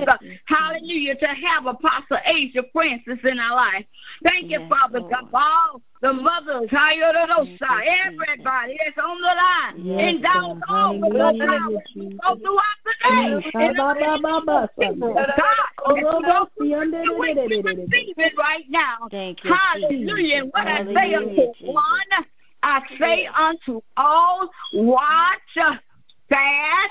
Hallelujah, 0.47 1.17
to 1.17 1.27
have 1.27 1.67
Apostle 1.67 2.19
Asia 2.25 2.63
Francis 2.73 3.19
in 3.25 3.39
our 3.39 3.57
life. 3.57 3.87
Thank 4.23 4.51
you, 4.51 4.61
Father 4.69 5.01
God, 5.01 5.29
for 5.31 5.41
all 5.41 5.83
the 6.03 6.13
mothers, 6.13 6.71
Hayorosa, 6.71 7.59
Thank 7.59 7.61
you, 7.61 8.23
everybody 8.29 8.79
that's 8.85 8.99
on 8.99 9.21
the 9.21 9.27
line. 9.27 9.87
Yes, 9.87 10.15
Endow 10.15 10.53
us 10.53 10.63
all 10.69 11.01
with 11.01 11.13
your 11.13 11.33
Hallelujah, 11.33 11.49
power. 11.49 11.83
Jesus. 11.93 12.21
Go 12.23 12.37
throughout 12.37 12.81
the 12.85 12.93
day. 13.01 13.31
Yes, 13.33 13.55
In 13.55 13.73
the 13.73 13.79
ba, 13.79 13.95
ba, 13.95 14.01
name 14.01 14.23
ba, 14.23 14.41
of 14.41 14.47
ba, 14.47 14.69
Jesus, 14.79 14.79
Sunday. 14.79 15.15
God, 15.15 16.49
we 16.57 17.63
receive 17.63 18.19
it 18.19 18.33
right 18.37 18.65
now. 18.69 19.09
Thank 19.11 19.45
you, 19.45 19.55
Hallelujah. 19.55 20.37
And 20.43 20.53
what 20.53 20.67
I 20.67 20.85
say 20.95 21.15
unto 21.15 21.73
one, 21.73 22.27
I 22.67 22.83
say 22.99 23.29
unto 23.29 23.81
all, 23.97 24.51
watch, 24.75 25.81
fast, 26.29 26.91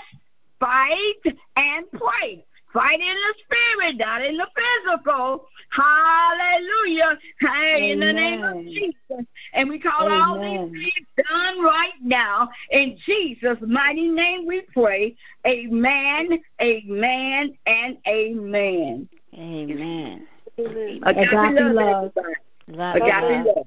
fight, 0.57 1.35
and 1.57 1.85
pray. 1.91 2.45
Fight 2.72 2.99
in 3.02 3.15
the 3.15 3.34
spirit, 3.43 3.97
not 3.97 4.23
in 4.23 4.38
the 4.38 4.47
physical. 4.56 5.47
Hallelujah. 5.72 7.19
Hey, 7.41 7.91
in 7.91 7.99
the 7.99 8.14
name 8.14 8.43
of 8.45 8.64
Jesus. 8.64 9.26
And 9.52 9.69
we 9.69 9.80
call 9.80 10.10
all 10.10 10.39
these 10.41 10.61
things 10.72 11.27
done 11.30 11.61
right 11.61 11.93
now. 12.02 12.49
In 12.72 12.97
Jesus' 13.06 13.57
mighty 13.61 14.07
name 14.07 14.45
we 14.45 14.61
pray. 14.73 15.18
Amen, 15.45 16.39
amen, 16.61 17.57
and 17.65 17.97
amen. 18.07 19.10
Amen. 19.34 20.27
Amen. 20.57 21.02
Agape 21.03 21.18
Agape 21.18 21.34
love, 21.34 21.76
love. 21.76 22.11
everybody. 22.15 22.35
Love, 22.68 22.95
Agape 22.95 23.45
love. 23.45 23.45
love. 23.45 23.65